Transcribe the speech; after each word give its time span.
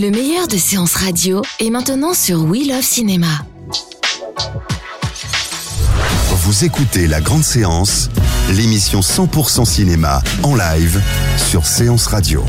Le 0.00 0.10
meilleur 0.10 0.48
de 0.48 0.56
séances 0.56 0.94
radio 0.94 1.42
est 1.58 1.68
maintenant 1.68 2.14
sur 2.14 2.44
We 2.44 2.66
Love 2.66 2.80
Cinéma. 2.80 3.44
Vous 6.36 6.64
écoutez 6.64 7.06
La 7.06 7.20
Grande 7.20 7.42
Séance, 7.42 8.08
l'émission 8.56 9.00
100% 9.00 9.66
cinéma 9.66 10.22
en 10.42 10.54
live 10.56 11.02
sur 11.36 11.66
Séance 11.66 12.06
Radio. 12.06 12.42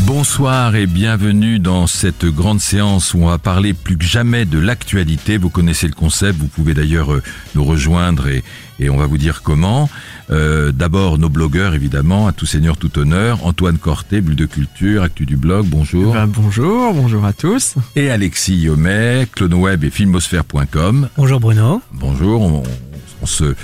Bonsoir 0.00 0.76
et 0.76 0.86
bienvenue 0.86 1.58
dans 1.58 1.86
cette 1.86 2.26
grande 2.26 2.60
séance 2.60 3.14
où 3.14 3.20
on 3.20 3.28
va 3.28 3.38
parler 3.38 3.72
plus 3.72 3.96
que 3.96 4.04
jamais 4.04 4.44
de 4.44 4.58
l'actualité. 4.58 5.38
Vous 5.38 5.48
connaissez 5.48 5.88
le 5.88 5.94
concept, 5.94 6.38
vous 6.38 6.48
pouvez 6.48 6.74
d'ailleurs 6.74 7.14
euh, 7.14 7.22
nous 7.54 7.64
rejoindre 7.64 8.28
et, 8.28 8.44
et 8.80 8.90
on 8.90 8.96
va 8.96 9.06
vous 9.06 9.18
dire 9.18 9.42
comment. 9.42 9.88
Euh, 10.30 10.72
D'abord 10.72 11.18
nos 11.18 11.28
blogueurs 11.28 11.74
évidemment, 11.74 12.26
à 12.26 12.32
tout 12.32 12.46
seigneur, 12.46 12.76
tout 12.76 12.98
honneur. 12.98 13.44
Antoine 13.46 13.78
Corté, 13.78 14.20
Bulle 14.20 14.36
de 14.36 14.46
Culture, 14.46 15.02
Actu 15.02 15.26
du 15.26 15.36
Blog, 15.36 15.66
bonjour. 15.66 16.14
Ben, 16.14 16.26
bonjour, 16.26 16.94
bonjour 16.94 17.24
à 17.24 17.32
tous. 17.32 17.74
Et 17.96 18.10
Alexis 18.10 18.56
Yomet, 18.56 19.28
CloneWeb 19.34 19.84
et 19.84 19.90
Filmosphère.com. 19.90 21.08
Bonjour 21.16 21.40
Bruno. 21.40 21.82
Bonjour, 21.92 22.40
on, 22.42 22.62
on 23.22 23.26
se 23.26 23.54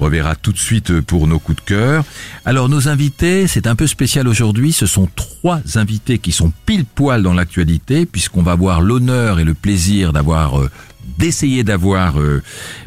reverra 0.00 0.34
tout 0.34 0.52
de 0.52 0.58
suite 0.58 1.00
pour 1.00 1.26
nos 1.26 1.38
coups 1.38 1.56
de 1.62 1.64
cœur. 1.66 2.04
Alors 2.44 2.68
nos 2.68 2.88
invités, 2.88 3.46
c'est 3.46 3.66
un 3.66 3.76
peu 3.76 3.86
spécial 3.86 4.26
aujourd'hui, 4.28 4.72
ce 4.72 4.86
sont 4.86 5.08
trois 5.14 5.60
invités 5.76 6.18
qui 6.18 6.32
sont 6.32 6.52
pile 6.66 6.84
poil 6.84 7.22
dans 7.22 7.34
l'actualité 7.34 8.06
puisqu'on 8.06 8.42
va 8.42 8.52
avoir 8.52 8.80
l'honneur 8.80 9.38
et 9.40 9.44
le 9.44 9.54
plaisir 9.54 10.12
d'avoir 10.12 10.58
euh, 10.60 10.70
d'essayer 11.18 11.64
d'avoir 11.64 12.18
euh, 12.18 12.42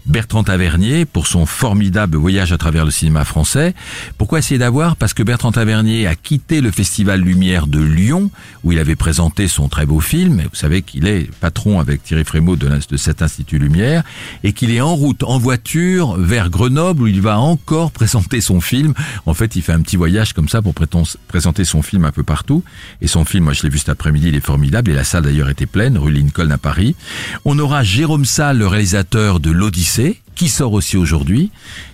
Bertrand 0.08 0.44
Tavernier 0.44 1.06
pour 1.06 1.28
son 1.28 1.46
formidable 1.46 2.18
voyage 2.18 2.54
à 2.54 2.58
travers 2.58 2.86
le 2.86 2.92
cinéma 2.92 3.26
français. 3.26 3.76
Pourquoi 4.18 4.40
essayer 4.40 4.58
d'avoir? 4.58 4.96
Parce 4.96 5.14
que 5.14 5.22
Bertrand 5.22 5.52
Tavernier 5.52 6.08
a 6.08 6.16
quitté 6.16 6.62
le 6.62 6.72
Festival 6.72 7.22
Lumière 7.22 7.68
de 7.68 7.82
Lyon, 7.82 8.32
où 8.64 8.72
il 8.72 8.80
avait 8.80 8.96
présenté 8.96 9.48
son 9.48 9.68
très 9.68 9.86
beau 9.86 10.00
film. 10.00 10.42
Vous 10.42 10.56
savez 10.56 10.82
qu'il 10.82 11.08
est 11.08 11.30
patron 11.42 11.80
avec 11.80 12.04
Thierry 12.04 12.24
Frémaux 12.24 12.56
de, 12.56 12.70
de 12.90 12.98
cet 12.98 13.22
Institut 13.22 13.60
Lumière, 13.60 14.04
et 14.44 14.54
qu'il 14.54 14.72
est 14.72 14.82
en 14.82 14.96
route, 14.96 15.24
en 15.24 15.40
voiture, 15.40 16.16
vers 16.18 16.50
Grenoble, 16.50 17.04
où 17.04 17.08
il 17.08 17.22
va 17.22 17.40
encore 17.40 17.92
présenter 17.98 18.40
son 18.40 18.62
film. 18.62 18.94
En 19.26 19.34
fait, 19.34 19.58
il 19.58 19.62
fait 19.62 19.74
un 19.74 19.82
petit 19.82 19.98
voyage 19.98 20.32
comme 20.32 20.48
ça 20.48 20.62
pour 20.62 20.74
présenter 20.74 21.66
son 21.66 21.82
film 21.82 22.06
un 22.06 22.12
peu 22.12 22.24
partout. 22.24 22.64
Et 23.02 23.08
son 23.08 23.26
film, 23.26 23.46
moi 23.46 23.54
je 23.54 23.64
l'ai 23.64 23.70
vu 23.70 23.78
cet 23.78 23.90
après-midi, 23.90 24.30
il 24.30 24.36
est 24.36 24.46
formidable, 24.46 24.92
et 24.92 24.94
la 24.94 25.04
salle 25.04 25.24
d'ailleurs 25.24 25.50
était 25.50 25.66
pleine, 25.66 25.98
rue 25.98 26.12
Lincoln 26.12 26.52
à 26.52 26.58
Paris. 26.58 26.96
On 27.44 27.60
aura 27.60 27.84
Jérôme 27.84 28.26
Salle, 28.26 28.60
le 28.60 28.68
réalisateur 28.68 29.40
de 29.40 29.52
l'Odyssée, 29.52 29.97
qui 30.38 30.50
sort 30.50 30.74
aussi 30.74 30.98
aujourd'hui, 30.98 31.50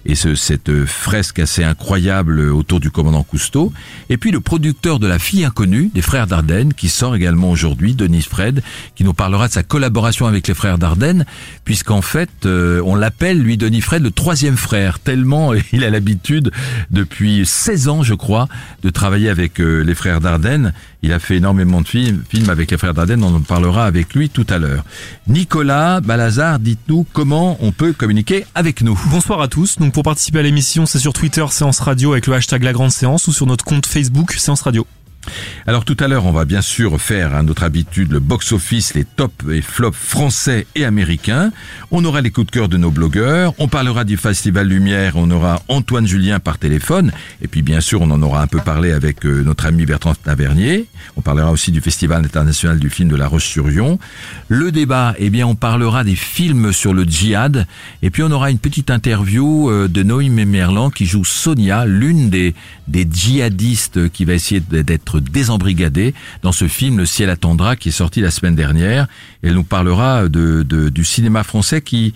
et 0.05 0.15
ce, 0.15 0.35
cette 0.35 0.85
fresque 0.85 1.39
assez 1.39 1.63
incroyable 1.63 2.41
autour 2.41 2.81
du 2.81 2.91
commandant 2.91 3.23
Cousteau, 3.23 3.71
et 4.09 4.17
puis 4.17 4.31
le 4.31 4.41
producteur 4.41 4.99
de 4.99 5.07
La 5.07 5.17
fille 5.17 5.45
inconnue, 5.45 5.89
des 5.93 6.01
frères 6.01 6.27
Dardenne, 6.27 6.73
qui 6.73 6.89
sort 6.89 7.15
également 7.15 7.49
aujourd'hui, 7.49 7.95
Denis 7.95 8.23
Fred, 8.23 8.61
qui 8.95 9.05
nous 9.05 9.13
parlera 9.13 9.47
de 9.47 9.53
sa 9.53 9.63
collaboration 9.63 10.27
avec 10.27 10.47
les 10.49 10.53
frères 10.53 10.77
Dardenne, 10.77 11.25
puisqu'en 11.63 12.01
fait, 12.01 12.29
euh, 12.45 12.81
on 12.85 12.95
l'appelle, 12.95 13.41
lui, 13.41 13.55
Denis 13.55 13.81
Fred, 13.81 14.03
le 14.03 14.11
troisième 14.11 14.57
frère, 14.57 14.99
tellement 14.99 15.53
il 15.71 15.85
a 15.85 15.89
l'habitude, 15.89 16.51
depuis 16.91 17.45
16 17.45 17.87
ans, 17.87 18.03
je 18.03 18.13
crois, 18.13 18.49
de 18.83 18.89
travailler 18.89 19.29
avec 19.29 19.61
euh, 19.61 19.83
les 19.83 19.95
frères 19.95 20.19
Dardenne. 20.19 20.73
Il 21.03 21.11
a 21.11 21.19
fait 21.19 21.35
énormément 21.35 21.81
de 21.81 21.87
films, 21.87 22.23
avec 22.47 22.71
les 22.71 22.77
frères 22.77 22.93
Dardenne, 22.93 23.23
on 23.25 23.35
en 23.35 23.41
parlera 23.41 23.85
avec 23.85 24.13
lui 24.13 24.29
tout 24.29 24.47
à 24.49 24.57
l'heure. 24.57 24.85
Nicolas 25.27 25.99
Balazar, 25.99 26.59
dites-nous 26.59 27.05
comment 27.11 27.57
on 27.59 27.73
peut 27.73 27.91
communiquer 27.91 28.45
avec 28.55 28.81
nous. 28.81 28.97
Bonsoir 29.11 29.41
à 29.41 29.49
tous. 29.49 29.77
Donc 29.77 29.93
pour 29.93 30.03
participer 30.03 30.39
à 30.39 30.43
l'émission, 30.43 30.85
c'est 30.85 30.99
sur 30.99 31.11
Twitter 31.11 31.45
Séance 31.49 31.81
Radio 31.81 32.13
avec 32.13 32.25
le 32.27 32.33
hashtag 32.33 32.63
La 32.63 32.71
Grande 32.71 32.91
Séance 32.91 33.27
ou 33.27 33.33
sur 33.33 33.45
notre 33.45 33.65
compte 33.65 33.85
Facebook 33.85 34.31
Séance 34.31 34.61
Radio. 34.61 34.87
Alors 35.65 35.85
tout 35.85 35.97
à 35.99 36.07
l'heure, 36.07 36.25
on 36.25 36.31
va 36.31 36.45
bien 36.45 36.61
sûr 36.61 36.99
faire 36.99 37.33
à 37.35 37.43
notre 37.43 37.63
habitude 37.63 38.11
le 38.11 38.19
box-office, 38.19 38.93
les 38.93 39.05
tops 39.05 39.45
et 39.51 39.61
flops 39.61 39.97
français 39.97 40.67
et 40.75 40.85
américains. 40.85 41.51
On 41.91 42.03
aura 42.05 42.21
les 42.21 42.31
coups 42.31 42.47
de 42.47 42.51
cœur 42.51 42.67
de 42.67 42.77
nos 42.77 42.91
blogueurs. 42.91 43.53
On 43.57 43.67
parlera 43.67 44.03
du 44.03 44.17
Festival 44.17 44.67
Lumière. 44.67 45.13
On 45.15 45.31
aura 45.31 45.61
Antoine 45.67 46.07
Julien 46.07 46.39
par 46.39 46.57
téléphone. 46.57 47.11
Et 47.41 47.47
puis 47.47 47.61
bien 47.61 47.81
sûr, 47.81 48.01
on 48.01 48.11
en 48.11 48.21
aura 48.21 48.41
un 48.41 48.47
peu 48.47 48.59
parlé 48.59 48.91
avec 48.91 49.25
euh, 49.25 49.43
notre 49.43 49.65
ami 49.65 49.85
Bertrand 49.85 50.15
Tavernier. 50.15 50.87
On 51.15 51.21
parlera 51.21 51.51
aussi 51.51 51.71
du 51.71 51.81
Festival 51.81 52.25
international 52.25 52.79
du 52.79 52.89
film 52.89 53.09
de 53.09 53.15
La 53.15 53.27
Roche-sur-Yon. 53.27 53.99
Le 54.49 54.71
débat, 54.71 55.15
eh 55.17 55.29
bien, 55.29 55.47
on 55.47 55.55
parlera 55.55 56.03
des 56.03 56.15
films 56.15 56.73
sur 56.73 56.93
le 56.93 57.03
djihad. 57.03 57.67
Et 58.01 58.09
puis 58.09 58.23
on 58.23 58.31
aura 58.31 58.51
une 58.51 58.59
petite 58.59 58.89
interview 58.89 59.69
euh, 59.69 59.87
de 59.87 60.03
Noémie 60.03 60.45
Merlan 60.45 60.89
qui 60.89 61.05
joue 61.05 61.25
Sonia, 61.25 61.85
l'une 61.85 62.29
des, 62.29 62.53
des 62.87 63.07
djihadistes 63.09 64.09
qui 64.09 64.25
va 64.25 64.33
essayer 64.33 64.59
d'être 64.59 65.12
désembrigadée 65.19 66.13
dans 66.41 66.51
ce 66.51 66.67
film 66.67 66.97
Le 66.97 67.05
ciel 67.05 67.29
attendra 67.29 67.75
qui 67.75 67.89
est 67.89 67.93
sorti 67.93 68.21
la 68.21 68.31
semaine 68.31 68.55
dernière. 68.55 69.07
Elle 69.41 69.53
nous 69.53 69.63
parlera 69.63 70.27
de, 70.27 70.63
de 70.63 70.89
du 70.89 71.03
cinéma 71.03 71.43
français 71.43 71.81
qui 71.81 72.13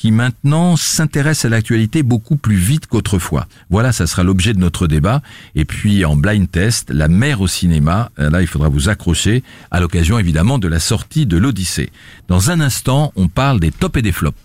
qui 0.00 0.12
maintenant 0.12 0.76
s'intéresse 0.76 1.44
à 1.44 1.50
l'actualité 1.50 2.02
beaucoup 2.02 2.36
plus 2.36 2.56
vite 2.56 2.86
qu'autrefois. 2.86 3.46
Voilà, 3.68 3.92
ça 3.92 4.06
sera 4.06 4.22
l'objet 4.22 4.54
de 4.54 4.58
notre 4.58 4.86
débat. 4.86 5.20
Et 5.54 5.66
puis 5.66 6.06
en 6.06 6.16
blind 6.16 6.50
test, 6.50 6.88
la 6.88 7.06
mer 7.06 7.42
au 7.42 7.46
cinéma, 7.46 8.10
là 8.16 8.40
il 8.40 8.46
faudra 8.46 8.70
vous 8.70 8.88
accrocher 8.88 9.44
à 9.70 9.78
l'occasion 9.78 10.18
évidemment 10.18 10.58
de 10.58 10.68
la 10.68 10.80
sortie 10.80 11.26
de 11.26 11.36
l'Odyssée. 11.36 11.92
Dans 12.28 12.50
un 12.50 12.62
instant, 12.62 13.12
on 13.14 13.28
parle 13.28 13.60
des 13.60 13.72
tops 13.72 13.98
et 13.98 14.00
des 14.00 14.10
flops. 14.10 14.40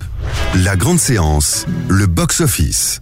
La 0.55 0.75
grande 0.75 0.99
séance, 0.99 1.65
le 1.87 2.05
box-office. 2.05 3.01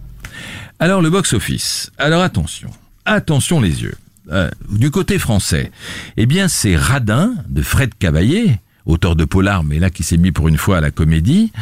Alors 0.78 1.02
le 1.02 1.10
box-office. 1.10 1.90
Alors 1.98 2.22
attention, 2.22 2.70
attention 3.04 3.60
les 3.60 3.82
yeux. 3.82 3.96
Euh, 4.30 4.50
du 4.70 4.90
côté 4.90 5.18
français, 5.18 5.70
eh 6.16 6.24
bien 6.24 6.48
c'est 6.48 6.76
Radin 6.76 7.34
de 7.48 7.60
Fred 7.60 7.90
Cavaillé, 7.98 8.58
auteur 8.86 9.16
de 9.16 9.24
polar, 9.24 9.64
mais 9.64 9.78
là 9.78 9.90
qui 9.90 10.02
s'est 10.02 10.16
mis 10.16 10.32
pour 10.32 10.48
une 10.48 10.56
fois 10.56 10.78
à 10.78 10.80
la 10.80 10.90
comédie, 10.90 11.52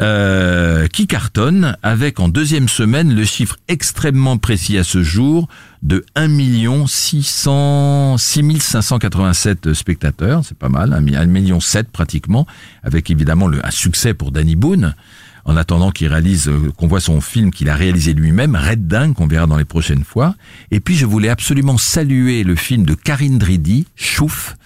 euh, 0.00 0.86
qui 0.86 1.08
cartonne 1.08 1.76
avec 1.82 2.20
en 2.20 2.28
deuxième 2.28 2.68
semaine 2.68 3.14
le 3.14 3.24
chiffre 3.24 3.56
extrêmement 3.66 4.38
précis 4.38 4.78
à 4.78 4.84
ce 4.84 5.02
jour 5.02 5.48
de 5.82 6.04
1 6.14 6.86
600 6.86 8.18
6587 8.18 9.74
spectateurs, 9.74 10.42
c'est 10.44 10.56
pas 10.56 10.68
mal, 10.68 10.92
1 10.92 11.26
million 11.26 11.60
7 11.60 11.90
pratiquement, 11.90 12.46
avec 12.84 13.10
évidemment 13.10 13.50
un 13.62 13.70
succès 13.70 14.14
pour 14.14 14.30
Danny 14.30 14.54
Boone 14.54 14.94
en 15.44 15.56
attendant 15.56 15.90
qu'il 15.90 16.08
réalise, 16.08 16.48
euh, 16.48 16.72
qu'on 16.76 16.86
voit 16.86 17.00
son 17.00 17.20
film 17.20 17.50
qu'il 17.50 17.68
a 17.68 17.74
réalisé 17.74 18.14
lui-même, 18.14 18.56
Red 18.56 19.14
qu'on 19.14 19.26
verra 19.26 19.46
dans 19.46 19.56
les 19.56 19.64
prochaines 19.64 20.04
fois. 20.04 20.34
Et 20.70 20.80
puis 20.80 20.94
je 20.96 21.06
voulais 21.06 21.28
absolument 21.28 21.78
saluer 21.78 22.44
le 22.44 22.54
film 22.54 22.84
de 22.84 22.94
Karine 22.94 23.38
Dridi, 23.38 23.86
Chouf, 23.96 24.56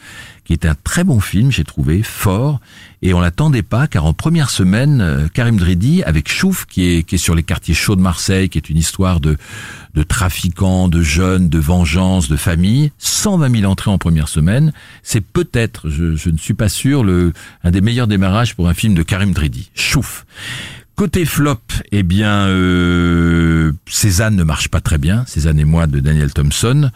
qui 0.47 0.53
est 0.53 0.65
un 0.65 0.77
très 0.77 1.03
bon 1.03 1.19
film, 1.19 1.51
j'ai 1.51 1.65
trouvé, 1.65 2.03
fort, 2.05 2.61
et 3.03 3.13
on 3.13 3.21
l'attendait 3.21 3.63
pas, 3.63 3.89
car 3.89 4.07
en 4.07 4.15
première 4.15 4.49
semaine, 4.49 5.01
euh, 5.01 5.29
Karim 5.29 5.57
Dridi, 5.57 6.05
avec 6.05 6.29
Chouf, 6.29 6.67
qui 6.67 6.85
est, 6.85 7.17
sur 7.17 7.35
les 7.35 7.43
quartiers 7.43 7.75
chauds 7.75 7.97
de 7.97 8.01
Marseille, 8.01 8.49
qui 8.49 8.57
est 8.57 8.71
une 8.71 8.77
histoire 8.77 9.21
de, 9.21 9.37
trafiquants, 10.09 10.89
de 10.89 11.03
jeunes, 11.03 11.49
de 11.49 11.59
vengeance, 11.59 12.29
de 12.29 12.37
famille, 12.37 12.93
120 12.99 13.61
000 13.61 13.71
entrées 13.71 13.91
en 13.91 13.99
première 13.99 14.29
semaine, 14.29 14.73
c'est 15.03 15.21
peut-être, 15.21 15.91
je, 15.91 16.31
ne 16.31 16.37
suis 16.37 16.55
pas 16.55 16.69
sûr, 16.69 17.05
un 17.65 17.71
des 17.71 17.81
meilleurs 17.81 18.07
démarrages 18.07 18.55
pour 18.55 18.69
un 18.69 18.75
film 18.75 18.95
de 18.95 19.03
Karim 19.03 19.33
Dridi, 19.33 19.71
Chouf. 19.75 20.27
Côté 20.97 21.27
flop, 21.27 21.61
eh 21.93 22.03
bien, 22.03 22.47
euh, 22.47 23.71
Cézanne 23.87 24.35
ne 24.35 24.45
marche 24.45 24.69
pas 24.71 24.81
très 24.81 24.97
bien. 24.97 25.25
Cézanne 25.27 25.59
et 25.59 25.67
moi 25.67 25.87
de 25.87 26.01
Daniel 26.01 26.33
Thompson. 26.33 26.91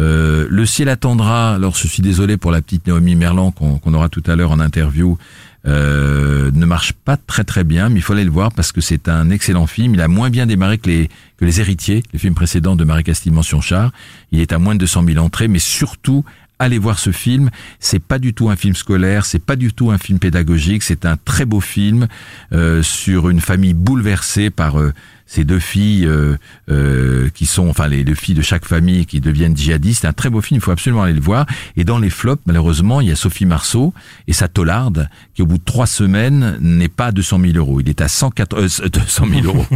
Euh, 0.00 0.46
le 0.48 0.64
ciel 0.64 0.88
attendra. 0.88 1.54
Alors, 1.54 1.76
je 1.76 1.86
suis 1.86 2.02
désolé 2.02 2.38
pour 2.38 2.50
la 2.50 2.62
petite 2.62 2.86
Naomi 2.86 3.14
Merlan 3.14 3.50
qu'on 3.50 3.92
aura 3.92 4.08
tout 4.08 4.22
à 4.26 4.36
l'heure 4.36 4.52
en 4.52 4.58
interview. 4.58 5.18
Euh, 5.66 6.50
ne 6.54 6.64
marche 6.64 6.92
pas 6.92 7.18
très 7.18 7.44
très 7.44 7.62
bien, 7.62 7.90
mais 7.90 7.96
il 7.96 8.02
faut 8.02 8.14
aller 8.14 8.24
le 8.24 8.30
voir 8.30 8.52
parce 8.52 8.72
que 8.72 8.80
c'est 8.80 9.06
un 9.10 9.28
excellent 9.28 9.66
film. 9.66 9.94
Il 9.94 10.00
a 10.00 10.08
moins 10.08 10.30
bien 10.30 10.46
démarré 10.46 10.78
que 10.78 10.88
les 10.88 11.10
que 11.36 11.44
les 11.44 11.60
héritiers, 11.60 12.02
le 12.14 12.18
film 12.18 12.34
précédent 12.34 12.74
de 12.74 12.84
Marie-Castille 12.84 13.32
Mention-Char. 13.32 13.92
Il 14.32 14.40
est 14.40 14.52
à 14.52 14.58
moins 14.58 14.74
de 14.74 14.80
200 14.80 15.04
000 15.04 15.24
entrées, 15.24 15.48
mais 15.48 15.58
surtout 15.58 16.24
allez 16.62 16.78
voir 16.78 16.98
ce 16.98 17.10
film. 17.10 17.50
C'est 17.80 18.02
pas 18.02 18.18
du 18.18 18.34
tout 18.34 18.48
un 18.50 18.56
film 18.56 18.74
scolaire, 18.74 19.26
c'est 19.26 19.44
pas 19.44 19.56
du 19.56 19.72
tout 19.72 19.90
un 19.90 19.98
film 19.98 20.18
pédagogique, 20.18 20.82
c'est 20.82 21.04
un 21.04 21.16
très 21.16 21.44
beau 21.44 21.60
film 21.60 22.06
euh, 22.52 22.82
sur 22.82 23.28
une 23.28 23.40
famille 23.40 23.74
bouleversée 23.74 24.50
par 24.50 24.80
euh, 24.80 24.92
ces 25.26 25.44
deux 25.44 25.58
filles 25.58 26.06
euh, 26.06 26.36
euh, 26.70 27.28
qui 27.34 27.46
sont, 27.46 27.68
enfin 27.68 27.88
les 27.88 28.04
deux 28.04 28.14
filles 28.14 28.34
de 28.34 28.42
chaque 28.42 28.64
famille 28.64 29.06
qui 29.06 29.20
deviennent 29.20 29.56
djihadistes. 29.56 30.02
C'est 30.02 30.06
un 30.06 30.12
très 30.12 30.30
beau 30.30 30.40
film, 30.40 30.58
il 30.58 30.60
faut 30.62 30.70
absolument 30.70 31.02
aller 31.02 31.14
le 31.14 31.20
voir. 31.20 31.46
Et 31.76 31.84
dans 31.84 31.98
les 31.98 32.10
flops, 32.10 32.42
malheureusement, 32.46 33.00
il 33.00 33.08
y 33.08 33.12
a 33.12 33.16
Sophie 33.16 33.46
Marceau 33.46 33.94
et 34.26 34.32
sa 34.32 34.48
tolarde 34.48 35.08
qui, 35.34 35.42
au 35.42 35.46
bout 35.46 35.58
de 35.58 35.64
trois 35.64 35.86
semaines, 35.86 36.56
n'est 36.60 36.88
pas 36.88 37.06
à 37.06 37.12
200 37.12 37.40
000 37.40 37.52
euros. 37.56 37.80
Il 37.80 37.88
est 37.88 38.00
à 38.00 38.08
104, 38.08 38.54
euh, 38.54 38.88
200 38.88 39.26
000 39.30 39.46
euros. 39.46 39.66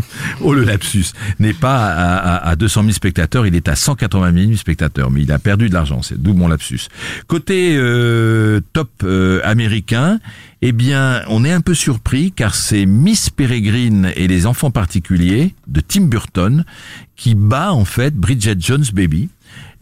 oh 0.41 0.55
le 0.55 0.65
lapsus. 0.65 1.07
N'est 1.39 1.55
pas 1.55 1.87
à, 1.87 2.37
à, 2.37 2.49
à 2.51 2.57
200 2.57 2.83
000 2.83 2.93
spectateurs, 2.93 3.47
il 3.47 3.55
est 3.55 3.69
à 3.69 3.77
180 3.77 4.33
000 4.33 4.57
spectateurs. 4.57 5.11
Mais 5.11 5.23
il 5.23 5.33
a 5.33 5.39
perdu 5.39 5.69
de 5.69 5.75
l'argent, 5.75 6.03
c'est 6.03 6.21
d'où 6.21 6.35
mon 6.35 6.49
lapsus. 6.49 6.89
Côté 7.27 7.77
euh, 7.77 8.61
top 8.73 8.91
euh, 9.05 9.41
américain, 9.45 10.19
eh 10.62 10.73
bien, 10.73 11.23
on 11.29 11.44
est 11.44 11.53
un 11.53 11.61
peu 11.61 11.75
surpris 11.75 12.32
car 12.32 12.55
c'est 12.55 12.87
Miss 12.87 13.29
Peregrine 13.31 14.11
et 14.17 14.26
les 14.26 14.47
enfants 14.47 14.70
particuliers 14.70 15.55
de 15.67 15.81
Tim 15.81 16.03
Burton 16.03 16.64
qui 17.14 17.35
bat 17.35 17.73
en 17.73 17.85
fait 17.85 18.14
Bridget 18.14 18.56
Jones 18.58 18.85
Baby. 18.93 19.29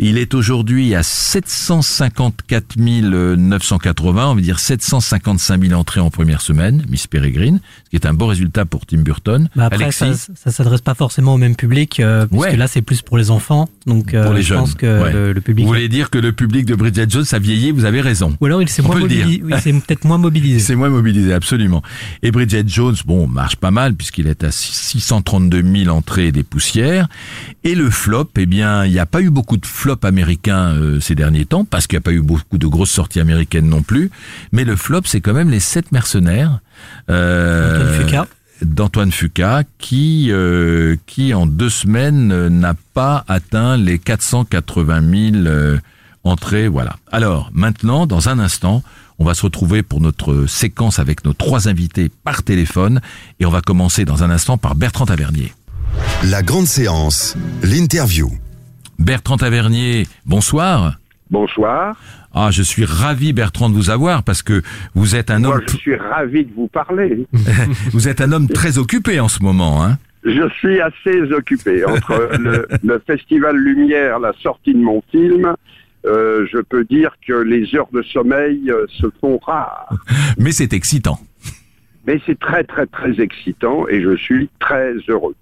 Il 0.01 0.19
est 0.19 0.35
aujourd'hui 0.35 0.95
à 0.97 1.03
754 1.05 2.77
980, 3.37 4.29
on 4.29 4.35
va 4.35 4.41
dire 4.41 4.59
755 4.59 5.63
000 5.69 5.79
entrées 5.81 6.01
en 6.01 6.11
première 6.11 6.41
semaine, 6.41 6.85
Miss 6.89 7.07
Peregrine, 7.07 7.61
ce 7.85 7.91
qui 7.91 7.97
est 7.97 8.07
un 8.07 8.13
beau 8.15 8.27
résultat 8.27 8.65
pour 8.65 8.87
Tim 8.87 8.99
Burton. 9.03 9.49
Bah 9.55 9.67
après, 9.67 9.85
Alexis 9.85 10.15
ça, 10.17 10.33
ça 10.35 10.51
s'adresse 10.51 10.81
pas 10.81 10.95
forcément 10.95 11.35
au 11.35 11.39
même 11.39 11.55
public, 11.55 12.01
euh, 12.01 12.27
puisque 12.27 12.43
Ouais. 12.45 12.57
là 12.57 12.67
c'est 12.67 12.83
plus 12.83 13.03
pour 13.03 13.19
les 13.19 13.31
enfants, 13.31 13.69
donc 13.87 14.15
euh, 14.15 14.33
les 14.35 14.43
je 14.43 14.49
jeunes, 14.49 14.59
pense 14.59 14.75
que 14.75 15.03
ouais. 15.03 15.13
le, 15.13 15.33
le 15.33 15.41
public. 15.41 15.65
Vous 15.65 15.73
voulez 15.73 15.89
dire 15.89 16.11
que 16.11 16.19
le 16.19 16.33
public 16.33 16.67
de 16.67 16.75
Bridget 16.75 17.07
Jones 17.09 17.25
a 17.31 17.39
vieilli, 17.39 17.71
vous 17.71 17.85
avez 17.85 18.01
raison. 18.01 18.37
Ou 18.41 18.47
alors 18.47 18.63
il 18.63 18.69
s'est 18.69 18.83
moins 18.83 18.99
mobilisé, 18.99 19.43
oui, 19.45 19.53
il 19.55 19.61
s'est 19.61 19.73
peut-être 19.73 20.05
moins 20.05 20.19
mobilisé. 20.19 20.59
C'est 20.65 20.75
moins 20.77 20.89
mobilisé, 20.91 21.33
absolument. 21.33 21.83
Et 22.23 22.31
Bridget 22.33 22.65
Jones, 22.67 22.97
bon, 23.07 23.27
marche 23.29 23.57
pas 23.57 23.71
mal 23.71 23.95
puisqu'il 23.95 24.27
est 24.27 24.43
à 24.43 24.51
632 24.51 25.63
000 25.85 25.97
entrées 25.97 26.33
des 26.33 26.43
poussières. 26.43 27.07
Et 27.63 27.75
le 27.75 27.91
flop, 27.91 28.31
eh 28.39 28.47
bien, 28.47 28.85
il 28.85 28.93
n'y 28.93 28.99
a 28.99 29.07
pas 29.07 29.21
eu 29.23 29.31
beaucoup 29.31 29.57
de 29.57 29.67
flops 29.85 30.07
américains 30.07 30.73
euh, 30.73 30.99
ces 30.99 31.15
derniers 31.15 31.45
temps 31.45 31.67
parce 31.67 31.87
qu'il 31.87 31.99
n'y 31.99 32.03
a 32.03 32.07
pas 32.09 32.13
eu 32.13 32.23
beaucoup 32.23 32.57
de 32.57 32.67
grosses 32.67 32.91
sorties 32.91 33.21
américaines 33.21 33.69
non 33.69 33.83
plus. 33.83 34.11
Mais 34.51 34.65
le 34.65 34.77
flop, 34.77 35.03
c'est 35.05 35.21
quand 35.21 35.35
même 35.35 35.51
les 35.51 35.61
sept 35.61 35.93
mercenaires. 35.93 36.61
euh, 37.11 38.25
d'Antoine 38.63 39.13
Fuqua 39.13 39.63
qui 39.79 40.29
euh, 40.31 40.97
qui 41.07 41.35
en 41.35 41.45
deux 41.45 41.69
semaines 41.69 42.33
euh, 42.33 42.49
n'a 42.49 42.75
pas 42.95 43.25
atteint 43.29 43.77
les 43.77 43.99
480 43.99 45.33
000 45.33 45.45
euh, 45.47 45.77
entrées 46.23 46.69
voilà 46.69 46.97
alors 47.13 47.51
maintenant 47.53 48.07
dans 48.07 48.31
un 48.31 48.39
instant 48.39 48.83
on 49.19 49.25
va 49.27 49.35
se 49.35 49.43
retrouver 49.43 49.83
pour 49.83 50.01
notre 50.01 50.47
séquence 50.47 50.99
avec 50.99 51.27
nos 51.27 51.35
trois 51.35 51.69
invités 51.69 52.11
par 52.23 52.43
téléphone 52.43 53.03
et 53.39 53.45
on 53.45 53.51
va 53.51 53.61
commencer 53.61 54.07
dans 54.07 54.23
un 54.23 54.31
instant 54.31 54.57
par 54.57 54.77
Bertrand 54.77 55.05
Tavernier 55.05 55.53
La 56.23 56.43
grande 56.43 56.67
séance, 56.67 57.37
l'interview. 57.63 58.31
Bertrand 58.99 59.37
Tavernier 59.37 60.07
bonsoir 60.27 60.95
Bonsoir. 61.31 61.97
ah 62.35 62.51
je 62.51 62.63
suis 62.63 62.85
ravi 62.85 63.33
Bertrand 63.33 63.69
de 63.71 63.75
vous 63.75 63.91
avoir 63.91 64.23
parce 64.23 64.43
que 64.43 64.63
vous 64.95 65.17
êtes 65.17 65.31
un 65.31 65.41
Moi, 65.41 65.57
homme 65.57 65.63
je 65.67 65.77
suis 65.77 65.97
ravi 65.97 66.45
de 66.45 66.53
vous 66.55 66.69
parler. 66.69 67.27
vous 67.93 68.09
êtes 68.09 68.21
un 68.21 68.31
homme 68.33 68.49
très 68.49 68.79
occupé 68.79 69.21
en 69.21 69.29
ce 69.29 69.43
moment 69.43 69.83
hein 69.85 69.99
Je 70.25 70.49
suis 70.59 70.81
assez 70.81 71.33
occupé 71.33 71.85
entre 71.85 72.31
le, 72.39 72.67
le 72.83 73.03
Festival 73.07 73.57
Lumière, 73.57 74.19
la 74.21 74.33
sortie 74.43 74.75
de 74.75 74.79
mon 74.81 75.03
film. 75.11 75.55
euh, 76.07 76.47
je 76.53 76.59
peux 76.59 76.85
dire 76.85 77.13
que 77.27 77.33
les 77.33 77.75
heures 77.75 77.89
de 77.93 78.03
sommeil 78.03 78.71
euh, 78.71 78.87
se 79.01 79.07
font 79.21 79.39
rares. 79.45 79.89
mais 80.39 80.53
c'est 80.53 80.73
excitant 80.75 81.19
Mais 82.07 82.21
c'est 82.27 82.39
très 82.39 82.65
très 82.65 82.87
très 82.87 83.21
excitant 83.21 83.89
et 83.89 84.03
je 84.03 84.17
suis 84.17 84.49
très 84.61 84.93
heureux. 85.09 85.35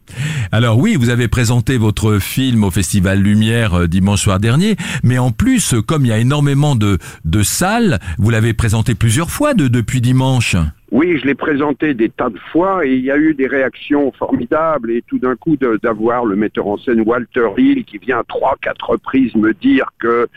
Alors 0.52 0.78
oui, 0.78 0.96
vous 0.96 1.10
avez 1.10 1.28
présenté 1.28 1.78
votre 1.78 2.18
film 2.18 2.64
au 2.64 2.70
Festival 2.70 3.20
Lumière 3.20 3.74
euh, 3.74 3.86
dimanche 3.88 4.22
soir 4.22 4.38
dernier, 4.38 4.76
mais 5.02 5.18
en 5.18 5.30
plus, 5.30 5.74
euh, 5.74 5.82
comme 5.82 6.04
il 6.04 6.08
y 6.08 6.12
a 6.12 6.18
énormément 6.18 6.76
de, 6.76 6.98
de 7.24 7.42
salles, 7.42 7.98
vous 8.18 8.30
l'avez 8.30 8.54
présenté 8.54 8.94
plusieurs 8.94 9.30
fois 9.30 9.54
de, 9.54 9.68
depuis 9.68 10.00
dimanche. 10.00 10.56
Oui, 10.92 11.18
je 11.18 11.26
l'ai 11.26 11.34
présenté 11.34 11.94
des 11.94 12.10
tas 12.10 12.28
de 12.28 12.38
fois 12.52 12.84
et 12.84 12.92
il 12.92 13.02
y 13.02 13.10
a 13.10 13.16
eu 13.16 13.32
des 13.32 13.46
réactions 13.46 14.12
formidables 14.12 14.90
et 14.90 15.02
tout 15.06 15.18
d'un 15.18 15.36
coup 15.36 15.56
d'avoir 15.56 16.26
le 16.26 16.36
metteur 16.36 16.66
en 16.66 16.76
scène 16.76 17.00
Walter 17.00 17.48
Hill 17.56 17.82
qui 17.86 17.96
vient 17.96 18.18
à 18.18 18.24
trois, 18.24 18.56
quatre 18.60 18.90
reprises 18.90 19.34
me 19.34 19.54
dire 19.54 19.86
que 19.98 20.28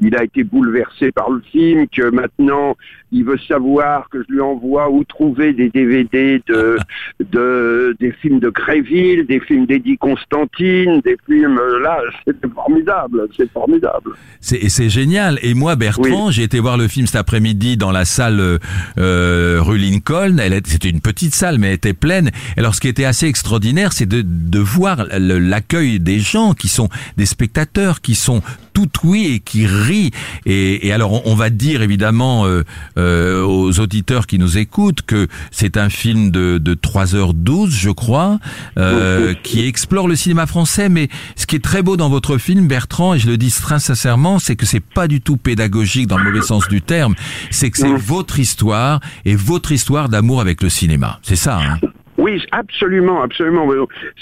il 0.00 0.14
a 0.14 0.22
été 0.22 0.44
bouleversé 0.44 1.12
par 1.12 1.30
le 1.30 1.40
film, 1.50 1.88
que 1.88 2.10
maintenant 2.10 2.76
il 3.12 3.24
veut 3.24 3.38
savoir 3.46 4.08
que 4.08 4.22
je 4.22 4.32
lui 4.32 4.40
envoie 4.40 4.90
où 4.90 5.04
trouver 5.04 5.52
des 5.52 5.68
DVD 5.68 6.42
de, 6.48 6.78
de 7.32 7.94
des 8.00 8.12
films 8.12 8.40
de 8.40 8.48
Gréville, 8.48 9.26
des 9.26 9.40
films 9.40 9.66
d'Eddie 9.66 9.98
Constantine, 9.98 11.00
des 11.04 11.16
films 11.26 11.60
là, 11.82 12.00
c'est 12.26 12.52
formidable, 12.52 13.28
c'est 13.36 13.50
formidable. 13.52 14.12
C'est 14.40 14.68
c'est 14.68 14.88
génial. 14.88 15.38
Et 15.42 15.54
moi, 15.54 15.76
Bertrand, 15.76 16.30
j'ai 16.30 16.42
été 16.42 16.58
voir 16.58 16.76
le 16.76 16.88
film 16.88 17.06
cet 17.06 17.16
après-midi 17.16 17.76
dans 17.76 17.90
la 17.90 18.04
salle 18.04 18.40
euh, 18.40 18.58
euh, 18.98 19.58
rue 19.60 19.78
Lincoln. 19.78 20.38
Elle 20.38 20.60
C'était 20.64 20.90
une 20.90 21.00
petite 21.00 21.34
salle, 21.34 21.58
mais 21.58 21.68
elle 21.68 21.74
était 21.74 21.92
pleine. 21.92 22.30
Et 22.56 22.60
alors, 22.60 22.74
ce 22.74 22.80
qui 22.80 22.88
était 22.88 23.04
assez 23.04 23.26
extraordinaire, 23.26 23.92
c'est 23.92 24.06
de, 24.06 24.22
de 24.22 24.58
voir 24.58 25.06
l'accueil 25.18 26.00
des 26.00 26.18
gens 26.18 26.54
qui 26.54 26.68
sont 26.68 26.88
des 27.16 27.26
spectateurs, 27.26 28.00
qui 28.00 28.14
sont 28.14 28.42
tout 28.72 28.88
oui 29.04 29.32
et 29.34 29.40
qui 29.40 29.66
rient. 29.66 30.10
Et, 30.46 30.86
et 30.86 30.92
alors, 30.92 31.12
on, 31.12 31.32
on 31.32 31.34
va 31.34 31.50
dire 31.50 31.82
évidemment 31.82 32.46
euh, 32.46 32.62
euh, 32.98 33.42
aux 33.42 33.80
auditeurs 33.80 34.26
qui 34.26 34.38
nous 34.38 34.58
écoutent 34.58 35.02
que 35.02 35.28
c'est 35.50 35.76
un 35.76 35.88
film 35.88 36.30
de, 36.30 36.58
de 36.58 36.74
3h12, 36.74 37.70
je 37.70 37.90
crois, 37.90 38.38
euh, 38.78 39.34
qui 39.42 39.66
explore 39.66 40.08
le 40.08 40.16
cinéma 40.16 40.46
français. 40.46 40.88
Mais 40.88 41.08
ce 41.36 41.46
qui 41.46 41.56
est 41.56 41.64
très 41.64 41.82
beau 41.82 41.96
dans 41.96 42.08
votre 42.08 42.38
film, 42.38 42.68
Bertrand, 42.68 43.14
et 43.14 43.18
je 43.18 43.28
le 43.28 43.36
dis 43.36 43.50
très 43.50 43.78
sincèrement, 43.78 44.38
c'est 44.38 44.56
que 44.56 44.66
c'est 44.66 44.84
pas 44.84 45.08
du 45.08 45.20
tout 45.20 45.36
pédagogique 45.36 46.06
dans 46.06 46.18
le 46.18 46.24
mauvais 46.24 46.42
sens 46.42 46.68
du 46.68 46.82
terme. 46.82 47.14
C'est 47.50 47.70
que 47.70 47.78
c'est 47.78 47.94
votre 47.94 48.38
histoire 48.38 49.00
et 49.24 49.34
votre 49.34 49.72
histoire 49.72 50.08
d'amour 50.08 50.40
avec 50.40 50.62
le 50.62 50.68
cinéma. 50.68 51.18
C'est 51.22 51.36
ça. 51.36 51.58
Hein? 51.58 51.78
Oui, 52.18 52.40
absolument, 52.52 53.22
absolument. 53.22 53.66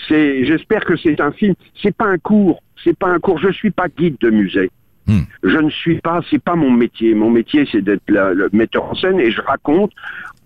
C'est, 0.09 0.47
j'espère 0.47 0.85
que 0.85 0.97
c'est 0.97 1.21
un 1.21 1.33
film. 1.33 1.55
C'est 1.83 1.95
pas 1.95 2.07
un 2.07 2.19
cours. 2.19 2.63
C'est 2.85 2.97
pas 2.99 3.09
un 3.09 3.19
cours. 3.19 3.39
Je 3.39 3.51
suis 3.53 3.71
pas 3.71 3.89
guide 3.89 4.17
de 4.21 4.31
musée. 4.31 4.71
Hmm. 5.07 5.21
Je 5.43 5.59
ne 5.59 5.71
suis 5.71 6.01
pas. 6.01 6.21
C'est 6.31 6.43
pas 6.43 6.55
mon 6.57 6.71
métier. 6.71 7.15
Mon 7.15 7.31
métier, 7.31 7.67
c'est 7.71 7.83
d'être 7.83 8.03
le 8.09 8.49
metteur 8.53 8.85
en 8.85 8.95
scène 8.95 9.19
et 9.21 9.31
je 9.31 9.41
raconte 9.41 9.93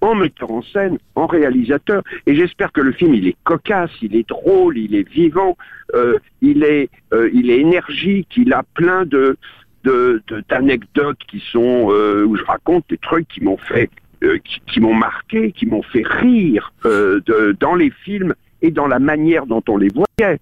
en 0.00 0.14
metteur 0.14 0.50
en 0.50 0.62
scène, 0.62 0.98
en 1.14 1.26
réalisateur. 1.26 2.02
Et 2.26 2.34
j'espère 2.36 2.72
que 2.72 2.80
le 2.82 2.92
film, 2.92 3.14
il 3.14 3.26
est 3.26 3.36
cocasse, 3.44 3.90
il 4.02 4.14
est 4.16 4.28
drôle, 4.28 4.76
il 4.76 4.94
est 4.94 5.08
vivant, 5.08 5.56
euh, 5.94 6.18
il 6.42 6.62
est, 6.62 6.90
euh, 7.14 7.30
il 7.32 7.50
est 7.50 7.58
énergique, 7.60 8.28
il 8.36 8.52
a 8.52 8.62
plein 8.74 9.04
de 9.06 9.36
de- 9.84 10.22
de- 10.28 10.42
d'anecdotes 10.48 11.18
qui 11.28 11.42
sont 11.52 11.88
euh, 11.90 12.24
où 12.24 12.36
je 12.36 12.44
raconte 12.44 12.84
des 12.88 12.96
trucs 12.96 13.28
qui 13.28 13.42
m'ont 13.44 13.58
fait 13.58 13.90
qui, 14.44 14.60
qui 14.66 14.80
m'ont 14.80 14.94
marqué, 14.94 15.52
qui 15.52 15.66
m'ont 15.66 15.82
fait 15.82 16.06
rire 16.06 16.72
de, 16.84 17.54
dans 17.60 17.74
les 17.74 17.90
films 17.90 18.34
et 18.62 18.70
dans 18.70 18.86
la 18.86 18.98
manière 18.98 19.44
dont 19.44 19.62
on 19.68 19.76
les 19.76 19.90
voyait. 19.90 20.38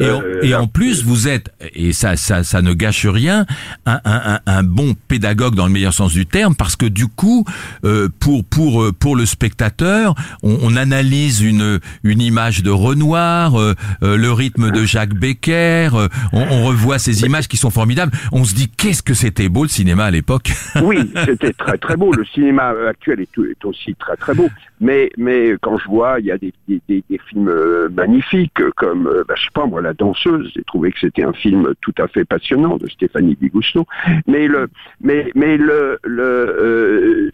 Et, 0.00 0.10
en, 0.10 0.20
Euh, 0.22 0.40
et 0.42 0.48
là- 0.48 0.62
en 0.62 0.66
plus, 0.66 1.04
vous 1.04 1.28
êtes, 1.28 1.50
et 1.74 1.92
ça, 1.92 2.16
ça, 2.16 2.42
ça 2.44 2.62
ne 2.62 2.72
gâche 2.72 3.06
rien, 3.06 3.46
un, 3.86 4.00
un, 4.04 4.40
un, 4.46 4.62
bon 4.62 4.94
pédagogue 5.08 5.54
dans 5.54 5.66
le 5.66 5.72
meilleur 5.72 5.92
sens 5.92 6.12
du 6.12 6.26
terme, 6.26 6.54
parce 6.54 6.76
que 6.76 6.86
du 6.86 7.06
coup, 7.08 7.44
euh, 7.84 8.08
pour 8.20 8.44
pour 8.44 8.82
euh, 8.82 8.92
pour 8.92 9.16
le 9.16 9.26
spectateur, 9.26 10.14
on, 10.42 10.58
on 10.62 10.76
analyse 10.76 11.40
une 11.42 11.80
une 12.02 12.20
image 12.20 12.62
de 12.62 12.70
Renoir, 12.70 13.54
le 14.02 14.32
rythme 14.32 14.70
de 14.70 14.84
Jacques 14.84 15.14
Becker, 15.14 15.90
euh, 15.94 16.08
on, 16.32 16.40
on 16.42 16.64
revoit 16.64 16.98
ces 16.98 17.22
images 17.24 17.48
qui 17.48 17.56
sont 17.56 17.70
formidables. 17.70 18.12
On 18.32 18.44
se 18.44 18.54
dit 18.54 18.68
qu'est-ce 18.68 19.02
que 19.02 19.14
c'était 19.14 19.48
beau 19.48 19.62
le 19.64 19.68
cinéma 19.68 20.04
à 20.06 20.10
l'époque. 20.10 20.52
Oui, 20.82 20.98
c'était 21.24 21.52
très 21.52 21.78
très 21.78 21.96
beau. 21.96 22.12
Le 22.12 22.24
cinéma 22.26 22.72
actuel 22.88 23.20
est, 23.20 23.38
est 23.38 23.64
aussi 23.64 23.94
très 23.94 24.16
très 24.16 24.34
beau. 24.34 24.48
Mais 24.80 25.10
mais 25.16 25.54
quand 25.62 25.78
je 25.78 25.86
vois, 25.88 26.18
il 26.20 26.26
y 26.26 26.30
a 26.32 26.36
des, 26.38 26.52
des, 26.68 26.80
des- 26.88 27.04
des 27.08 27.20
films 27.30 27.50
magnifiques 27.94 28.60
comme 28.76 29.04
bah, 29.28 29.34
je 29.36 29.42
sais 29.44 29.50
pas 29.54 29.66
moi, 29.74 29.82
La 29.82 29.92
Danseuse. 29.92 30.52
J'ai 30.54 30.62
trouvé 30.62 30.92
que 30.92 31.00
c'était 31.00 31.24
un 31.24 31.32
film 31.32 31.74
tout 31.80 31.94
à 31.98 32.06
fait 32.06 32.24
passionnant 32.24 32.76
de 32.76 32.88
Stéphanie 32.88 33.36
Bigousteau. 33.40 33.86
Mais 34.28 34.46
le 34.46 34.68
mais 35.00 35.32
mais 35.34 35.56
le 35.56 35.98
le 36.04 36.22
euh, 36.22 37.30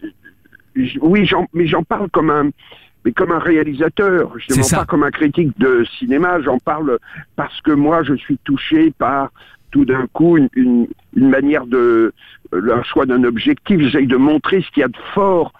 oui, 1.01 1.25
j'en 1.25 1.47
mais 1.53 1.67
j'en 1.67 1.83
parle 1.83 2.09
comme 2.09 2.31
un 2.31 2.49
mais 3.05 3.11
comme 3.11 3.31
un 3.31 3.39
réalisateur, 3.39 4.37
justement 4.37 4.63
ça. 4.63 4.77
pas 4.79 4.85
comme 4.85 5.03
un 5.03 5.11
critique 5.11 5.57
de 5.59 5.85
cinéma, 5.99 6.41
j'en 6.41 6.57
parle 6.57 6.97
parce 7.35 7.61
que 7.61 7.71
moi 7.71 8.01
je 8.03 8.15
suis 8.15 8.37
touché 8.43 8.91
par 8.97 9.31
tout 9.71 9.85
d'un 9.85 10.07
coup 10.07 10.37
une, 10.37 10.49
une, 10.55 10.87
une 11.15 11.29
manière 11.29 11.65
de 11.67 12.13
euh, 12.53 12.75
un 12.75 12.83
choix 12.83 13.05
d'un 13.05 13.23
objectif. 13.23 13.79
J'essaye 13.79 14.07
de 14.07 14.17
montrer 14.17 14.61
ce 14.61 14.71
qu'il 14.71 14.81
y 14.81 14.83
a 14.83 14.87
de 14.87 14.97
fort 15.13 15.53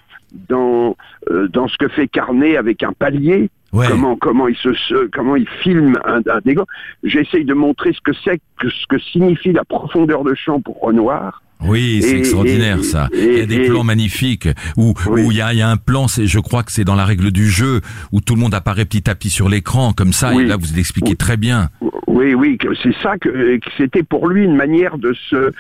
dans 0.50 0.96
euh, 1.30 1.48
dans 1.48 1.68
ce 1.68 1.78
que 1.78 1.88
fait 1.90 2.08
Carnet 2.08 2.58
avec 2.58 2.82
un 2.82 2.94
palier. 2.94 3.52
Ouais. 3.74 3.88
Comment 3.88 4.18
comment 4.18 4.48
il 4.50 4.56
se, 4.58 5.08
comment 5.08 5.36
il 5.38 5.48
filme 5.64 5.98
un, 6.06 6.18
un. 6.20 6.66
J'essaye 7.04 7.46
de 7.46 7.54
montrer 7.54 7.94
ce 7.94 8.02
que 8.02 8.12
c'est 8.24 8.40
que 8.60 8.70
ce 8.70 8.86
que 8.88 9.00
signifie 9.00 9.54
la 9.54 9.64
profondeur 9.64 10.24
de 10.24 10.34
champ 10.36 10.60
pour 10.60 10.80
Renoir. 10.82 11.42
Oui, 11.64 12.00
c'est 12.02 12.18
extraordinaire 12.18 12.80
et- 12.80 12.84
ça. 12.84 13.08
et- 13.14 13.24
il 13.34 13.38
y 13.38 13.42
a 13.42 13.46
des 13.46 13.56
et- 13.66 13.68
plans 13.70 13.84
magnifiques 13.84 14.50
où 14.78 14.94
Oui. 15.08 15.22
où 15.22 15.32
il 15.32 15.38
y 15.38 15.42
a, 15.42 15.54
il 15.54 15.60
y 15.60 15.62
a 15.62 15.70
un 15.70 15.78
plan, 15.78 16.08
c'est 16.08 16.26
je 16.26 16.40
crois 16.40 16.64
que 16.64 16.72
c'est 16.72 16.84
dans 16.84 16.96
la 16.96 17.06
règle 17.06 17.32
du 17.32 17.48
jeu 17.50 17.82
où 18.12 18.20
tout 18.20 18.34
le 18.36 18.42
monde 18.42 18.54
apparaît 18.56 18.86
petit 18.86 19.10
à 19.10 19.16
petit 19.16 19.30
sur 19.30 19.48
l'écran 19.48 19.94
comme 19.94 20.12
ça. 20.12 20.34
Oui. 20.34 20.44
Et 20.44 20.48
là, 20.48 20.58
vous 20.58 20.66
l'expliquez 20.76 21.12
Oui. 21.12 21.18
très 21.18 21.38
bien. 21.38 21.70
Oui, 22.08 22.34
oui, 22.34 22.58
c'est 22.84 22.94
ça 23.02 23.18
que, 23.18 23.30
que 23.30 23.70
c'était 23.78 24.04
pour 24.04 24.28
lui 24.28 24.44
une 24.44 24.56
manière 24.56 24.98
de 24.98 25.14
se, 25.30 25.52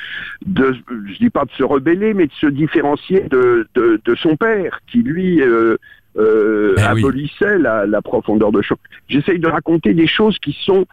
de, 0.45 0.75
je 1.13 1.17
dis 1.17 1.29
pas 1.29 1.45
de 1.45 1.51
se 1.57 1.63
rebeller, 1.63 2.13
mais 2.13 2.27
de 2.27 2.33
se 2.41 2.47
différencier 2.47 3.21
de, 3.31 3.67
de, 3.75 4.01
de 4.03 4.15
son 4.15 4.35
père, 4.35 4.79
qui 4.91 4.97
lui 5.01 5.41
euh, 5.41 5.77
euh, 6.17 6.73
oui. 6.77 6.83
abolissait 6.83 7.57
la, 7.57 7.85
la 7.85 8.01
profondeur 8.01 8.51
de 8.51 8.61
choc. 8.61 8.79
J'essaye 9.07 9.39
de 9.39 9.47
raconter 9.47 9.93
des 9.93 10.07
choses 10.07 10.37
qui 10.39 10.57
sont 10.65 10.85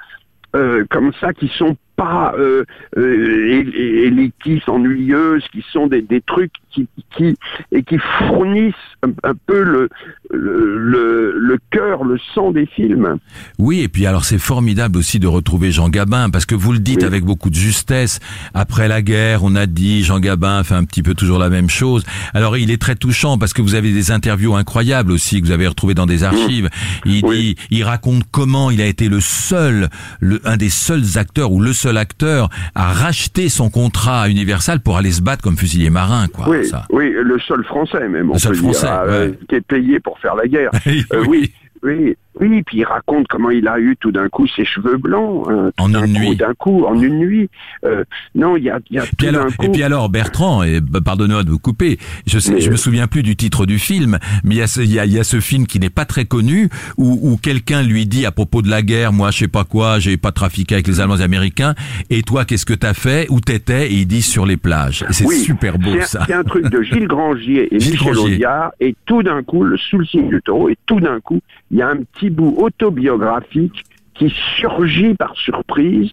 euh, 0.57 0.85
comme 0.89 1.13
ça, 1.21 1.33
qui 1.35 1.49
sont 1.49 1.77
pas 1.97 2.33
euh, 2.39 2.65
euh, 2.97 3.63
élitistes, 4.07 4.69
ennuyeuses, 4.69 5.47
qui 5.49 5.63
sont 5.73 5.89
des, 5.89 6.01
des 6.01 6.21
trucs 6.23 6.53
qui, 6.87 7.05
qui 7.17 7.35
et 7.73 7.83
qui 7.83 7.99
fournissent 8.29 8.75
un, 9.03 9.11
un 9.29 9.35
peu 9.47 9.63
le 9.63 9.89
le, 10.31 10.79
le 10.79 11.33
le 11.39 11.59
cœur, 11.71 12.05
le 12.05 12.19
sang 12.35 12.51
des 12.53 12.67
films. 12.67 13.17
Oui, 13.59 13.81
et 13.81 13.89
puis 13.89 14.07
alors 14.07 14.25
c'est 14.25 14.39
formidable 14.39 14.99
aussi 14.99 15.19
de 15.19 15.27
retrouver 15.27 15.73
Jean 15.73 15.89
Gabin, 15.89 16.29
parce 16.31 16.45
que 16.47 16.55
vous 16.55 16.73
le 16.73 16.79
dites 16.79 16.99
Oui. 17.01 17.07
avec 17.07 17.25
beaucoup 17.25 17.51
de 17.51 17.55
justesse. 17.55 18.21
Après 18.55 18.89
la 18.89 19.01
guerre, 19.03 19.43
on 19.45 19.55
a 19.57 19.67
dit 19.67 20.03
Jean 20.05 20.21
Gabin 20.21 20.63
fait 20.65 20.75
un 20.75 20.85
petit 20.85 21.03
peu 21.03 21.15
toujours 21.15 21.39
la 21.39 21.49
même 21.49 21.71
chose. 21.71 22.05
Alors 22.35 22.57
il 22.57 22.71
est 22.71 22.81
très 22.81 22.95
touchant 22.97 23.39
parce 23.39 23.53
que 23.53 23.63
vous 23.63 23.75
avez 23.75 23.93
des 23.93 24.11
interviews 24.11 24.55
incroyables 24.57 25.13
aussi 25.13 25.41
que 25.41 25.47
vous 25.47 25.53
avez 25.53 25.67
retrouvées 25.67 25.95
dans 25.95 26.07
des 26.07 26.25
archives. 26.25 26.69
Il 27.05 27.25
Oui. 27.25 27.39
dit, 27.39 27.57
il 27.71 27.85
raconte 27.85 28.25
comment 28.31 28.71
il 28.71 28.81
a 28.81 28.87
été 28.87 29.09
le 29.09 29.21
seul, 29.21 29.89
le, 30.21 30.41
un 30.45 30.57
des 30.57 30.69
seuls 30.71 31.17
acteurs 31.17 31.53
ou 31.53 31.61
le 31.61 31.73
seul 31.73 31.97
acteur 31.97 32.51
à 32.75 32.93
racheter 32.93 33.49
son 33.49 33.71
contrat 33.71 34.23
à 34.23 34.29
Universal 34.29 34.81
pour 34.81 34.97
aller 34.99 35.11
se 35.13 35.23
battre 35.23 35.43
comme 35.43 35.57
fusilier 35.57 35.91
marin, 35.91 36.29
quoi. 36.29 36.49
Oui, 36.49 36.68
ça. 36.69 36.85
oui, 36.91 37.13
le 37.13 37.39
seul 37.41 37.65
français 37.65 38.09
même, 38.09 38.31
on 38.31 38.35
Le 38.35 38.39
seul 38.39 38.53
peut 38.53 38.59
Français, 38.59 38.87
dire, 38.87 39.01
euh, 39.01 39.29
ouais. 39.31 39.39
qui 39.49 39.55
est 39.57 39.61
payé 39.61 40.01
pour 40.01 40.19
faire 40.19 40.35
la 40.35 40.47
guerre. 40.47 40.71
Euh, 41.13 41.25
oui, 41.29 41.53
oui, 41.83 42.17
oui, 42.41 42.63
puis 42.63 42.79
il 42.79 42.85
raconte 42.85 43.27
comment 43.29 43.51
il 43.51 43.67
a 43.69 43.79
eu 43.79 43.97
tout 43.99 44.13
d'un 44.13 44.29
coup 44.29 44.47
ses 44.47 44.65
cheveux 44.65 44.97
blancs, 44.97 45.45
tout 45.49 45.83
En 45.83 45.93
une 46.05 46.13
nuit. 46.13 46.37
d'un 46.37 46.55
coup, 46.55 46.85
en 46.85 46.95
une 47.01 47.19
nuit. 47.19 47.49
Euh, 47.85 48.05
non, 48.35 48.57
il 48.57 48.65
y 48.65 48.71
a, 48.71 48.79
y 48.91 48.99
a 48.99 49.03
Puis 49.03 49.11
tout 49.19 49.27
alors, 49.27 49.47
coup. 49.57 49.65
et 49.67 49.69
puis 49.71 49.83
alors 49.83 50.09
Bertrand, 50.09 50.63
et 50.63 50.81
bah, 50.81 51.01
pardonnez-moi 51.05 51.45
de 51.45 51.51
vous 51.51 51.59
couper, 51.59 51.99
je 52.27 52.39
sais, 52.39 52.53
Mais- 52.55 52.61
je 52.61 52.71
me 52.71 52.77
souviens 52.77 53.07
plus 53.07 53.23
du 53.23 53.37
titre 53.37 53.67
du 53.67 53.79
film, 53.79 54.19
mais 54.45 54.55
il 54.57 54.59
y 54.59 54.63
a 54.63 54.67
ce, 54.67 54.81
il 54.81 54.93
y 54.93 54.99
a, 54.99 55.07
y 55.07 55.19
a 55.19 55.25
ce 55.25 55.41
film 55.41 55.67
qui 55.67 55.79
n'est 55.81 55.91
pas 55.91 56.05
très 56.05 56.25
connu 56.25 56.69
où, 56.97 57.19
où 57.23 57.37
quelqu'un 57.37 57.83
lui 57.83 58.07
dit 58.07 58.27
à 58.27 58.31
propos 58.33 58.63
de 58.63 58.69
la 58.71 58.83
guerre, 58.83 59.13
moi 59.13 59.31
je 59.31 59.39
sais 59.39 59.49
pas 59.49 59.65
quoi, 59.65 59.99
j'ai 59.99 60.17
pas 60.17 60.33
trafiqué 60.33 60.75
avec 60.77 60.87
les 60.89 61.01
Allemands 61.01 61.15
et 61.15 61.19
les 61.19 61.25
Américains, 61.25 61.75
et 62.11 62.23
toi 62.23 62.45
qu'est-ce 62.45 62.67
que 62.67 62.75
t'as 62.75 62.95
fait, 62.95 63.27
où 63.31 63.41
t'étais, 63.41 63.91
et 63.91 63.95
il 63.95 64.07
dit 64.07 64.23
sur 64.23 64.47
les 64.47 64.57
plages. 64.57 65.05
C'est 65.11 65.25
Oui, 65.25 65.37
super 65.37 65.79
beau 65.79 66.01
ça. 66.03 66.25
C'est 66.27 66.35
un 66.35 66.45
truc 66.45 66.69
de 66.71 66.83
Gilles 66.83 67.09
Grangier 67.09 67.75
et 67.75 67.81
Gilles 67.81 67.93
Michel. 67.95 68.19
Audiard, 68.19 68.71
et 68.81 68.95
tout 69.07 69.23
d'un 69.23 69.43
coup, 69.43 69.65
le, 69.65 69.77
sous 69.77 69.99
le 69.99 70.05
signe 70.07 70.29
du 70.29 70.41
taureau, 70.43 70.69
et 70.69 70.77
tout 70.87 71.01
d'un 71.01 71.21
coup, 71.21 71.41
il 71.71 71.79
y 71.79 71.83
a 71.83 71.89
un 71.89 71.97
petit 71.97 72.28
bout 72.31 72.55
autobiographique 72.59 73.85
qui 74.15 74.35
surgit 74.57 75.15
par 75.15 75.37
surprise 75.37 76.11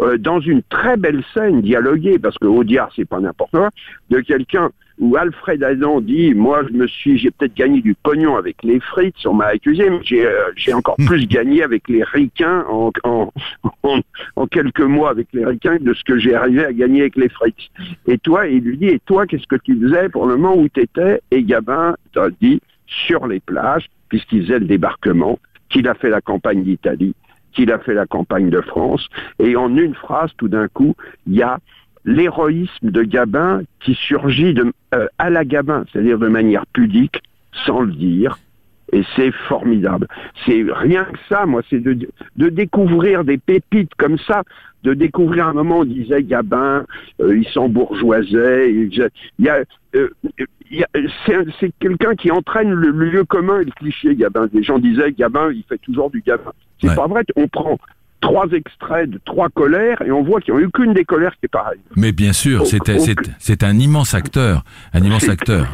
euh, 0.00 0.16
dans 0.16 0.38
une 0.38 0.62
très 0.62 0.96
belle 0.96 1.24
scène 1.34 1.60
dialoguée, 1.60 2.18
parce 2.18 2.38
que 2.38 2.46
Audiard, 2.46 2.90
c'est 2.94 3.04
pas 3.04 3.18
n'importe 3.18 3.50
quoi, 3.50 3.70
de 4.10 4.20
quelqu'un 4.20 4.70
où 5.00 5.16
Alfred 5.16 5.62
Adam 5.62 6.00
dit, 6.00 6.34
moi, 6.34 6.62
je 6.68 6.76
me 6.76 6.86
suis, 6.86 7.18
j'ai 7.18 7.30
peut-être 7.30 7.54
gagné 7.54 7.80
du 7.80 7.94
pognon 7.94 8.36
avec 8.36 8.62
les 8.62 8.80
frites, 8.80 9.14
on 9.26 9.34
m'a 9.34 9.46
accusé, 9.46 9.90
mais 9.90 10.00
j'ai, 10.02 10.26
euh, 10.26 10.50
j'ai 10.56 10.72
encore 10.72 10.96
plus 11.06 11.26
gagné 11.26 11.62
avec 11.62 11.88
les 11.88 12.02
ricains 12.02 12.64
en, 12.68 12.90
en, 13.04 13.32
en, 13.84 14.00
en 14.36 14.46
quelques 14.46 14.80
mois 14.80 15.10
avec 15.10 15.28
les 15.32 15.44
ricains 15.44 15.78
de 15.80 15.94
ce 15.94 16.02
que 16.02 16.18
j'ai 16.18 16.34
arrivé 16.34 16.64
à 16.64 16.72
gagner 16.72 17.02
avec 17.02 17.16
les 17.16 17.28
frites. 17.28 17.70
Et 18.06 18.18
toi, 18.18 18.46
il 18.48 18.62
lui 18.62 18.76
dit, 18.76 18.86
et 18.86 19.00
toi, 19.06 19.26
qu'est-ce 19.26 19.46
que 19.46 19.56
tu 19.56 19.80
faisais 19.80 20.08
pour 20.08 20.26
le 20.26 20.36
moment 20.36 20.56
où 20.56 20.68
tu 20.68 20.80
étais 20.80 21.20
Et 21.30 21.44
Gabin 21.44 21.96
t'a 22.12 22.28
dit, 22.40 22.60
sur 22.86 23.26
les 23.26 23.40
plages, 23.40 23.88
puisqu'il 24.08 24.42
faisait 24.42 24.58
le 24.58 24.66
débarquement, 24.66 25.38
qu'il 25.68 25.88
a 25.88 25.94
fait 25.94 26.10
la 26.10 26.20
campagne 26.20 26.62
d'Italie, 26.62 27.14
qu'il 27.52 27.72
a 27.72 27.78
fait 27.78 27.94
la 27.94 28.06
campagne 28.06 28.50
de 28.50 28.60
France, 28.60 29.08
et 29.38 29.56
en 29.56 29.76
une 29.76 29.94
phrase, 29.94 30.30
tout 30.36 30.48
d'un 30.48 30.68
coup, 30.68 30.94
il 31.26 31.34
y 31.34 31.42
a 31.42 31.58
l'héroïsme 32.04 32.90
de 32.90 33.02
Gabin 33.02 33.62
qui 33.80 33.94
surgit 33.94 34.54
euh, 34.94 35.06
à 35.18 35.30
la 35.30 35.44
Gabin, 35.44 35.84
c'est-à-dire 35.92 36.18
de 36.18 36.28
manière 36.28 36.66
pudique, 36.72 37.22
sans 37.66 37.80
le 37.80 37.92
dire, 37.92 38.38
et 38.92 39.02
c'est 39.16 39.32
formidable. 39.48 40.06
C'est 40.46 40.64
rien 40.70 41.04
que 41.04 41.18
ça, 41.28 41.46
moi, 41.46 41.62
c'est 41.68 41.80
de, 41.80 41.96
de 42.36 42.48
découvrir 42.48 43.24
des 43.24 43.38
pépites 43.38 43.92
comme 43.96 44.18
ça, 44.18 44.42
de 44.84 44.94
découvrir 44.94 45.48
un 45.48 45.52
moment 45.54 45.78
où 45.78 45.82
on 45.82 45.84
disait 45.84 46.22
Gabin, 46.22 46.84
euh, 47.20 47.36
il 47.36 47.46
s'embourgeoisait, 47.48 48.72
il, 48.72 48.94
y 49.38 49.48
a, 49.48 49.58
euh, 49.94 50.08
il 50.70 50.78
y 50.78 50.82
a- 50.84 50.88
c'est 51.26 51.34
un- 51.34 51.44
c'est 51.60 51.72
quelqu'un 51.80 52.14
qui 52.14 52.30
entraîne 52.30 52.70
le, 52.70 52.90
le 52.90 53.10
lieu 53.10 53.24
commun 53.24 53.60
et 53.60 53.64
le 53.64 53.70
cliché, 53.72 54.14
Gabin. 54.14 54.48
Les 54.52 54.62
gens 54.62 54.78
disaient 54.78 55.12
Gabin, 55.12 55.50
il 55.52 55.64
fait 55.68 55.78
toujours 55.78 56.10
du 56.10 56.22
Gabin. 56.24 56.52
C'est 56.80 56.88
Ouais. 56.90 56.94
pas 56.96 57.06
vrai, 57.06 57.22
on 57.36 57.48
prend 57.48 57.78
trois 58.20 58.46
extraits 58.50 59.10
de 59.10 59.20
trois 59.24 59.48
colères 59.48 60.00
et 60.02 60.10
on 60.10 60.22
voit 60.22 60.40
qu'il 60.40 60.54
n'y 60.54 60.60
a 60.60 60.64
eu 60.64 60.70
qu'une 60.70 60.92
des 60.92 61.04
colères 61.04 61.32
qui 61.32 61.46
est 61.46 61.48
pareille. 61.48 61.80
Mais 61.96 62.12
bien 62.12 62.32
sûr, 62.32 62.66
c'est, 62.66 63.62
un 63.64 63.78
immense 63.78 64.14
acteur, 64.14 64.62
un 64.92 65.00
immense 65.02 65.28
acteur. 65.28 65.66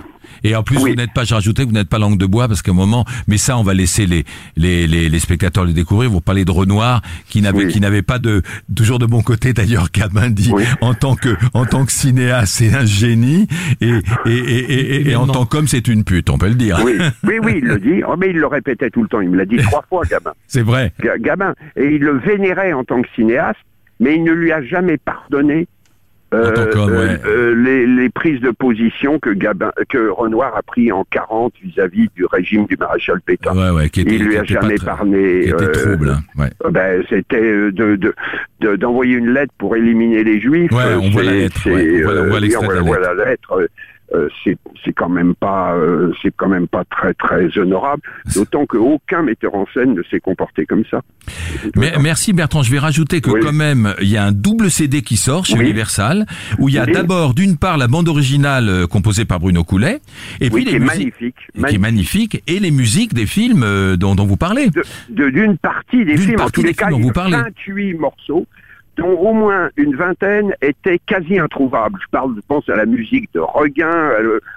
Et 0.43 0.55
en 0.57 0.63
plus, 0.63 0.79
Oui. 0.79 0.91
vous 0.91 0.97
n'êtes 0.97 1.13
pas, 1.13 1.25
j'ai 1.25 1.35
rajouté, 1.35 1.63
que 1.63 1.69
vous 1.69 1.75
n'êtes 1.75 1.89
pas 1.89 1.99
langue 1.99 2.19
de 2.19 2.27
bois 2.27 2.49
parce 2.49 2.63
qu'à 2.63 2.71
un 2.73 2.75
moment, 2.75 3.05
mais 3.29 3.37
ça, 3.39 3.57
on 3.59 3.63
va 3.63 3.75
laisser 3.75 4.07
les 4.07 4.25
les, 4.57 4.87
les, 4.87 5.09
les 5.09 5.19
spectateurs 5.19 5.65
le 5.65 5.73
découvrir. 5.73 6.11
Vous 6.11 6.21
parlez 6.21 6.45
de 6.45 6.51
Renoir, 6.51 7.03
qui 7.29 7.41
n'avait 7.43 7.65
Oui. 7.67 7.69
qui 7.73 7.81
n'avait 7.81 8.03
pas 8.03 8.19
de 8.19 8.43
toujours 8.75 8.99
de 8.99 9.07
bon 9.07 9.23
côté 9.23 9.53
d'ailleurs. 9.53 9.89
Gabin 9.93 10.31
dit 10.31 10.51
Oui. 10.53 10.65
en 10.81 10.95
tant 10.95 11.15
que 11.17 11.37
en 11.55 11.65
tant 11.67 11.85
que 11.85 11.93
cinéaste, 11.93 12.55
c'est 12.55 12.75
un 12.75 12.85
génie 12.85 13.47
et 13.81 13.89
et 13.89 13.99
et, 14.27 14.35
et, 14.35 14.97
et- 14.97 15.11
et 15.11 15.17
en 15.17 15.27
tant 15.27 15.45
qu'homme, 15.47 15.69
c'est 15.69 15.87
une 15.89 16.05
pute, 16.05 16.31
on 16.31 16.39
peut 16.39 16.49
le 16.49 16.55
dire. 16.55 16.81
Oui, 16.85 16.93
oui, 17.25 17.35
oui, 17.43 17.55
il 17.59 17.65
le 17.65 17.79
dit. 17.79 18.03
Oh, 18.07 18.15
mais 18.19 18.31
il 18.31 18.37
le 18.37 18.47
répétait 18.47 18.91
tout 18.91 19.03
le 19.03 19.09
temps. 19.09 19.21
Il 19.21 19.31
me 19.31 19.37
l'a 19.37 19.45
dit 19.47 19.57
trois 19.59 19.85
fois, 19.89 20.03
Gabin. 20.09 20.33
C'est 20.49 20.63
vrai. 20.63 20.93
Ga- 21.01 21.19
Gabin. 21.19 21.55
Et 21.77 21.87
il 21.95 22.01
le 22.01 22.19
vénérait 22.19 22.73
en 22.73 22.85
tant 22.85 23.01
que 23.03 23.09
cinéaste, 23.15 23.59
mais 24.01 24.17
il 24.17 24.25
ne 24.25 24.33
lui 24.33 24.53
a 24.53 24.63
jamais 24.63 24.97
pardonné 24.99 25.67
euh, 26.35 26.87
ouais. 26.89 27.19
euh, 27.27 27.55
les, 27.55 27.87
les 27.87 28.11
prises 28.11 28.41
de 28.41 28.51
position 28.51 29.19
que 29.19 29.31
Gabin, 29.31 29.71
que 29.89 30.09
Renoir 30.09 30.57
a 30.57 30.63
pris 30.63 30.91
en 30.93 31.05
40 31.11 31.53
vis-à-vis 31.63 32.09
du 32.15 32.25
régime 32.27 32.67
du 32.67 32.77
maréchal 32.77 33.21
Pétain. 33.21 33.55
Ouais, 33.57 33.71
ouais, 33.71 33.89
qui 33.89 34.01
était, 34.03 34.17
il 34.17 34.25
lui 34.25 34.37
a 34.37 34.45
jamais 34.45 34.75
euh, 34.75 35.73
trouble. 35.73 36.11
hein, 36.11 36.49
euh, 36.65 36.71
ben, 36.71 37.03
c'était 37.09 37.41
euh, 37.41 37.71
de 37.73 37.97
de- 37.97 38.15
de- 38.61 38.77
d'envoyer 38.77 39.17
une 39.17 39.31
lettre 39.33 39.53
pour 39.59 39.77
éliminer 39.77 40.25
les 40.25 40.41
juifs. 40.41 40.71
Euh, 40.73 40.99
on 41.01 41.11
voit 41.11 41.23
la 41.23 41.33
lettre, 41.33 41.61
on 41.67 41.71
euh, 41.71 42.81
voit 42.81 42.99
la 42.99 43.15
lettre. 43.15 43.69
Euh, 44.15 44.29
c'est 44.43 44.59
c'est 44.85 44.93
quand 44.93 45.09
même 45.09 45.35
pas 45.35 45.75
euh, 45.75 46.13
c'est 46.23 46.33
quand 46.37 46.49
même 46.49 46.69
pas 46.69 46.85
très 46.85 47.15
très 47.15 47.57
honorable 47.59 48.03
d'autant 48.35 48.67
qu'aucun 48.67 49.23
metteur 49.23 49.55
en 49.55 49.67
scène 49.73 49.95
ne 49.95 50.03
s'est 50.03 50.21
comporté 50.21 50.67
comme 50.67 50.85
ça 50.91 51.01
Mais, 51.75 51.93
merci 52.01 52.33
Bertrand, 52.35 52.63
je 52.63 52.71
vais 52.71 52.79
rajouter 52.79 53.21
que 53.21 53.31
Oui. 53.31 53.41
quand 53.43 53.53
même, 53.53 53.95
il 54.03 54.09
y 54.09 54.17
a 54.19 54.25
un 54.25 54.33
double 54.33 54.71
CD 54.71 55.01
qui 55.03 55.17
sort 55.17 55.47
chez 55.47 55.55
Oui. 55.57 55.65
Universal, 55.65 56.27
où 56.59 56.69
il 56.69 56.75
y 56.75 56.79
a 56.79 56.85
Oui. 56.85 56.93
d'abord 56.93 57.33
d'une 57.35 57.57
part 57.57 57.79
la 57.79 57.87
bande 57.89 58.09
originale 58.09 58.69
euh, 58.69 58.87
composée 58.87 59.25
par 59.25 59.41
Bruno 59.41 59.65
Coulet, 59.65 60.01
et 60.41 60.51
puis 60.51 60.65
qui 60.65 60.71
les 60.73 60.77
est 60.77 60.81
musiques, 60.81 60.99
magnifique, 60.99 61.37
qui 61.69 61.75
est 61.75 61.79
magnifique, 61.79 62.43
et 62.47 62.61
les 62.61 62.71
musiques 62.71 63.15
des 63.15 63.27
films 63.27 63.63
euh, 63.63 63.97
dont, 63.97 64.15
dont 64.15 64.27
vous 64.27 64.37
parlez. 64.37 64.69
de 64.71 64.83
de- 65.11 65.31
d'une 65.31 65.57
partie 65.57 66.05
des 66.05 66.15
D'une 66.15 66.19
films 66.19 66.35
en 66.35 66.39
partie 66.39 66.53
tous 66.53 66.63
des 66.63 66.69
les 66.69 66.75
cas 66.75 66.91
dont 66.91 67.01
vous 67.01 67.13
parlez. 67.13 67.37
28 67.37 67.95
morceaux 67.95 68.47
dont 68.97 69.19
au 69.19 69.33
moins 69.33 69.71
une 69.77 69.97
vingtaine 69.97 70.55
étaient 70.63 70.99
quasi 70.99 71.39
introuvables. 71.39 71.99
Je 72.03 72.09
parle, 72.11 72.35
je 72.37 72.41
pense 72.47 72.69
à 72.69 72.77
la 72.77 72.87
musique 72.87 73.29
de 73.35 73.41
Regain, 73.41 74.11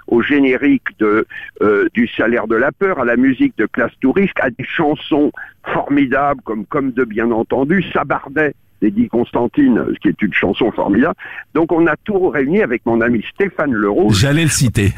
au 0.06 0.22
générique 0.22 0.98
de 0.98 1.26
euh, 1.62 1.88
du 1.94 2.06
Salaire 2.08 2.46
de 2.46 2.56
la 2.56 2.72
peur, 2.72 3.00
à 3.00 3.04
la 3.04 3.16
musique 3.16 3.56
de 3.58 3.66
Classe 3.66 3.92
Touriste, 4.00 4.38
à 4.40 4.50
des 4.50 4.64
chansons 4.64 5.32
formidables 5.72 6.40
comme 6.42 6.64
Comme 6.66 6.92
de 6.92 7.04
bien 7.04 7.30
entendu, 7.30 7.84
Sabardet 7.92 8.54
d'Eddie 8.80 9.08
Constantine, 9.08 9.84
ce 9.92 9.98
qui 9.98 10.08
est 10.08 10.22
une 10.22 10.32
chanson 10.32 10.70
formidable. 10.70 11.16
Donc 11.52 11.72
on 11.72 11.86
a 11.88 11.96
tout 12.04 12.28
réuni 12.28 12.62
avec 12.62 12.86
mon 12.86 13.00
ami 13.00 13.24
Stéphane 13.34 13.72
Leroux, 13.72 14.12
J'allais 14.12 14.44
le 14.44 14.50
citer. 14.50 14.92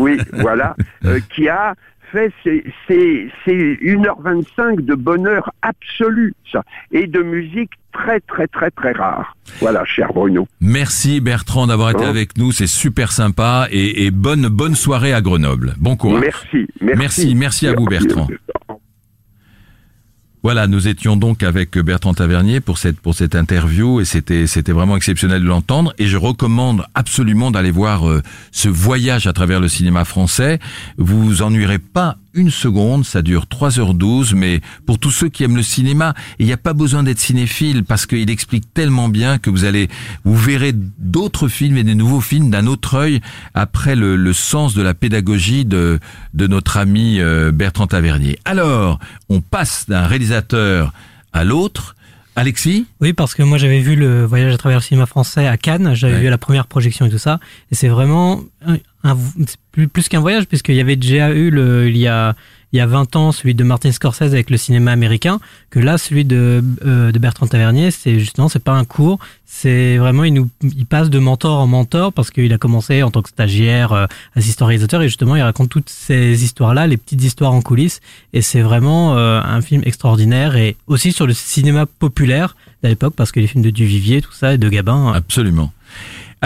oui, 0.00 0.18
voilà, 0.32 0.74
euh, 1.04 1.20
qui 1.34 1.46
a 1.48 1.74
fait 2.12 2.32
c'est 2.44 2.64
c'est 2.86 3.28
c'est 3.44 3.78
1h25 3.82 4.84
de 4.84 4.94
bonheur 4.94 5.52
absolu 5.62 6.34
ça 6.52 6.62
et 6.92 7.06
de 7.06 7.22
musique 7.22 7.70
très 7.92 8.20
très 8.20 8.46
très 8.46 8.70
très 8.70 8.92
rare. 8.92 9.36
Voilà, 9.60 9.84
cher 9.84 10.12
Bruno. 10.12 10.46
Merci 10.60 11.20
Bertrand 11.20 11.66
d'avoir 11.66 11.90
été 11.90 12.04
Bon. 12.04 12.10
avec 12.10 12.36
nous, 12.36 12.52
c'est 12.52 12.66
super 12.66 13.12
sympa, 13.12 13.68
et, 13.70 14.06
et 14.06 14.10
bonne 14.10 14.48
bonne 14.48 14.74
soirée 14.74 15.12
à 15.12 15.20
Grenoble. 15.20 15.74
Bon 15.78 15.96
courage. 15.96 16.20
Merci, 16.22 16.66
merci. 16.80 16.98
Merci, 16.98 17.34
merci 17.34 17.66
à 17.68 17.72
vous, 17.72 17.86
Bertrand. 17.86 18.28
Voilà, 20.46 20.68
nous 20.68 20.86
étions 20.86 21.16
donc 21.16 21.42
avec 21.42 21.76
Bertrand 21.76 22.14
Tavernier 22.14 22.60
pour 22.60 22.78
cette 22.78 23.00
pour 23.00 23.16
cette 23.16 23.34
interview 23.34 24.00
et 24.00 24.04
c'était 24.04 24.46
c'était 24.46 24.70
vraiment 24.70 24.96
exceptionnel 24.96 25.42
de 25.42 25.48
l'entendre 25.48 25.92
et 25.98 26.06
je 26.06 26.16
recommande 26.16 26.86
absolument 26.94 27.50
d'aller 27.50 27.72
voir 27.72 28.08
euh, 28.08 28.22
ce 28.52 28.68
voyage 28.68 29.26
à 29.26 29.32
travers 29.32 29.58
le 29.58 29.66
cinéma 29.66 30.04
français. 30.04 30.60
Vous 30.98 31.20
vous 31.20 31.42
ennuierez 31.42 31.80
pas 31.80 32.18
une 32.36 32.50
seconde, 32.50 33.04
ça 33.04 33.22
dure 33.22 33.46
3h12, 33.50 34.34
mais 34.34 34.60
pour 34.84 34.98
tous 34.98 35.10
ceux 35.10 35.28
qui 35.28 35.42
aiment 35.42 35.56
le 35.56 35.62
cinéma, 35.62 36.14
il 36.38 36.46
n'y 36.46 36.52
a 36.52 36.56
pas 36.58 36.74
besoin 36.74 37.02
d'être 37.02 37.18
cinéphile 37.18 37.82
parce 37.82 38.06
qu'il 38.06 38.30
explique 38.30 38.72
tellement 38.74 39.08
bien 39.08 39.38
que 39.38 39.50
vous 39.50 39.64
allez, 39.64 39.88
vous 40.24 40.36
verrez 40.36 40.72
d'autres 40.74 41.48
films 41.48 41.76
et 41.78 41.84
des 41.84 41.94
nouveaux 41.94 42.20
films 42.20 42.50
d'un 42.50 42.66
autre 42.66 42.94
œil 42.94 43.20
après 43.54 43.96
le, 43.96 44.16
le, 44.16 44.32
sens 44.32 44.74
de 44.74 44.82
la 44.82 44.94
pédagogie 44.94 45.64
de, 45.64 45.98
de 46.34 46.46
notre 46.46 46.76
ami 46.76 47.18
euh, 47.20 47.50
Bertrand 47.52 47.86
Tavernier. 47.86 48.38
Alors, 48.44 48.98
on 49.28 49.40
passe 49.40 49.86
d'un 49.88 50.06
réalisateur 50.06 50.92
à 51.32 51.42
l'autre. 51.44 51.94
Alexis? 52.38 52.84
Oui, 53.00 53.14
parce 53.14 53.34
que 53.34 53.42
moi 53.42 53.56
j'avais 53.56 53.80
vu 53.80 53.96
le 53.96 54.26
voyage 54.26 54.52
à 54.52 54.58
travers 54.58 54.80
le 54.80 54.82
cinéma 54.84 55.06
français 55.06 55.46
à 55.46 55.56
Cannes, 55.56 55.94
j'avais 55.94 56.16
Ouais. 56.16 56.20
vu 56.20 56.28
la 56.28 56.36
première 56.36 56.66
projection 56.66 57.06
et 57.06 57.10
tout 57.10 57.16
ça, 57.16 57.40
et 57.72 57.74
c'est 57.74 57.88
vraiment 57.88 58.42
un, 59.06 59.18
plus, 59.72 59.88
plus 59.88 60.08
qu'un 60.08 60.20
voyage, 60.20 60.46
puisqu'il 60.46 60.74
y 60.74 60.80
avait 60.80 60.96
déjà 60.96 61.30
eu 61.30 61.50
le, 61.50 61.88
il 61.88 61.96
y 61.96 62.08
a 62.08 62.34
il 62.72 62.78
y 62.78 62.80
a 62.82 62.86
20 62.86 63.16
ans 63.16 63.32
celui 63.32 63.54
de 63.54 63.64
Martin 63.64 63.92
Scorsese 63.92 64.22
avec 64.22 64.50
le 64.50 64.56
cinéma 64.56 64.92
américain, 64.92 65.40
que 65.70 65.78
là 65.78 65.98
celui 65.98 66.24
de, 66.24 66.62
euh, 66.84 67.12
de 67.12 67.18
Bertrand 67.18 67.46
Tavernier, 67.46 67.90
c'est 67.90 68.18
justement 68.18 68.48
c'est 68.48 68.62
pas 68.62 68.72
un 68.72 68.84
cours, 68.84 69.18
c'est 69.46 69.96
vraiment 69.96 70.24
il 70.24 70.34
nous 70.34 70.50
il 70.62 70.84
passe 70.84 71.08
de 71.08 71.18
mentor 71.18 71.60
en 71.60 71.66
mentor 71.66 72.12
parce 72.12 72.30
qu'il 72.30 72.52
a 72.52 72.58
commencé 72.58 73.02
en 73.02 73.10
tant 73.10 73.22
que 73.22 73.28
stagiaire, 73.28 73.92
euh, 73.92 74.06
assistant 74.34 74.66
réalisateur 74.66 75.00
et 75.02 75.08
justement 75.08 75.36
il 75.36 75.42
raconte 75.42 75.70
toutes 75.70 75.88
ces 75.88 76.44
histoires 76.44 76.74
là, 76.74 76.86
les 76.86 76.96
petites 76.96 77.22
histoires 77.22 77.52
en 77.52 77.62
coulisses 77.62 78.00
et 78.32 78.42
c'est 78.42 78.60
vraiment 78.60 79.16
euh, 79.16 79.40
un 79.42 79.62
film 79.62 79.82
extraordinaire 79.86 80.56
et 80.56 80.76
aussi 80.86 81.12
sur 81.12 81.26
le 81.26 81.32
cinéma 81.32 81.86
populaire 81.86 82.56
à 82.82 82.88
l'époque 82.88 83.14
parce 83.16 83.32
que 83.32 83.40
les 83.40 83.46
films 83.46 83.64
de 83.64 83.70
Duvivier 83.70 84.20
tout 84.20 84.32
ça 84.32 84.54
et 84.54 84.58
de 84.58 84.68
Gabin 84.68 85.08
euh, 85.08 85.12
Absolument. 85.14 85.72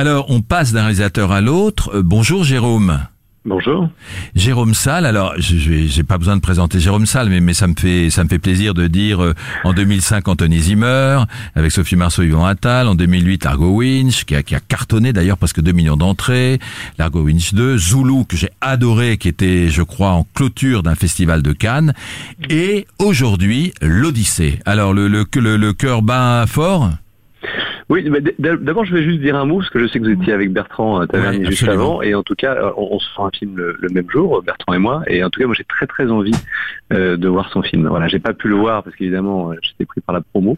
Alors, 0.00 0.30
on 0.30 0.40
passe 0.40 0.73
d'un 0.73 0.80
réalisateur 0.80 1.30
à 1.30 1.42
l'autre. 1.42 1.95
Euh, 1.95 2.02
bonjour 2.02 2.42
Jérôme. 2.42 3.00
Bonjour. 3.45 3.90
Jérôme 4.35 4.73
Salle, 4.73 5.04
alors 5.04 5.35
j'ai 5.37 6.02
pas 6.04 6.16
besoin 6.16 6.37
de 6.37 6.40
présenter 6.40 6.80
Jérôme 6.80 7.04
Salle, 7.04 7.28
mais, 7.28 7.40
mais 7.40 7.52
ça 7.52 7.66
me 7.66 7.75
fait 7.78 8.09
ça 8.09 8.25
me 8.25 8.30
fait 8.30 8.38
plaisir 8.38 8.73
de 8.73 8.87
dire 8.87 9.23
euh, 9.23 9.35
en 9.62 9.75
2005 9.75 10.26
Anthony 10.26 10.59
Zimmer 10.59 11.25
avec 11.54 11.71
Sophie 11.71 11.97
Marceau, 11.97 12.23
Yvon 12.23 12.47
Attal, 12.47 12.88
en 12.88 12.95
2008 12.95 13.45
Largo 13.45 13.76
Winch 13.76 14.25
qui 14.25 14.35
a, 14.35 14.42
qui 14.42 14.54
a 14.54 14.61
cartonné 14.61 15.12
d'ailleurs 15.12 15.37
presque 15.37 15.61
2 15.61 15.71
millions 15.73 15.99
d'entrées, 15.99 16.61
Largo 16.97 17.21
Winch 17.21 17.52
2, 17.52 17.76
Zulu 17.76 18.25
que 18.26 18.38
j'ai 18.38 18.50
adoré 18.62 19.19
qui 19.19 19.28
était 19.28 19.69
je 19.69 19.83
crois 19.83 20.12
en 20.12 20.26
clôture 20.35 20.83
d'un 20.83 20.95
festival 20.95 21.42
de 21.42 21.52
Cannes 21.52 21.92
et 22.49 22.87
aujourd'hui 22.99 23.75
l'Odyssée. 23.83 24.61
Alors 24.64 24.95
le 24.95 25.09
le 25.09 25.26
le, 25.35 25.59
le 25.59 25.73
cœur 25.75 26.00
bat 26.00 26.47
fort? 26.49 26.90
Oui, 27.88 28.09
d'abord 28.38 28.85
je 28.85 28.94
vais 28.94 29.02
juste 29.02 29.20
dire 29.20 29.37
un 29.37 29.44
mot, 29.44 29.59
parce 29.59 29.70
que 29.70 29.80
je 29.80 29.87
sais 29.87 29.99
que 29.99 30.04
vous 30.04 30.11
étiez 30.11 30.32
avec 30.32 30.52
Bertrand 30.52 31.02
euh, 31.02 31.06
Tavernier 31.06 31.40
Ouais, 31.40 31.50
juste 31.50 31.68
avant, 31.68 32.02
et 32.02 32.14
en 32.14 32.23
tout 32.23 32.35
cas, 32.35 32.54
euh, 32.54 32.70
on, 32.76 32.88
on 32.92 32.99
se 33.00 33.09
fera 33.11 33.26
un 33.28 33.30
film 33.30 33.56
le, 33.56 33.76
le 33.80 33.88
même 33.88 34.09
jour, 34.11 34.42
Bertrand 34.42 34.75
et 34.75 34.78
moi, 34.78 35.02
et 35.06 35.25
en 35.25 35.30
tout 35.30 35.40
cas, 35.40 35.47
moi 35.47 35.54
j'ai 35.56 35.64
très 35.64 35.87
très 35.87 36.11
envie 36.11 36.35
euh, 36.92 37.16
de 37.16 37.28
voir 37.28 37.50
son 37.52 37.62
film. 37.62 37.88
Voilà, 37.88 38.09
j'ai 38.09 38.18
pas 38.18 38.32
pu 38.32 38.49
le 38.49 38.56
voir 38.56 38.82
parce 38.82 38.94
qu'évidemment, 38.97 39.52
j'étais 39.62 39.87
pris 39.87 40.00
par 40.00 40.14
la 40.14 40.20
promo, 40.20 40.56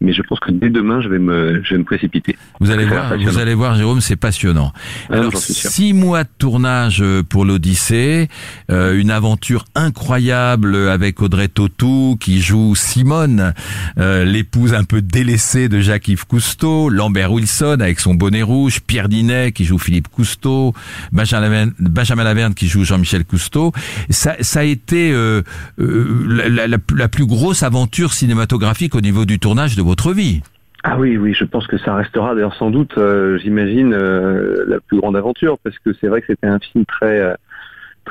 mais 0.00 0.12
je 0.12 0.22
pense 0.22 0.40
que 0.40 0.50
dès 0.50 0.70
demain, 0.70 1.00
je 1.00 1.08
vais 1.08 1.18
me, 1.18 1.62
je 1.62 1.74
vais 1.74 1.78
me 1.78 1.84
précipiter. 1.84 2.36
Vous 2.60 2.70
allez 2.70 2.84
voir, 2.84 3.16
vous 3.18 3.38
allez 3.38 3.54
voir, 3.54 3.74
Jérôme, 3.74 4.00
c'est 4.00 4.16
passionnant. 4.16 4.72
Ah, 5.10 5.14
Alors, 5.18 5.36
six 5.36 5.92
mois 5.92 6.24
de 6.24 6.30
tournage 6.38 7.04
pour 7.28 7.44
l'Odyssée, 7.44 8.28
euh, 8.70 8.98
une 8.98 9.10
aventure 9.10 9.64
incroyable 9.74 10.74
avec 10.88 11.20
Audrey 11.22 11.48
Tautou 11.48 12.16
qui 12.20 12.40
joue 12.40 12.74
Simone, 12.74 13.54
euh, 13.98 14.24
l'épouse 14.24 14.74
un 14.74 14.84
peu 14.84 15.02
délaissée 15.02 15.68
de 15.68 15.80
Jacques-Yves 16.22 16.26
Cousteau, 16.26 16.88
Lambert 16.88 17.32
Wilson 17.32 17.78
avec 17.80 18.00
son 18.00 18.14
bonnet 18.14 18.42
rouge, 18.42 18.80
Pierre 18.86 19.08
Dinet 19.08 19.52
qui 19.52 19.64
joue 19.64 19.78
Philippe 19.78 20.08
Cousteau, 20.08 20.72
Benjamin 21.12 21.68
Benjamin 21.78 22.24
Laverne 22.24 22.54
qui 22.54 22.66
joue 22.66 22.84
Jean-Michel 22.84 23.24
Cousteau. 23.24 23.72
Ça, 24.10 24.34
a 24.54 24.62
été 24.62 25.12
euh, 25.12 25.42
euh, 25.78 26.78
la, 26.94 27.08
plus- 27.08 27.26
grosse 27.26 27.62
aventure 27.62 28.12
cinématographique 28.12 28.94
au 28.94 29.00
niveau 29.00 29.24
du 29.24 29.38
tournage 29.38 29.76
de 29.76 29.82
votre 29.82 30.12
vie. 30.12 30.42
Ah 30.84 30.98
oui, 30.98 31.16
oui, 31.16 31.34
je 31.38 31.44
pense 31.44 31.66
que 31.68 31.78
ça 31.78 31.94
restera 31.94 32.34
d'ailleurs 32.34 32.56
sans 32.56 32.70
doute, 32.70 32.98
euh, 32.98 33.38
j'imagine, 33.38 33.94
la 33.94 34.80
plus 34.80 34.98
grande 34.98 35.16
aventure, 35.16 35.56
parce 35.62 35.78
que 35.78 35.90
c'est 36.00 36.08
vrai 36.08 36.20
que 36.20 36.26
c'était 36.28 36.48
un 36.48 36.58
film 36.58 36.84
très 36.86 37.36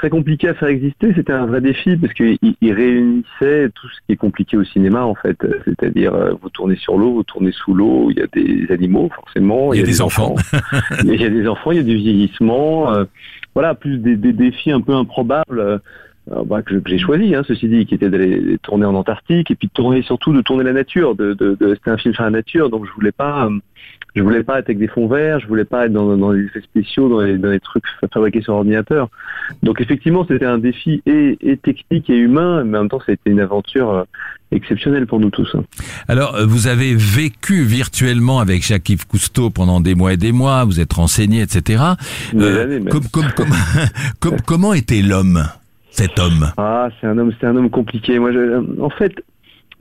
très 0.01 0.09
compliqué 0.09 0.47
à 0.47 0.55
faire 0.55 0.69
exister. 0.69 1.13
C'était 1.15 1.31
un 1.31 1.45
vrai 1.45 1.61
défi 1.61 1.95
parce 1.95 2.11
qu'il 2.13 2.35
il 2.41 2.73
réunissait 2.73 3.69
tout 3.75 3.87
ce 3.87 3.99
qui 4.07 4.13
est 4.13 4.15
compliqué 4.15 4.57
au 4.57 4.63
cinéma 4.63 5.03
en 5.03 5.13
fait, 5.13 5.37
Euh, 5.43 5.59
c'est-à-dire 5.65 6.15
euh, 6.15 6.31
vous 6.41 6.49
tournez 6.49 6.75
sur 6.75 6.97
l'eau, 6.97 7.13
vous 7.13 7.23
tournez 7.23 7.51
sous 7.51 7.75
l'eau, 7.75 8.09
il 8.09 8.17
y 8.17 8.23
a 8.23 8.27
des 8.33 8.73
animaux 8.73 9.11
forcément, 9.13 9.73
Il 9.73 9.79
y 9.79 9.83
a 9.83 9.85
des 9.85 10.01
enfants. 10.01 10.33
il 11.03 11.21
y 11.21 11.23
a 11.23 11.29
des 11.29 11.47
enfants, 11.47 11.71
il 11.71 11.77
y 11.77 11.81
a 11.81 11.83
du 11.83 11.97
vieillissement, 11.97 12.91
euh, 12.91 13.03
voilà, 13.53 13.75
plus 13.75 13.99
des, 13.99 14.15
des 14.15 14.33
défis 14.33 14.71
un 14.71 14.81
peu 14.81 14.95
improbables. 14.95 15.81
Bah, 16.45 16.61
que, 16.61 16.81
j'ai 16.85 16.97
choisi, 16.99 17.33
hein, 17.35 17.43
ceci 17.47 17.67
dit, 17.67 17.85
qui 17.85 17.95
était 17.95 18.09
d'aller 18.09 18.57
tourner 18.61 18.85
en 18.85 18.95
Antarctique 18.95 19.49
et 19.51 19.55
puis 19.55 19.67
de 19.67 19.73
tourner 19.73 20.01
surtout 20.03 20.33
de 20.33 20.41
tourner 20.41 20.63
la 20.63 20.73
nature. 20.73 21.15
De, 21.15 21.33
de, 21.33 21.57
de- 21.59 21.73
c'était 21.75 21.91
un 21.91 21.97
film 21.97 22.13
sur 22.13 22.23
la 22.23 22.29
nature, 22.29 22.69
donc 22.69 22.85
je 22.85 22.91
voulais 22.93 23.11
pas, 23.11 23.45
euh, 23.47 23.57
je 24.15 24.21
voulais 24.21 24.43
pas 24.43 24.59
être 24.59 24.67
avec 24.67 24.77
des 24.77 24.87
fonds 24.87 25.07
verts, 25.07 25.39
je 25.39 25.47
voulais 25.47 25.65
pas 25.65 25.85
être 25.87 25.93
dans, 25.93 26.15
dans 26.17 26.33
des 26.33 26.43
effets 26.45 26.61
spéciaux, 26.61 27.09
dans 27.09 27.21
les, 27.21 27.37
dans 27.37 27.49
les 27.49 27.59
trucs 27.59 27.83
fa- 27.99 28.07
fabriqués 28.13 28.41
sur 28.41 28.53
ordinateur. 28.53 29.09
Donc 29.63 29.81
effectivement, 29.81 30.25
c'était 30.27 30.45
un 30.45 30.57
défi 30.59 31.01
et, 31.05 31.37
et 31.41 31.57
technique 31.57 32.09
et 32.09 32.17
humain, 32.17 32.63
mais 32.65 32.77
en 32.77 32.81
même 32.81 32.89
temps, 32.89 32.99
ça 32.99 33.05
a 33.09 33.13
été 33.13 33.29
une 33.31 33.39
aventure 33.39 33.89
euh, 33.91 34.03
exceptionnelle 34.51 35.07
pour 35.07 35.19
nous 35.19 35.29
tous. 35.31 35.49
hein. 35.55 35.63
Alors, 36.07 36.35
euh, 36.35 36.45
vous 36.45 36.67
avez 36.67 36.93
vécu 36.93 37.63
virtuellement 37.63 38.39
avec 38.39 38.63
Jacques-Yves 38.63 39.07
Cousteau 39.07 39.49
pendant 39.49 39.79
des 39.81 39.95
mois 39.95 40.13
et 40.13 40.17
des 40.17 40.31
mois, 40.33 40.65
vous 40.65 40.79
êtes 40.79 40.93
renseigné, 40.93 41.41
etc. 41.41 41.83
Euh, 42.35 42.79
comme, 42.91 43.07
comme, 43.09 43.25
comme- 44.19 44.41
comment 44.45 44.73
était 44.73 45.01
l'homme, 45.01 45.43
cet 45.91 46.17
homme 46.19 46.47
Ah, 46.57 46.89
c'est 46.99 47.07
un 47.07 47.17
homme, 47.17 47.31
c'est 47.39 47.45
un 47.45 47.55
homme 47.55 47.69
compliqué. 47.69 48.17
Moi, 48.17 48.31
je- 48.31 48.81
en 48.81 48.89
fait, 48.89 49.13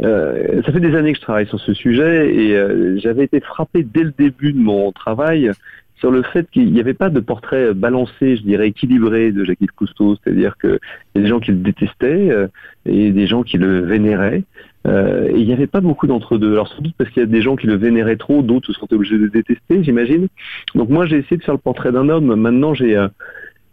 euh, 0.03 0.61
ça 0.65 0.73
fait 0.73 0.81
des 0.81 0.95
années 0.95 1.13
que 1.13 1.19
je 1.19 1.23
travaille 1.23 1.47
sur 1.47 1.61
ce 1.61 1.73
sujet 1.73 2.35
et 2.35 2.57
euh, 2.57 2.99
j'avais 2.99 3.25
été 3.25 3.41
frappé 3.41 3.83
dès 3.83 4.03
le 4.05 4.13
début 4.19 4.53
de 4.53 4.59
mon 4.59 4.93
travail 4.93 5.51
sur 5.97 6.11
le 6.11 6.23
fait 6.23 6.49
qu'il 6.51 6.73
n'y 6.73 6.81
avait 6.81 6.95
pas 6.95 7.11
de 7.11 7.21
portrait 7.21 7.75
balancé, 7.75 8.37
je 8.37 8.43
dirais 8.43 8.69
équilibré 8.69 9.33
de 9.33 9.45
Jacques-Yves 9.45 9.73
Cousteau. 9.77 10.17
C'est-à-dire 10.17 10.57
qu'il 10.59 10.79
y 11.15 11.19
a 11.19 11.23
des 11.23 11.27
gens 11.29 11.41
qui 11.41 11.51
le 11.51 11.59
détestaient 11.59 12.31
euh, 12.31 12.47
et 12.87 13.11
des 13.11 13.27
gens 13.27 13.43
qui 13.43 13.59
le 13.59 13.81
vénéraient. 13.81 14.43
Et 14.87 15.33
il 15.37 15.47
n'y 15.47 15.53
avait 15.53 15.67
pas 15.67 15.83
beaucoup 15.83 16.07
d'entre 16.07 16.39
deux. 16.39 16.53
Alors 16.53 16.69
sans 16.69 16.81
doute 16.81 16.95
parce 16.97 17.11
qu'il 17.11 17.21
y 17.21 17.25
a 17.25 17.29
des 17.29 17.43
gens 17.43 17.55
qui 17.55 17.67
le 17.67 17.77
vénéraient 17.77 18.17
trop, 18.17 18.41
d'autres 18.41 18.69
se 18.69 18.73
sont 18.73 18.91
obligés 18.95 19.19
de 19.19 19.25
le 19.25 19.29
détester, 19.29 19.85
j'imagine. 19.85 20.29
Donc 20.75 20.89
moi 20.89 21.05
j'ai 21.05 21.19
essayé 21.19 21.37
de 21.37 21.43
faire 21.45 21.53
le 21.53 21.61
portrait 21.61 21.93
d'un 21.93 22.09
homme. 22.09 22.35
Maintenant 22.35 22.73
j'ai 22.73 22.97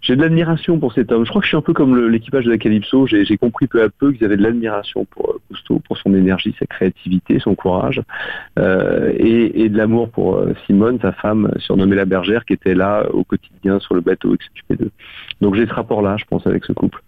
j'ai 0.08 0.16
de 0.16 0.22
l'admiration 0.22 0.80
pour 0.80 0.94
cet 0.94 1.12
homme. 1.12 1.26
Je 1.26 1.30
crois 1.30 1.42
que 1.42 1.46
je 1.46 1.50
suis 1.50 1.58
un 1.58 1.62
peu 1.62 1.74
comme 1.74 2.08
l'équipage 2.08 2.46
de 2.46 2.50
la 2.50 2.58
Calypso. 2.58 3.06
J'ai 3.08 3.38
compris 3.38 3.68
peu 3.68 3.84
à 3.84 3.90
peu 3.90 4.14
qu'ils 4.14 4.24
avaient 4.24 4.38
de 4.38 4.42
l'admiration 4.42 5.04
pour 5.04 5.32
euh, 5.32 5.42
Cousteau, 5.50 5.80
pour 5.80 5.98
son 5.98 6.14
énergie, 6.16 6.56
sa 6.58 6.66
créativité, 6.66 7.40
son 7.40 7.56
courage, 7.56 8.02
euh, 8.58 9.12
et, 9.18 9.68
de 9.68 9.78
l'amour 9.78 10.10
pour 10.10 10.38
euh, 10.38 10.54
Simone, 10.66 10.98
sa 11.02 11.12
femme, 11.12 11.52
surnommée 11.58 11.98
la 11.98 12.06
bergère, 12.06 12.46
qui 12.46 12.54
était 12.54 12.74
là 12.74 13.06
au 13.12 13.26
quotidien 13.26 13.82
sur 13.82 13.96
le 13.96 14.02
bateau 14.02 14.38
qui 14.38 14.46
s'occupait 14.46 14.78
d'eux. 14.78 14.92
Donc 15.42 15.56
j'ai 15.56 15.68
ce 15.68 15.74
rapport-là, 15.74 16.16
je 16.16 16.24
pense, 16.24 16.48
avec 16.48 16.64
ce 16.64 16.72
couple. 16.72 17.02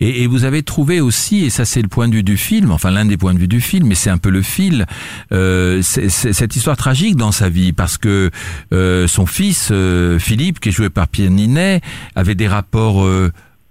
Et, 0.00 0.22
et 0.22 0.26
vous 0.26 0.44
avez 0.44 0.62
trouvé 0.62 1.00
aussi, 1.00 1.44
et 1.44 1.50
ça 1.50 1.64
c'est 1.64 1.82
le 1.82 1.88
point 1.88 2.08
de 2.08 2.14
vue 2.14 2.22
du 2.22 2.36
film, 2.36 2.70
enfin 2.70 2.90
l'un 2.90 3.04
des 3.04 3.16
points 3.16 3.34
de 3.34 3.38
vue 3.38 3.48
du 3.48 3.60
film, 3.60 3.86
mais 3.88 3.94
c'est 3.94 4.10
un 4.10 4.18
peu 4.18 4.30
le 4.30 4.42
fil, 4.42 4.86
euh, 5.32 5.80
c'est- 5.82 6.08
cette 6.08 6.56
histoire 6.56 6.76
tragique 6.76 7.16
dans 7.16 7.32
sa 7.32 7.48
vie, 7.48 7.72
parce 7.72 7.98
que 7.98 8.30
euh, 8.72 9.06
son 9.08 9.26
fils, 9.26 9.68
euh, 9.72 10.18
Philippe, 10.18 10.60
qui 10.60 10.68
est 10.68 10.72
joué 10.72 10.90
par 10.90 11.08
Pierre 11.08 11.30
Ninet, 11.30 11.80
avait 12.14 12.34
des 12.34 12.48
rapports... 12.48 13.06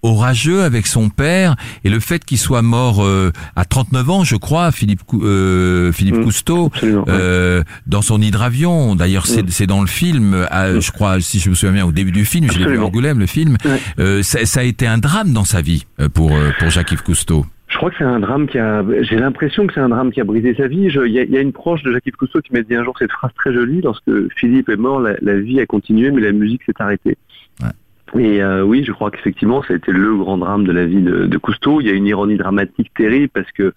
orageux 0.03 0.61
avec 0.63 0.85
son 0.87 1.09
père 1.09 1.55
et 1.83 1.89
le 1.89 1.99
fait 1.99 2.23
qu'il 2.23 2.37
soit 2.37 2.61
mort 2.61 3.03
euh, 3.03 3.31
à 3.55 3.65
39 3.65 4.09
ans 4.09 4.23
je 4.23 4.35
crois 4.35 4.71
Philippe 4.71 5.01
euh, 5.13 5.91
Philippe 5.91 6.17
Mm. 6.17 6.23
Cousteau 6.25 6.69
euh, 7.07 7.63
dans 7.87 8.01
son 8.01 8.21
hydravion. 8.21 8.95
D'ailleurs, 8.95 9.25
c'est 9.25 9.43
Mm. 9.43 9.49
c'est 9.49 9.67
dans 9.67 9.81
le 9.81 9.87
film, 9.87 10.45
à- 10.51 10.79
je 10.79 10.91
crois, 10.91 11.19
si 11.21 11.39
je 11.39 11.49
me 11.49 11.55
souviens 11.55 11.73
bien, 11.73 11.85
au 11.85 11.91
début 11.91 12.11
du 12.11 12.25
film, 12.25 12.51
je 12.51 12.59
l'ai 12.59 12.65
vu. 12.67 12.77
Angoulême, 12.79 13.19
le 13.19 13.25
film. 13.25 13.57
Ouais. 13.65 13.79
Euh, 13.99 14.21
ça, 14.23 14.45
ça 14.45 14.59
a 14.59 14.63
été 14.63 14.85
un 14.87 14.97
drame 14.97 15.31
dans 15.33 15.45
sa 15.45 15.61
vie 15.61 15.85
euh, 15.99 16.09
pour 16.09 16.31
euh, 16.33 16.51
pour 16.59 16.69
Jacques-Yves 16.69 17.03
Cousteau. 17.03 17.45
Je 17.69 17.77
crois 17.77 17.89
que 17.89 17.95
c'est 17.97 18.03
un 18.03 18.19
drame 18.19 18.47
qui 18.47 18.59
a. 18.59 18.83
J'ai 19.01 19.15
l'impression 19.17 19.65
que 19.65 19.73
c'est 19.73 19.79
un 19.79 19.89
drame 19.89 20.11
qui 20.11 20.21
a 20.21 20.23
brisé 20.23 20.53
sa 20.55 20.67
vie. 20.67 20.87
Il 20.93 21.11
y, 21.11 21.31
y 21.33 21.37
a 21.37 21.41
une 21.41 21.53
proche 21.53 21.81
de 21.83 21.91
Jacques-Yves 21.91 22.15
Cousteau 22.17 22.41
qui 22.41 22.53
m'a 22.53 22.61
dit 22.61 22.75
un 22.75 22.83
jour 22.83 22.93
cette 22.99 23.11
phrase 23.11 23.31
très 23.35 23.53
jolie 23.53 23.81
lorsque 23.81 24.11
Philippe 24.35 24.69
est 24.69 24.75
mort, 24.77 24.99
la, 24.99 25.13
la 25.21 25.39
vie 25.39 25.59
a 25.59 25.65
continué, 25.65 26.11
mais 26.11 26.21
la 26.21 26.31
musique 26.33 26.61
s'est 26.65 26.73
arrêtée. 26.79 27.17
Ouais. 27.61 27.69
Et 28.17 28.43
euh, 28.43 28.63
oui, 28.63 28.83
je 28.83 28.91
crois 28.91 29.09
qu'effectivement, 29.09 29.63
ça 29.63 29.73
a 29.73 29.77
été 29.77 29.91
le 29.91 30.15
grand 30.15 30.37
drame 30.37 30.65
de 30.65 30.71
la 30.71 30.85
vie 30.85 31.01
de, 31.01 31.37
Cousteau. 31.37 31.81
Il 31.81 31.87
y 31.87 31.89
a 31.89 31.93
une 31.93 32.05
ironie 32.05 32.37
dramatique 32.37 32.91
terrible 32.95 33.29
parce 33.33 33.51
que 33.51 33.73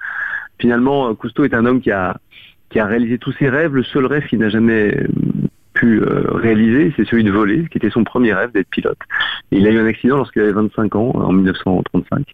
finalement, 0.58 1.14
Cousteau 1.14 1.44
est 1.44 1.54
un 1.54 1.64
homme 1.64 1.80
qui 1.80 1.90
a 1.90 2.18
qui 2.68 2.80
a 2.80 2.86
réalisé 2.86 3.18
tous 3.18 3.32
ses 3.32 3.48
rêves. 3.48 3.74
Le 3.74 3.84
seul 3.84 4.06
rêve 4.06 4.26
qu'il 4.26 4.40
n'a 4.40 4.48
jamais 4.48 5.06
pu 5.86 6.02
euh, 6.02 6.24
réaliser, 6.32 6.92
c'est 6.96 7.06
celui 7.06 7.22
de 7.22 7.30
voler, 7.30 7.66
qui 7.70 7.78
était 7.78 7.90
son 7.90 8.04
premier 8.04 8.34
rêve 8.34 8.50
d'être 8.52 8.68
pilote. 8.68 8.98
Et 9.52 9.58
il 9.58 9.66
a 9.66 9.70
eu 9.70 9.78
un 9.78 9.86
accident 9.86 10.16
lorsqu'il 10.16 10.42
avait 10.42 10.52
25 10.52 10.96
ans, 10.96 11.12
en 11.14 11.32
1935, 11.32 12.26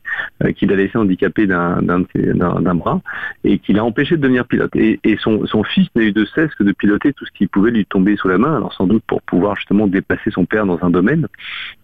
euh, 0.44 0.52
qu'il 0.52 0.72
a 0.72 0.76
laissé 0.76 0.96
handicapé 0.96 1.46
d'un 1.46 2.74
bras 2.74 3.00
et 3.44 3.58
qui 3.58 3.72
l'a 3.72 3.84
empêché 3.84 4.16
de 4.16 4.22
devenir 4.22 4.46
pilote. 4.46 4.74
Et, 4.74 4.98
son, 5.20 5.46
son, 5.46 5.62
fils 5.62 5.88
n'a 5.94 6.02
eu 6.02 6.12
de 6.12 6.24
cesse 6.24 6.54
que 6.54 6.64
de 6.64 6.72
piloter 6.72 7.12
tout 7.12 7.26
ce 7.26 7.32
qui 7.32 7.46
pouvait 7.46 7.70
lui 7.70 7.84
tomber 7.84 8.16
sous 8.16 8.28
la 8.28 8.38
main, 8.38 8.56
alors 8.56 8.72
sans 8.72 8.86
doute 8.86 9.02
pour 9.06 9.20
pouvoir 9.22 9.56
justement 9.56 9.86
dépasser 9.86 10.30
son 10.30 10.46
père 10.46 10.64
dans 10.64 10.78
un 10.82 10.90
domaine. 10.90 11.26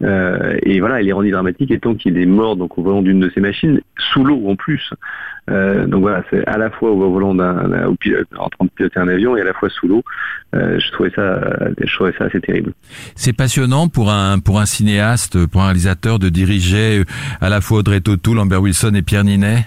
Euh, 0.03 0.57
et 0.63 0.79
voilà, 0.79 1.01
l'ironie 1.01 1.31
dramatique 1.31 1.71
étant 1.71 1.93
qu'il 1.93 2.17
est 2.17 2.25
mort 2.25 2.55
donc 2.55 2.77
au 2.77 2.81
volant 2.81 3.01
d'une 3.01 3.19
de 3.19 3.29
ses 3.29 3.41
machines, 3.41 3.81
sous 3.97 4.23
l'eau 4.23 4.47
en 4.47 4.55
plus. 4.55 4.89
Euh, 5.49 5.85
donc 5.85 6.01
voilà, 6.01 6.23
c'est 6.29 6.45
à 6.47 6.57
la 6.57 6.69
fois 6.69 6.91
au 6.91 7.11
volant 7.11 7.35
d'un, 7.35 7.71
en 8.37 8.49
train 8.49 8.65
de 8.65 8.69
piloter 8.75 8.99
un 8.99 9.07
avion 9.07 9.37
et 9.37 9.41
à 9.41 9.43
la 9.43 9.53
fois 9.53 9.69
sous 9.69 9.87
l'eau. 9.87 10.03
Je 10.53 10.91
trouvais 10.91 11.11
ça, 11.11 11.39
je 11.79 11.93
trouvais 11.95 12.13
ça 12.17 12.25
assez 12.25 12.39
terrible. 12.41 12.73
C'est 13.15 13.33
passionnant 13.33 13.87
pour 13.87 14.11
un 14.11 14.39
pour 14.39 14.59
un 14.59 14.65
cinéaste, 14.65 15.45
pour 15.47 15.61
un 15.61 15.65
réalisateur 15.65 16.19
de 16.19 16.29
diriger 16.29 17.03
à 17.41 17.49
la 17.49 17.61
fois 17.61 17.79
Audrey 17.79 18.01
Tautou, 18.01 18.33
Lambert 18.33 18.61
Wilson 18.61 18.93
et 18.95 19.01
Pierre 19.01 19.23
Ninet. 19.23 19.65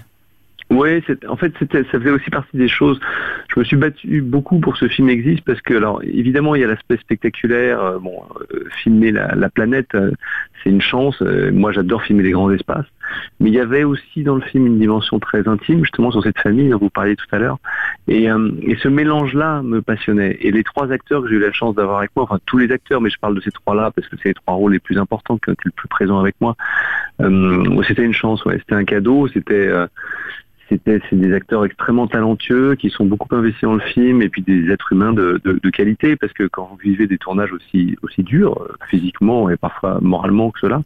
Oui, 0.73 1.03
en 1.29 1.37
fait, 1.37 1.53
ça 1.61 1.99
faisait 1.99 2.11
aussi 2.11 2.31
partie 2.31 2.57
des 2.57 2.69
choses. 2.69 2.99
Je 3.55 3.61
me 3.61 3.65
suis 3.65 3.77
battu 3.77 4.23
beaucoup 4.23 4.59
pour 4.59 4.73
que 4.73 4.79
ce 4.79 4.89
film 4.89 5.11
existe 5.11 5.45
parce 5.45 5.61
que, 5.61 5.75
alors, 5.75 6.03
évidemment, 6.03 6.55
il 6.55 6.63
y 6.63 6.65
a 6.65 6.67
l'aspect 6.67 6.97
spectaculaire. 6.97 7.83
Euh, 7.83 7.99
bon, 7.99 8.23
euh, 8.55 8.65
filmer 8.83 9.11
la, 9.11 9.51
planète, 9.51 9.95
euh, 9.95 10.13
c'est 10.63 10.71
une 10.71 10.81
chance. 10.81 11.21
moi, 11.53 11.73
j'adore 11.73 12.03
filmer 12.03 12.23
les 12.23 12.31
grands 12.31 12.51
espaces. 12.51 12.87
Mais 13.41 13.51
il 13.51 13.55
y 13.55 13.61
avait 13.61 13.85
aussi 13.85 14.23
dans 14.23 14.35
le 14.35 14.41
film 14.41 14.67
une 14.67 14.79
dimension 14.79 15.19
très 15.19 15.47
intime, 15.49 15.81
justement, 15.81 16.11
sur 16.11 16.23
cette 16.23 16.39
famille 16.39 16.69
dont 16.69 16.79
vous 16.79 16.91
parliez 16.91 17.17
tout 17.17 17.27
à 17.33 17.39
l'heure. 17.39 17.59
Et, 18.09 18.25
et 18.25 18.77
ce 18.77 18.89
mélange-là 18.89 19.63
me 19.63 19.81
passionnait. 19.81 20.39
Et 20.41 20.51
les 20.51 20.65
trois 20.65 20.91
acteurs 20.93 21.23
que 21.23 21.29
j'ai 21.29 21.37
eu 21.37 21.41
la 21.41 21.53
chance 21.53 21.75
d'avoir 21.75 21.99
avec 21.99 22.11
moi, 22.17 22.25
enfin 22.25 22.39
tous 22.47 22.59
les 22.59 22.71
acteurs, 22.73 23.01
mais 23.01 23.11
je 23.11 23.19
parle 23.19 23.35
de 23.35 23.41
ces 23.41 23.51
trois-là 23.51 23.91
parce 23.95 24.09
que 24.09 24.17
c'est 24.23 24.31
les 24.31 24.35
trois 24.35 24.55
rôles 24.55 24.73
les 24.73 24.81
plus 24.81 24.99
importants 24.99 25.39
qui 25.39 25.51
ont 25.51 25.53
été 25.53 25.63
le 25.67 25.73
plus 25.73 25.89
présents 25.89 26.19
avec 26.19 26.35
moi. 26.41 26.57
c'était 27.19 28.05
une 28.05 28.15
chance. 28.15 28.43
C'était 28.45 28.75
un 28.75 28.85
cadeau. 28.85 29.29
C'était 29.29 29.71
c'est 30.85 31.15
des 31.15 31.33
acteurs 31.35 31.65
extrêmement 31.65 32.07
talentueux 32.07 32.75
qui 32.75 32.91
sont 32.91 33.05
beaucoup 33.05 33.35
investis 33.35 33.63
dans 33.63 33.75
le 33.75 33.81
film 33.81 34.23
et 34.23 34.29
puis 34.29 34.43
des 34.43 34.71
êtres 34.71 34.93
humains 34.93 35.13
de, 35.13 35.41
qualité 35.73 36.17
parce 36.17 36.33
que 36.33 36.45
quand 36.45 36.69
vous 36.71 36.77
vivez 36.77 37.07
des 37.07 37.19
tournages 37.19 37.53
aussi 37.53 37.97
durs 38.19 38.61
euh, 38.63 38.75
physiquement 38.91 39.49
et 39.49 39.57
parfois 39.57 39.99
moralement 40.03 40.51
que 40.51 40.61
cela, 40.61 40.83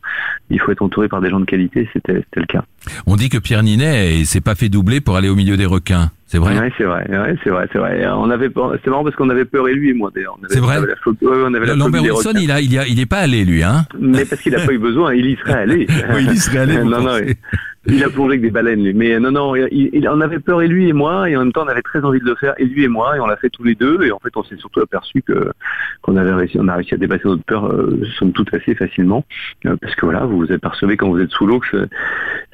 il 0.50 0.60
faut 0.60 0.70
être 0.70 0.82
entouré 0.82 1.08
par 1.08 1.20
des 1.20 1.30
gens 1.30 1.40
de 1.40 1.44
qualité. 1.44 1.88
C'était 1.92 2.22
le 2.34 2.46
cas. 2.46 2.64
On 3.06 3.16
dit 3.16 3.28
que 3.28 3.38
Pierre 3.38 3.62
Ninet 3.62 4.24
s'est 4.24 4.40
pas 4.40 4.54
fait 4.54 4.68
doubler 4.68 5.00
pour 5.00 5.16
aller 5.16 5.28
au 5.28 5.34
milieu 5.34 5.56
des 5.56 5.66
requins. 5.66 6.10
C'est 6.26 6.38
vrai. 6.38 6.72
C'est 6.76 6.84
vrai. 6.84 7.06
c'est 7.44 7.50
vrai, 7.50 7.68
c'est 7.72 7.78
vrai. 7.78 8.06
On 8.08 8.30
avait, 8.30 8.50
c'est 8.82 8.90
marrant 8.90 9.04
parce 9.04 9.14
qu'on 9.14 9.30
avait 9.30 9.44
peur 9.44 9.68
et 9.68 9.74
lui 9.74 9.90
et 9.90 9.94
moi 9.94 10.10
d'ailleurs. 10.14 10.36
C'est 10.48 10.60
vrai. 10.60 10.78
On 11.22 11.50
Lambert 11.50 12.02
Wilson, 12.02 12.32
il 12.40 12.50
a, 12.50 12.60
il 12.60 12.76
a, 12.78 12.86
il 12.86 12.98
est 12.98 13.06
pas 13.06 13.18
allé 13.18 13.44
lui, 13.44 13.62
hein. 13.62 13.84
Mais 14.00 14.24
parce 14.24 14.42
qu'il 14.42 14.54
a 14.56 14.64
pas 14.64 14.72
eu 14.72 14.78
besoin, 14.78 15.14
il 15.14 15.26
y 15.26 15.36
serait 15.36 15.54
allé. 15.54 15.86
oui, 16.14 16.26
il 16.26 16.32
y 16.32 16.36
serait 16.36 16.58
allé. 16.58 16.78
non, 16.82 17.00
non, 17.00 17.18
il 17.88 18.02
a 18.02 18.08
plongé 18.08 18.30
avec 18.30 18.42
des 18.42 18.50
baleines, 18.50 18.82
lui. 18.82 18.94
Mais 18.94 19.18
non, 19.20 19.30
non, 19.30 19.54
il, 19.54 20.08
en 20.08 20.20
avait 20.20 20.40
peur 20.40 20.62
et 20.62 20.68
lui 20.68 20.88
et 20.88 20.92
moi, 20.92 21.30
et 21.30 21.36
en 21.36 21.40
même 21.40 21.52
temps, 21.52 21.64
on 21.64 21.68
avait 21.68 21.82
très 21.82 22.04
envie 22.04 22.18
de 22.18 22.24
le 22.24 22.34
faire, 22.34 22.54
et 22.58 22.64
lui 22.64 22.84
et 22.84 22.88
moi, 22.88 23.16
et 23.16 23.20
on 23.20 23.26
l'a 23.26 23.36
fait 23.36 23.50
tous 23.50 23.62
les 23.62 23.74
deux, 23.74 24.02
et 24.02 24.12
en 24.12 24.18
fait, 24.18 24.36
on 24.36 24.42
s'est 24.42 24.56
surtout 24.56 24.80
aperçu 24.80 25.22
que 25.22 25.50
qu'on 26.02 26.16
avait 26.16 26.32
réussi, 26.32 26.58
on 26.60 26.68
a 26.68 26.74
réussi 26.74 26.94
à 26.94 26.96
dépasser 26.96 27.22
notre 27.26 27.44
peur, 27.44 27.66
euh, 27.66 28.00
somme 28.18 28.32
toute 28.32 28.52
assez 28.52 28.74
facilement, 28.74 29.24
euh, 29.66 29.76
parce 29.80 29.94
que 29.94 30.04
voilà, 30.04 30.24
vous 30.24 30.38
vous 30.38 30.52
apercevez 30.52 30.96
quand 30.96 31.08
vous 31.08 31.20
êtes 31.20 31.30
sous 31.30 31.46
l'eau 31.46 31.60
que 31.60 31.88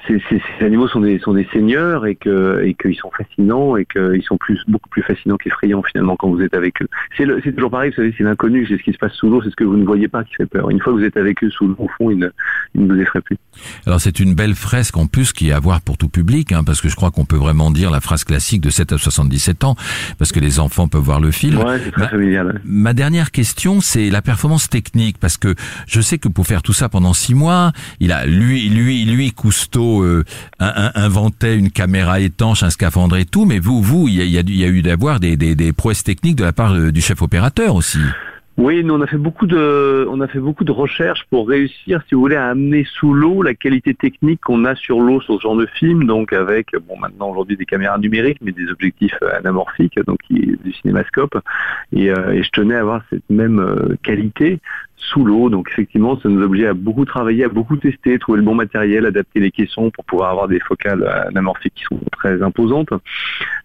ces, 0.07 0.21
animaux 0.61 0.89
sont 0.89 1.01
des 1.01 1.19
sont 1.21 1.33
des 1.33 1.47
seigneurs 1.53 2.07
et 2.07 2.17
que 2.17 2.63
et 2.65 2.75
qu'ils 2.75 2.97
sont 2.97 3.11
fascinants 3.17 3.62
et 3.77 3.87
qu'ils 3.87 4.22
sont 4.22 4.37
plus 4.37 4.61
beaucoup 4.68 4.88
plus 4.88 5.03
fascinants 5.03 5.37
qu'effrayants 5.37 5.83
finalement 5.83 6.16
quand 6.16 6.29
vous 6.29 6.42
êtes 6.42 6.55
avec 6.55 6.83
eux. 6.83 6.88
C'est 7.16 7.27
c'est 7.44 7.53
toujours 7.53 7.70
pareil, 7.70 7.90
vous 7.90 7.96
savez, 7.96 8.14
c'est 8.16 8.25
l'inconnu, 8.25 8.66
c'est 8.68 8.77
ce 8.77 8.83
qui 8.83 8.92
se 8.92 8.98
passe 8.98 9.12
sous 9.14 9.29
l'eau, 9.29 9.42
c'est 9.42 9.51
ce 9.51 9.57
que 9.57 9.64
vous 9.64 9.77
ne 9.77 9.85
voyez 9.85 10.09
pas 10.09 10.25
qui 10.25 10.35
fait 10.35 10.46
peur. 10.46 10.70
Une 10.70 10.81
fois 10.81 10.92
que 10.92 10.98
vous 10.98 11.05
êtes 11.05 11.16
avec 11.16 11.42
eux 11.44 11.51
sous 11.51 11.66
l'eau, 11.68 11.77
au 11.79 11.88
fond, 11.88 12.11
ils 12.11 12.18
ne, 12.18 12.29
ils 12.75 12.87
ne 12.87 12.92
vous 12.92 13.01
effraient 13.01 13.20
plus. 13.20 13.37
Alors 13.87 14.01
c'est 14.01 14.20
une 14.20 14.35
belle 14.35 14.55
fresque 14.55 14.96
en 14.96 15.07
plus 15.07 15.33
qui 15.33 15.48
est 15.48 15.53
à 15.53 15.61
voir 15.61 15.81
pour 15.81 15.98
tout 15.98 16.09
public, 16.09 16.53
hein, 16.53 16.64
parce 16.64 16.81
que 16.81 16.88
je 16.88 16.96
crois 16.96 17.11
qu'on 17.11 17.25
peut 17.25 17.37
vraiment 17.37 17.70
dire 17.70 17.90
la 17.90 18.01
phrase 18.01 18.25
classique 18.25 18.61
de 18.61 18.70
7 18.70 18.92
à 18.92 18.98
77 18.98 19.64
ans, 19.64 19.77
parce 20.18 20.33
que 20.33 20.40
les 20.40 20.61
enfants 20.61 20.88
peuvent 20.88 21.03
voir 21.03 21.20
le 21.20 21.31
film. 21.31 21.59
Ouais, 21.59 21.79
c'est 21.85 21.90
très 21.90 22.09
familial. 22.09 22.61
Ma 22.64 22.94
dernière 22.94 23.31
question, 23.31 23.81
c'est 23.81 24.11
la 24.11 24.22
performance 24.22 24.68
technique, 24.68 25.18
parce 25.18 25.37
que 25.37 25.55
je 25.87 26.01
sais 26.01 26.18
que 26.18 26.29
pour 26.29 26.46
faire 26.46 26.62
tout 26.62 26.72
ça 26.72 26.88
pendant 26.88 27.12
six 27.12 27.35
mois, 27.35 27.72
il 28.01 28.12
a 28.12 28.27
lui, 28.27 28.68
lui, 28.68 29.05
lui, 29.05 29.33
Cousteau 29.33 30.03
euh, 30.03 30.25
inventait 30.59 31.57
une 31.57 31.70
caméra 31.70 32.20
étanche, 32.20 32.62
un 32.62 32.70
scaphandre 32.70 33.16
et 33.16 33.25
tout, 33.25 33.44
mais 33.44 33.52
vous, 33.59 33.83
vous, 33.83 34.09
il 34.09 34.15
y 34.15 34.38
a, 34.38 34.43
y 34.43 34.65
a, 34.65 34.69
eu 34.69 34.83
d'avoir 34.83 35.21
des, 35.21 35.37
des, 35.37 35.55
des 35.55 35.73
prouesses 35.73 36.05
techniques 36.05 36.37
de 36.37 36.45
la 36.45 36.53
part 36.53 36.75
euh, 36.75 36.93
du 36.93 37.01
chef 37.01 37.23
opérateur 37.23 37.75
aussi. 37.75 37.99
Oui, 38.59 38.85
nous 38.85 38.93
on 38.93 39.01
a 39.01 39.07
fait 39.07 39.17
beaucoup 39.17 39.47
de, 39.47 40.07
on 40.11 40.21
a 40.21 40.29
fait 40.29 40.38
beaucoup 40.38 40.65
de 40.65 40.73
recherches 40.73 41.25
pour 41.31 41.49
réussir, 41.49 42.03
si 42.07 42.15
vous 42.15 42.21
voulez, 42.21 42.37
à 42.37 42.49
amener 42.51 42.85
sous 42.85 43.15
l'eau 43.15 43.43
la 43.43 43.55
qualité 43.55 43.95
technique 43.95 44.43
qu'on 44.43 44.67
a 44.67 44.75
sur 44.75 45.01
l'eau 45.01 45.23
sur 45.23 45.37
ce 45.37 45.41
genre 45.41 45.57
de 45.57 45.65
film, 45.65 46.05
donc 46.05 46.35
avec, 46.35 46.67
bon, 46.87 46.99
maintenant 46.99 47.31
aujourd'hui 47.31 47.57
des 47.57 47.65
caméras 47.65 47.97
numériques, 47.97 48.38
mais 48.43 48.53
des 48.53 48.69
objectifs 48.69 49.17
anamorphiques, 49.38 49.99
donc 50.07 50.19
du 50.29 50.73
cinémascope, 50.83 51.38
et, 51.93 52.11
euh, 52.11 52.33
et 52.33 52.43
je 52.43 52.51
tenais 52.51 52.75
à 52.75 52.81
avoir 52.81 53.03
cette 53.09 53.29
même 53.31 53.59
euh, 53.59 53.97
qualité 54.03 54.61
sous 54.97 55.25
l'eau, 55.25 55.49
donc 55.49 55.69
effectivement, 55.71 56.21
ça 56.21 56.29
nous 56.29 56.43
obligeait 56.43 56.69
à 56.69 56.75
beaucoup 56.75 57.07
travailler, 57.07 57.45
à 57.45 57.49
beaucoup 57.49 57.77
tester, 57.77 58.19
trouver 58.19 58.38
le 58.38 58.45
bon 58.45 58.55
matériel, 58.55 59.07
adapter 59.07 59.41
les 59.41 59.51
caissons 59.51 59.91
pour 59.91 60.05
pouvoir 60.05 60.31
avoir 60.31 60.47
des 60.47 60.61
focales 60.61 61.09
anamorphiques 61.27 61.75
qui 61.75 61.85
sont 61.85 62.01
très 62.12 62.43
imposantes, 62.43 62.91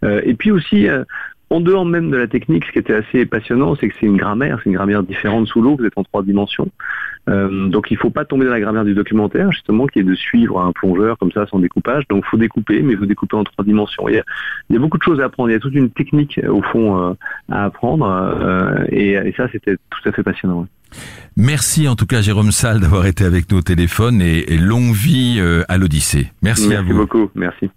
euh, 0.06 0.22
et 0.24 0.34
puis 0.34 0.52
aussi 0.52 0.88
en 1.50 1.62
dehors 1.62 1.86
même 1.86 2.12
de 2.12 2.18
la 2.18 2.28
technique, 2.28 2.66
ce 2.66 2.72
qui 2.72 2.80
était 2.80 2.94
assez 2.94 3.26
passionnant, 3.26 3.76
c'est 3.76 3.88
que 3.88 3.96
c'est 4.00 4.06
une 4.06 4.18
grammaire, 4.18 4.60
c'est 4.64 4.70
une 4.70 4.76
grammaire 4.76 5.04
différente 5.04 5.48
sous 5.48 5.62
l'eau, 5.62 5.78
vous 5.78 5.86
êtes 5.86 5.98
en 5.98 6.04
trois 6.04 6.24
dimensions. 6.24 6.70
Euh, 7.30 7.68
donc 7.68 7.92
il 7.92 7.96
ne 7.96 8.00
faut 8.00 8.10
pas 8.10 8.26
tomber 8.26 8.46
dans 8.46 8.52
la 8.52 8.60
grammaire 8.60 8.86
du 8.86 8.94
documentaire, 8.94 9.52
justement, 9.52 9.88
qui 9.88 10.00
est 10.00 10.04
de 10.04 10.16
suivre 10.16 10.60
un 10.60 10.72
plongeur 10.72 11.18
comme 11.18 11.32
ça 11.32 11.46
sans 11.48 11.60
découpage. 11.60 12.04
Donc 12.10 12.24
il 12.26 12.30
faut 12.30 12.38
découper, 12.38 12.82
mais 12.82 12.96
vous 12.96 13.06
découpez 13.06 13.36
en 13.36 13.44
trois 13.44 13.64
dimensions. 13.64 14.08
Il 14.10 14.16
y, 14.16 14.20
a, 14.20 14.24
il 14.70 14.74
y 14.74 14.78
a 14.78 14.80
beaucoup 14.80 14.98
de 14.98 15.04
choses 15.04 15.20
à 15.20 15.26
apprendre, 15.26 15.50
il 15.50 15.54
y 15.54 15.56
a 15.56 15.60
toute 15.60 15.76
une 15.76 15.90
technique 15.90 16.40
au 16.48 16.62
fond 16.62 17.02
euh, 17.02 17.14
à 17.50 17.66
apprendre, 17.66 18.06
euh, 18.08 18.86
et, 18.90 19.12
et, 19.14 19.34
ça 19.36 19.48
c'était 19.52 19.76
tout 19.76 20.10
à 20.10 20.12
fait 20.12 20.24
passionnant. 20.24 20.68
Merci 21.36 21.88
en 21.88 21.96
tout 21.96 22.06
cas 22.06 22.22
Jérôme 22.22 22.52
Salle 22.52 22.80
d'avoir 22.80 23.06
été 23.06 23.26
avec 23.26 23.52
nous 23.52 23.58
au 23.58 23.62
téléphone 23.62 24.22
et, 24.22 24.58
longue 24.58 24.94
vie 24.94 25.42
à 25.68 25.78
l'Odyssée. 25.78 26.32
Merci, 26.42 26.74
à 26.74 26.82
vous. 26.82 26.88
Merci 26.88 26.94
beaucoup, 26.94 27.30
merci. 27.36 27.70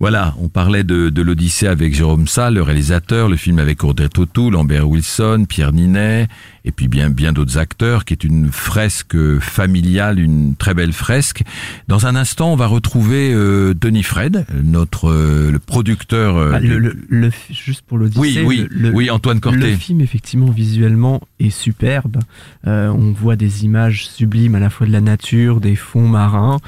Voilà, 0.00 0.34
on 0.40 0.48
parlait 0.48 0.82
de, 0.82 1.20
l'Odyssée 1.20 1.66
avec 1.66 1.94
Jérôme 1.94 2.26
Salle, 2.26 2.54
le 2.54 2.62
réalisateur, 2.62 3.28
le 3.28 3.36
film 3.36 3.58
avec 3.58 3.84
Audrey 3.84 4.08
Tautou, 4.08 4.50
Lambert 4.50 4.88
Wilson, 4.88 5.44
Pierre 5.46 5.74
Ninet, 5.74 6.26
et 6.64 6.72
puis 6.72 6.88
bien 6.88 7.10
bien 7.10 7.32
d'autres 7.32 7.58
acteurs, 7.58 8.04
qui 8.04 8.14
est 8.14 8.24
une 8.24 8.50
fresque 8.50 9.16
familiale, 9.38 10.18
une 10.18 10.54
très 10.56 10.74
belle 10.74 10.92
fresque. 10.92 11.42
Dans 11.88 12.06
un 12.06 12.16
instant, 12.16 12.52
on 12.52 12.56
va 12.56 12.66
retrouver 12.66 13.32
euh, 13.32 13.74
Denis 13.74 14.02
Fred, 14.02 14.46
notre 14.62 15.10
euh, 15.10 15.50
le 15.50 15.58
producteur. 15.58 16.36
Euh, 16.36 16.52
ah, 16.54 16.60
le, 16.60 16.96
le, 17.08 17.30
juste 17.50 17.82
pour 17.82 17.98
l'Odyssée. 17.98 18.42
Oui, 18.42 18.68
oui, 18.70 18.90
oui, 18.92 19.10
Antoine 19.10 19.40
Corté. 19.40 19.58
Le 19.58 19.76
film 19.76 20.00
effectivement 20.00 20.50
visuellement 20.50 21.20
est 21.38 21.50
superbe. 21.50 22.18
on 22.64 23.12
voit 23.12 23.36
des 23.36 23.64
images 23.64 24.06
sublimes 24.06 24.54
à 24.54 24.60
la 24.60 24.70
fois 24.70 24.86
de 24.86 24.92
la 24.92 25.00
nature, 25.00 25.60
des 25.60 25.76
fonds 25.76 26.08
marins. 26.08 26.58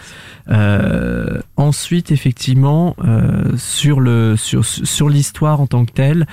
ensuite, 1.57 2.11
effectivement, 2.11 2.97
sur 3.57 4.01
le 4.01 4.37
sur 4.37 4.65
sur 4.65 5.09
l'histoire 5.09 5.61
en 5.61 5.67
tant 5.67 5.85
que 5.85 5.93
telle, 5.93 6.27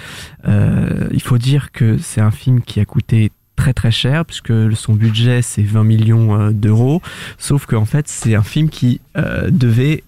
il 0.47 1.21
faut 1.21 1.37
dire 1.37 1.71
que 1.71 1.97
c'est 1.97 2.21
un 2.21 2.31
film 2.31 2.61
qui 2.61 2.79
a 2.79 2.85
coûté 2.85 3.31
très 3.59 3.73
très 3.73 3.91
cher 3.91 4.23
puisque 4.23 4.53
son 4.73 4.93
budget 4.93 5.41
c'est 5.41 5.63
20 5.63 5.83
millions 5.83 6.39
euh, 6.39 6.51
d'euros. 6.51 7.01
Sauf 7.37 7.65
qu'en 7.65 7.83
fait 7.83 8.07
c'est 8.07 8.33
un 8.33 8.43
film 8.43 8.69
qui 8.69 9.01
euh, 9.17 9.49
devait 9.51 10.03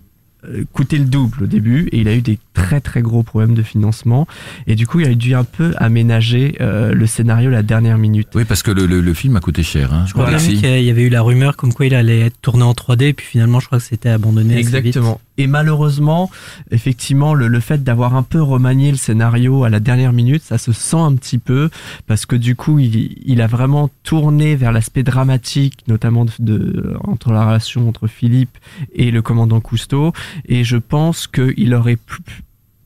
euh, 0.45 0.63
coûter 0.71 0.97
le 0.97 1.03
double 1.03 1.43
au 1.43 1.47
début 1.47 1.89
et 1.91 1.99
il 1.99 2.07
a 2.07 2.15
eu 2.15 2.21
des 2.21 2.39
très 2.53 2.81
très 2.81 3.01
gros 3.01 3.23
problèmes 3.23 3.53
de 3.53 3.63
financement 3.63 4.27
et 4.67 4.75
du 4.75 4.87
coup 4.87 4.99
il 4.99 5.07
a 5.07 5.15
dû 5.15 5.35
un 5.35 5.43
peu 5.43 5.73
aménager 5.77 6.55
euh, 6.61 6.93
le 6.93 7.07
scénario 7.07 7.49
la 7.49 7.63
dernière 7.63 7.97
minute. 7.97 8.29
Oui 8.35 8.45
parce 8.45 8.63
que 8.63 8.71
le, 8.71 8.85
le, 8.85 9.13
film 9.13 9.35
a 9.35 9.39
coûté 9.39 9.63
cher. 9.63 9.93
Hein. 9.93 10.05
Je 10.07 10.13
crois 10.13 10.33
qu'il 10.33 10.83
y 10.83 10.89
avait 10.89 11.03
eu 11.03 11.09
la 11.09 11.21
rumeur 11.21 11.57
comme 11.57 11.73
quoi 11.73 11.85
il 11.85 11.95
allait 11.95 12.21
être 12.21 12.41
tourné 12.41 12.63
en 12.63 12.73
3D 12.73 13.13
puis 13.13 13.25
finalement 13.25 13.59
je 13.59 13.67
crois 13.67 13.79
que 13.79 13.85
c'était 13.85 14.09
abandonné. 14.09 14.57
Exactement. 14.57 15.19
Et 15.41 15.47
malheureusement, 15.47 16.29
effectivement, 16.69 17.33
le, 17.33 17.47
le 17.47 17.59
fait 17.59 17.83
d'avoir 17.83 18.15
un 18.15 18.21
peu 18.21 18.39
remanié 18.41 18.91
le 18.91 18.97
scénario 18.97 19.63
à 19.63 19.69
la 19.69 19.79
dernière 19.79 20.13
minute, 20.13 20.43
ça 20.43 20.59
se 20.59 20.71
sent 20.71 20.97
un 20.97 21.15
petit 21.15 21.39
peu 21.39 21.71
parce 22.05 22.27
que 22.27 22.35
du 22.35 22.55
coup, 22.55 22.77
il, 22.77 23.17
il 23.25 23.41
a 23.41 23.47
vraiment 23.47 23.89
tourné 24.03 24.55
vers 24.55 24.71
l'aspect 24.71 25.01
dramatique, 25.01 25.79
notamment 25.87 26.25
de, 26.25 26.31
de, 26.37 26.95
entre 27.03 27.31
la 27.31 27.43
relation 27.43 27.89
entre 27.89 28.05
Philippe 28.05 28.55
et 28.93 29.09
le 29.09 29.23
commandant 29.23 29.61
Cousteau. 29.61 30.13
Et 30.45 30.63
je 30.63 30.77
pense 30.77 31.25
qu'il 31.25 31.73
aurait 31.73 31.95
pu, 31.95 32.17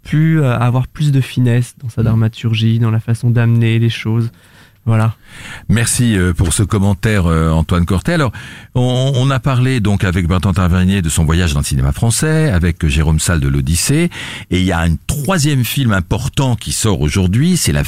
pu, 0.06 0.40
euh, 0.40 0.58
avoir 0.58 0.88
plus 0.88 1.12
de 1.12 1.20
finesse 1.20 1.76
dans 1.78 1.90
sa 1.90 2.02
mm. 2.02 2.06
dramaturgie, 2.06 2.80
dans 2.80 2.92
la 2.92 3.02
façon 3.02 3.30
d'amener 3.30 3.80
les 3.80 3.90
choses. 3.90 4.32
Voilà. 4.86 5.16
Merci 5.68 6.16
euh, 6.16 6.32
pour 6.32 6.54
ce 6.54 6.62
commentaire, 6.62 7.26
euh, 7.26 7.50
Antoine 7.50 7.86
Cortet. 7.86 8.14
Alors, 8.14 8.32
on, 8.76 9.14
on, 9.16 9.32
a 9.32 9.40
parlé 9.40 9.80
donc 9.80 10.04
avec 10.04 10.28
Bertrand 10.28 10.54
Tavernier 10.54 11.02
de 11.02 11.10
son 11.10 11.26
voyage 11.26 11.54
dans 11.54 11.62
le 11.62 11.66
cinéma 11.66 11.92
français, 11.92 12.52
avec 12.52 12.86
Jérôme 12.86 13.20
Salle 13.20 13.40
de 13.40 13.48
l'Odyssée, 13.48 14.12
et 14.52 14.60
il 14.60 14.64
y 14.64 14.72
a 14.72 14.80
un 14.80 14.96
troisième 15.08 15.66
film 15.66 15.92
important 15.92 16.56
qui 16.56 16.72
sort 16.72 17.02
aujourd'hui, 17.02 17.58
c'est 17.58 17.72
la, 17.72 17.82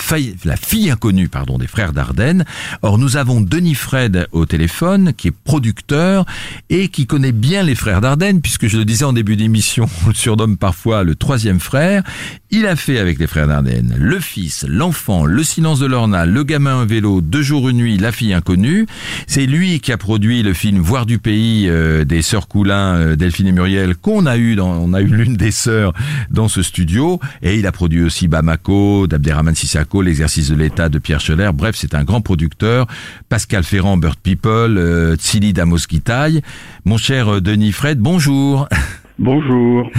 la 0.43 0.57
fille 0.57 0.89
inconnue, 0.89 1.29
pardon, 1.29 1.59
des 1.59 1.67
frères 1.67 1.93
Dardenne. 1.93 2.45
Or, 2.81 2.97
nous 2.97 3.15
avons 3.15 3.41
Denis 3.41 3.75
Fred 3.75 4.27
au 4.31 4.47
téléphone, 4.47 5.13
qui 5.13 5.27
est 5.27 5.35
producteur 5.43 6.25
et 6.71 6.89
qui 6.89 7.05
connaît 7.05 7.31
bien 7.31 7.61
les 7.61 7.75
frères 7.75 8.01
Dardenne, 8.01 8.41
puisque 8.41 8.67
je 8.67 8.77
le 8.77 8.85
disais 8.85 9.05
en 9.05 9.13
début 9.13 9.35
d'émission, 9.35 9.87
on 10.05 10.09
le 10.09 10.15
surnomme 10.15 10.57
parfois 10.57 11.03
le 11.03 11.13
troisième 11.13 11.59
frère. 11.59 12.01
Il 12.49 12.65
a 12.65 12.75
fait 12.75 12.97
avec 12.97 13.19
les 13.19 13.27
frères 13.27 13.47
Dardenne 13.47 13.95
le 13.99 14.19
fils, 14.19 14.65
l'enfant, 14.67 15.25
le 15.25 15.43
silence 15.43 15.79
de 15.79 15.85
l'orna, 15.85 16.25
le 16.25 16.43
gamin 16.43 16.86
vélo, 16.87 17.21
deux 17.21 17.41
jours 17.41 17.69
une 17.69 17.77
nuit, 17.77 17.97
la 17.97 18.11
fille 18.11 18.33
inconnue. 18.33 18.87
C'est 19.27 19.45
lui 19.45 19.79
qui 19.79 19.91
a 19.91 19.97
produit 19.97 20.43
le 20.43 20.53
film 20.53 20.79
Voir 20.79 21.05
du 21.05 21.19
pays 21.19 21.67
euh, 21.69 22.05
des 22.05 22.21
sœurs 22.21 22.47
Coulin, 22.47 22.95
euh, 22.95 23.15
Delphine 23.15 23.47
et 23.47 23.51
Muriel, 23.51 23.95
qu'on 23.95 24.25
a 24.25 24.37
eu 24.37 24.55
dans, 24.55 24.71
on 24.71 24.93
a 24.93 25.01
eu 25.01 25.07
l'une 25.07 25.35
des 25.35 25.51
sœurs 25.51 25.93
dans 26.31 26.47
ce 26.47 26.61
studio, 26.61 27.19
et 27.41 27.57
il 27.57 27.67
a 27.67 27.71
produit 27.71 28.03
aussi 28.03 28.27
Bamako, 28.27 29.07
d'Abderrahman 29.07 29.55
Sissako, 29.55 30.01
l'exercice 30.01 30.49
de 30.49 30.55
l'État 30.55 30.89
de 30.89 30.99
Pierre 30.99 31.21
Scheller. 31.21 31.51
Bref, 31.53 31.75
c'est 31.77 31.93
un 31.95 32.03
grand 32.03 32.21
producteur. 32.21 32.87
Pascal 33.29 33.63
Ferrand, 33.63 33.97
Bird 33.97 34.17
People, 34.17 34.77
euh, 34.77 35.15
Tsili 35.15 35.53
Damoskitaï. 35.53 36.41
Mon 36.85 36.97
cher 36.97 37.35
euh, 37.35 37.41
Denis 37.41 37.71
Fred, 37.71 37.99
bonjour. 37.99 38.67
Bonjour. 39.19 39.89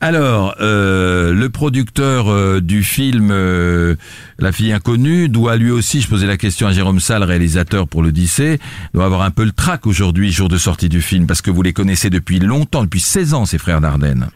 Alors, 0.00 0.56
euh, 0.60 1.32
le 1.32 1.48
producteur 1.48 2.28
euh, 2.28 2.60
du 2.60 2.82
film 2.82 3.28
euh, 3.30 3.94
La 4.40 4.50
fille 4.50 4.72
inconnue 4.72 5.28
doit 5.28 5.56
lui 5.56 5.70
aussi, 5.70 6.00
je 6.00 6.08
posais 6.08 6.26
la 6.26 6.36
question 6.36 6.66
à 6.66 6.72
Jérôme 6.72 6.98
Salle, 6.98 7.22
réalisateur 7.22 7.86
pour 7.86 8.02
l'Odyssée, 8.02 8.58
doit 8.92 9.04
avoir 9.04 9.22
un 9.22 9.30
peu 9.30 9.44
le 9.44 9.52
trac 9.52 9.86
aujourd'hui, 9.86 10.32
jour 10.32 10.48
de 10.48 10.56
sortie 10.56 10.88
du 10.88 11.02
film, 11.02 11.28
parce 11.28 11.40
que 11.40 11.52
vous 11.52 11.62
les 11.62 11.72
connaissez 11.72 12.10
depuis 12.10 12.40
longtemps, 12.40 12.82
depuis 12.82 13.00
16 13.00 13.34
ans, 13.34 13.44
ces 13.44 13.58
frères 13.58 13.80
Dardenne. 13.80 14.26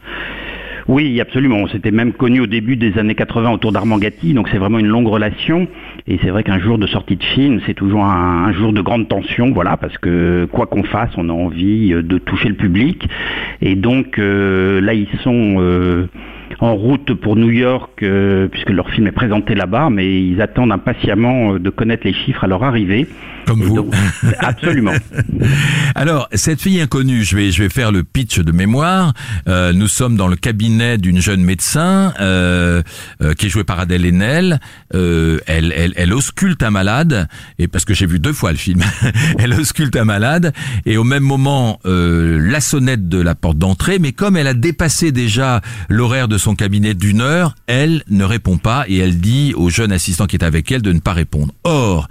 Oui, 0.87 1.21
absolument. 1.21 1.57
On 1.57 1.67
s'était 1.67 1.91
même 1.91 2.13
connu 2.13 2.39
au 2.39 2.47
début 2.47 2.75
des 2.75 2.97
années 2.97 3.13
80 3.13 3.51
autour 3.51 3.71
d'Armand 3.71 3.99
Gatti, 3.99 4.33
donc 4.33 4.47
c'est 4.49 4.57
vraiment 4.57 4.79
une 4.79 4.87
longue 4.87 5.07
relation. 5.07 5.67
Et 6.11 6.17
c'est 6.23 6.31
vrai 6.31 6.43
qu'un 6.43 6.57
jour 6.57 6.79
de 6.79 6.87
sortie 6.87 7.17
de 7.17 7.23
film, 7.23 7.61
c'est 7.67 7.75
toujours 7.75 8.03
un, 8.03 8.51
jour 8.51 8.73
de 8.73 8.81
grande 8.81 9.07
tension, 9.07 9.51
voilà, 9.51 9.77
parce 9.77 9.95
que 9.99 10.47
quoi 10.51 10.65
qu'on 10.65 10.81
fasse, 10.81 11.11
on 11.17 11.29
a 11.29 11.31
envie 11.31 11.93
euh, 11.93 12.01
de 12.01 12.17
toucher 12.17 12.49
le 12.49 12.55
public. 12.55 13.07
Et 13.61 13.75
donc 13.75 14.17
euh, 14.17 14.81
là, 14.81 14.95
ils 14.95 15.07
sont 15.23 15.57
euh, 15.59 16.07
en 16.59 16.75
route 16.75 17.13
pour 17.13 17.35
New 17.35 17.49
York, 17.49 18.03
puisque 18.51 18.69
leur 18.69 18.89
film 18.89 19.07
est 19.07 19.11
présenté 19.11 19.55
là-bas, 19.55 19.89
mais 19.89 20.21
ils 20.21 20.41
attendent 20.41 20.71
impatiemment 20.71 21.55
de 21.55 21.69
connaître 21.69 22.05
les 22.05 22.13
chiffres 22.13 22.43
à 22.43 22.47
leur 22.47 22.63
arrivée. 22.63 23.07
Comme 23.45 23.63
vous. 23.63 23.89
absolument. 24.39 24.93
Alors, 25.95 26.27
cette 26.33 26.61
fille 26.61 26.79
inconnue, 26.79 27.23
je 27.23 27.35
vais, 27.35 27.51
je 27.51 27.63
vais 27.63 27.69
faire 27.69 27.91
le 27.91 28.03
pitch 28.03 28.39
de 28.39 28.51
mémoire. 28.51 29.13
Euh, 29.47 29.73
nous 29.73 29.87
sommes 29.87 30.17
dans 30.17 30.27
le 30.27 30.35
cabinet 30.35 30.97
d'une 30.97 31.19
jeune 31.19 31.43
médecin 31.43 32.13
euh, 32.19 32.83
euh, 33.21 33.33
qui 33.33 33.47
est 33.47 33.49
jouée 33.49 33.63
par 33.63 33.79
Adèle 33.79 34.05
Haenel. 34.05 34.59
Euh, 34.93 35.39
elle, 35.47 35.73
elle, 35.75 35.93
elle 35.95 36.13
ausculte 36.13 36.63
un 36.63 36.71
malade, 36.71 37.27
et 37.57 37.67
parce 37.67 37.85
que 37.85 37.93
j'ai 37.93 38.05
vu 38.05 38.19
deux 38.19 38.33
fois 38.33 38.51
le 38.51 38.57
film, 38.57 38.81
elle 39.39 39.53
ausculte 39.53 39.95
un 39.95 40.05
malade, 40.05 40.53
et 40.85 40.97
au 40.97 41.03
même 41.03 41.23
moment, 41.23 41.79
euh, 41.85 42.39
la 42.39 42.61
sonnette 42.61 43.09
de 43.09 43.19
la 43.19 43.35
porte 43.35 43.57
d'entrée, 43.57 43.99
mais 43.99 44.11
comme 44.11 44.37
elle 44.37 44.47
a 44.47 44.53
dépassé 44.53 45.11
déjà 45.11 45.61
l'horaire 45.89 46.27
de 46.27 46.37
son 46.39 46.55
cabinet 46.55 46.95
d'une 46.95 47.21
heure, 47.21 47.55
elle 47.67 48.03
ne 48.09 48.23
répond 48.23 48.57
pas, 48.57 48.85
et 48.87 48.97
elle 48.97 49.19
dit 49.19 49.53
au 49.55 49.69
jeune 49.69 49.91
assistant 49.91 50.25
qui 50.25 50.35
est 50.35 50.43
avec 50.43 50.71
elle 50.71 50.81
de 50.81 50.91
ne 50.91 50.99
pas 50.99 51.13
répondre. 51.13 51.53
Or, 51.63 52.07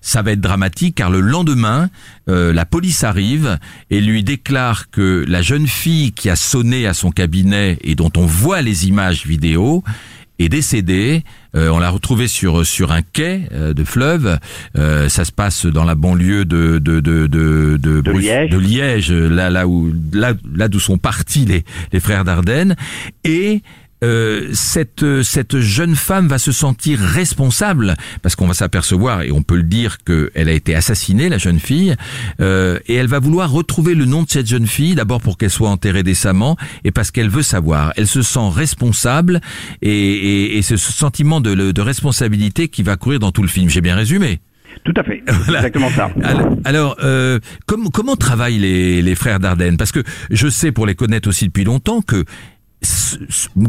ça 0.00 0.22
va 0.22 0.32
être 0.32 0.40
dramatique 0.40 0.94
car 0.94 1.10
le 1.10 1.20
lendemain, 1.20 1.90
euh, 2.28 2.52
la 2.52 2.64
police 2.64 3.02
arrive 3.02 3.58
et 3.90 4.00
lui 4.00 4.22
déclare 4.22 4.90
que 4.90 5.24
la 5.26 5.42
jeune 5.42 5.66
fille 5.66 6.12
qui 6.12 6.30
a 6.30 6.36
sonné 6.36 6.86
à 6.86 6.94
son 6.94 7.10
cabinet 7.10 7.78
et 7.82 7.94
dont 7.94 8.12
on 8.16 8.26
voit 8.26 8.62
les 8.62 8.86
images 8.86 9.26
vidéo 9.26 9.82
est 10.40 10.48
décédée. 10.48 11.22
Euh, 11.54 11.68
on 11.68 11.78
l'a 11.78 11.90
retrouvée 11.90 12.28
sur 12.28 12.64
sur 12.64 12.92
un 12.92 13.02
quai 13.02 13.42
euh, 13.52 13.74
de 13.74 13.84
fleuve. 13.84 14.38
Euh, 14.76 15.08
ça 15.08 15.24
se 15.24 15.32
passe 15.32 15.66
dans 15.66 15.84
la 15.84 15.94
banlieue 15.94 16.44
de 16.44 16.78
de 16.78 17.00
de 17.00 17.26
de, 17.26 17.76
de, 17.76 18.00
de 18.00 18.10
Liège. 18.12 18.50
de 18.50 18.58
Liège, 18.58 19.12
là 19.12 19.50
là 19.50 19.66
où 19.66 19.92
là 20.12 20.34
là 20.54 20.68
d'où 20.68 20.80
sont 20.80 20.98
partis 20.98 21.44
les 21.44 21.64
les 21.92 22.00
frères 22.00 22.24
Dardenne 22.24 22.76
et 23.24 23.62
euh, 24.02 24.50
cette 24.52 25.04
cette 25.22 25.58
jeune 25.60 25.96
femme 25.96 26.28
va 26.28 26.38
se 26.38 26.52
sentir 26.52 26.98
responsable 26.98 27.96
parce 28.22 28.36
qu'on 28.36 28.46
va 28.46 28.54
s'apercevoir 28.54 29.22
et 29.22 29.32
on 29.32 29.42
peut 29.42 29.56
le 29.56 29.62
dire 29.62 29.98
qu'elle 30.04 30.48
a 30.48 30.52
été 30.52 30.74
assassinée 30.74 31.28
la 31.28 31.38
jeune 31.38 31.58
fille 31.60 31.94
euh, 32.40 32.78
et 32.86 32.94
elle 32.94 33.08
va 33.08 33.18
vouloir 33.18 33.50
retrouver 33.50 33.94
le 33.94 34.04
nom 34.04 34.22
de 34.22 34.30
cette 34.30 34.46
jeune 34.46 34.66
fille 34.66 34.94
d'abord 34.94 35.20
pour 35.20 35.36
qu'elle 35.38 35.50
soit 35.50 35.68
enterrée 35.68 36.02
décemment 36.02 36.56
et 36.84 36.90
parce 36.90 37.10
qu'elle 37.10 37.28
veut 37.28 37.42
savoir. 37.42 37.92
Elle 37.96 38.06
se 38.06 38.22
sent 38.22 38.48
responsable 38.52 39.40
et, 39.82 39.90
et, 39.90 40.58
et 40.58 40.62
ce 40.62 40.76
sentiment 40.76 41.40
de, 41.40 41.54
de 41.72 41.80
responsabilité 41.80 42.68
qui 42.68 42.82
va 42.82 42.96
courir 42.96 43.20
dans 43.20 43.32
tout 43.32 43.42
le 43.42 43.48
film. 43.48 43.68
J'ai 43.68 43.80
bien 43.80 43.96
résumé 43.96 44.40
tout 44.84 44.94
à 44.96 45.02
fait, 45.02 45.22
c'est 45.26 45.52
exactement 45.52 45.90
ça. 45.90 46.10
Alors, 46.64 46.96
euh, 47.02 47.40
comment, 47.66 47.90
comment 47.90 48.16
travaillent 48.16 48.58
les, 48.58 49.02
les 49.02 49.14
frères 49.14 49.40
Dardenne? 49.40 49.76
Parce 49.76 49.92
que 49.92 50.02
je 50.30 50.48
sais, 50.48 50.70
pour 50.72 50.86
les 50.86 50.94
connaître 50.94 51.28
aussi 51.28 51.46
depuis 51.46 51.64
longtemps, 51.64 52.00
que 52.02 52.24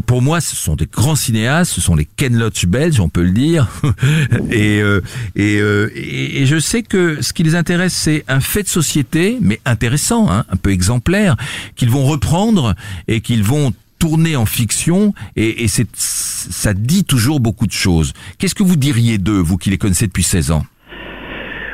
pour 0.06 0.22
moi, 0.22 0.40
ce 0.40 0.56
sont 0.56 0.76
des 0.76 0.86
grands 0.86 1.14
cinéastes, 1.14 1.72
ce 1.72 1.80
sont 1.80 1.94
les 1.94 2.04
Ken 2.04 2.36
Loach 2.36 2.66
belges, 2.66 3.00
on 3.00 3.08
peut 3.08 3.22
le 3.22 3.32
dire. 3.32 3.68
et, 4.50 4.80
euh, 4.80 5.00
et, 5.36 5.58
euh, 5.60 5.90
et, 5.94 6.46
je 6.46 6.58
sais 6.58 6.82
que 6.82 7.20
ce 7.20 7.32
qui 7.32 7.42
les 7.42 7.54
intéresse, 7.54 7.92
c'est 7.92 8.24
un 8.28 8.40
fait 8.40 8.62
de 8.62 8.68
société, 8.68 9.38
mais 9.40 9.60
intéressant, 9.64 10.30
hein, 10.30 10.44
un 10.50 10.56
peu 10.56 10.70
exemplaire, 10.70 11.36
qu'ils 11.76 11.90
vont 11.90 12.04
reprendre 12.04 12.74
et 13.08 13.20
qu'ils 13.20 13.42
vont 13.42 13.72
tourner 13.98 14.34
en 14.36 14.46
fiction. 14.46 15.14
Et, 15.36 15.64
et 15.64 15.68
c'est, 15.68 15.88
ça 15.94 16.72
dit 16.72 17.04
toujours 17.04 17.40
beaucoup 17.40 17.66
de 17.66 17.72
choses. 17.72 18.14
Qu'est-ce 18.38 18.54
que 18.54 18.62
vous 18.62 18.76
diriez 18.76 19.18
d'eux, 19.18 19.40
vous 19.40 19.58
qui 19.58 19.70
les 19.70 19.78
connaissez 19.78 20.06
depuis 20.06 20.24
16 20.24 20.52
ans? 20.52 20.64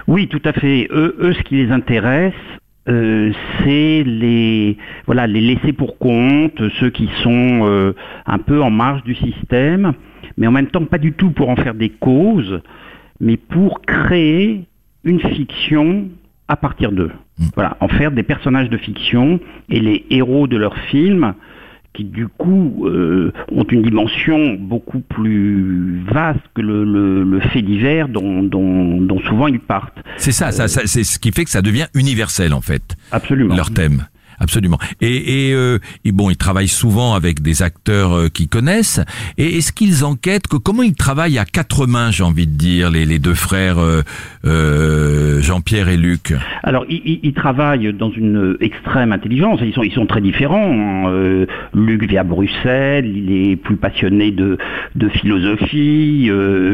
Oui, 0.09 0.27
tout 0.27 0.43
à 0.45 0.53
fait. 0.53 0.89
Eux, 0.91 1.17
eux 1.21 1.35
ce 1.35 1.43
qui 1.43 1.57
les 1.57 1.71
intéresse, 1.71 2.33
euh, 2.89 3.33
c'est 3.59 4.03
les 4.05 4.77
voilà 5.07 5.27
les 5.27 5.41
laissés 5.41 5.73
pour 5.73 5.99
compte, 5.99 6.63
ceux 6.81 6.91
qui 6.91 7.09
sont 7.23 7.67
euh, 7.67 7.93
un 8.27 8.39
peu 8.39 8.63
en 8.63 8.71
marge 8.71 9.03
du 9.05 9.15
système, 9.15 9.93
mais 10.37 10.47
en 10.47 10.53
même 10.53 10.69
temps 10.69 10.85
pas 10.85 10.99
du 10.99 11.13
tout 11.13 11.31
pour 11.31 11.51
en 11.51 11.57
faire 11.57 11.75
des 11.75 11.91
causes, 11.91 12.61
mais 13.21 13.37
pour 13.37 13.83
créer 13.83 14.65
une 15.05 15.21
fiction 15.21 16.09
à 16.49 16.57
partir 16.57 16.93
d'eux. 16.93 17.13
Voilà, 17.55 17.77
en 17.81 17.89
faire 17.89 18.11
des 18.11 18.23
personnages 18.23 18.71
de 18.71 18.79
fiction 18.79 19.39
et 19.69 19.81
les 19.81 20.07
héros 20.11 20.47
de 20.47 20.57
leurs 20.57 20.79
films 20.91 21.35
qui 21.93 22.05
du 22.05 22.29
coup 22.29 22.87
euh, 22.87 23.33
ont 23.51 23.65
une 23.65 23.83
dimension 23.83 24.55
beaucoup 24.55 25.01
plus 25.01 26.01
vaste 26.11 26.41
que 26.55 26.61
le, 26.61 26.85
le, 26.85 27.25
le 27.25 27.41
fait 27.41 27.63
divers 27.63 28.09
dont, 28.09 28.43
dont, 28.43 29.01
dont, 29.01 29.21
souvent 29.21 29.47
ils 29.49 29.61
partent. 29.61 29.99
C'est 30.17 30.33
ça, 30.33 30.53
ça, 30.53 30.69
ça 30.69 30.83
c'est 30.85 31.05
ce 31.05 31.19
qui 31.19 31.33
fait 31.33 31.45
que 31.45 31.51
ça 31.51 31.63
devient 31.63 31.87
universel 31.95 32.55
en 32.55 32.61
fait. 32.61 32.97
Absolument. 33.11 33.57
Leur 33.57 33.73
thème. 33.73 34.07
Absolument. 34.41 34.79
Et, 35.01 35.49
et, 35.49 35.55
euh, 35.55 35.79
bon, 36.07 36.31
ils 36.31 36.37
travaillent 36.37 36.69
souvent 36.69 37.15
avec 37.15 37.43
des 37.43 37.63
acteurs 37.63 38.13
euh, 38.13 38.29
qu'ils 38.29 38.49
connaissent. 38.49 39.01
Et 39.37 39.59
est-ce 39.59 39.73
qu'ils 39.73 40.05
enquêtent 40.05 40.47
que 40.47 40.57
comment 40.57 40.83
ils 40.83 40.95
travaillent 40.95 41.39
à 41.39 41.45
quatre 41.45 41.87
mains, 41.87 42.11
j'ai 42.11 42.23
envie 42.23 42.47
de 42.47 42.57
dire, 42.57 42.91
les, 42.91 43.19
deux 43.19 43.35
frères 43.35 43.79
euh, 43.79 44.03
euh 44.45 45.41
Jean-Pierre 45.41 45.89
et 45.89 45.97
Luc? 45.97 46.35
Alors, 46.63 46.85
ils, 46.89 47.21
ils, 47.23 47.33
travaillent 47.33 47.93
dans 47.93 48.11
une 48.11 48.57
extrême 48.61 49.13
intelligence. 49.13 49.61
Ils 49.63 49.73
sont, 49.73 49.83
ils 49.83 49.93
sont 49.93 50.07
très 50.07 50.21
différents. 50.21 51.09
Euh, 51.09 51.47
Luc 51.75 52.05
vit 52.05 52.19
à 52.19 52.25
Bruxelles. 52.25 53.07
Il 53.07 53.33
est 53.33 53.57
plus 53.57 53.77
passionné 53.77 54.31
de, 54.31 54.59
de 54.95 55.09
philosophie. 55.09 56.31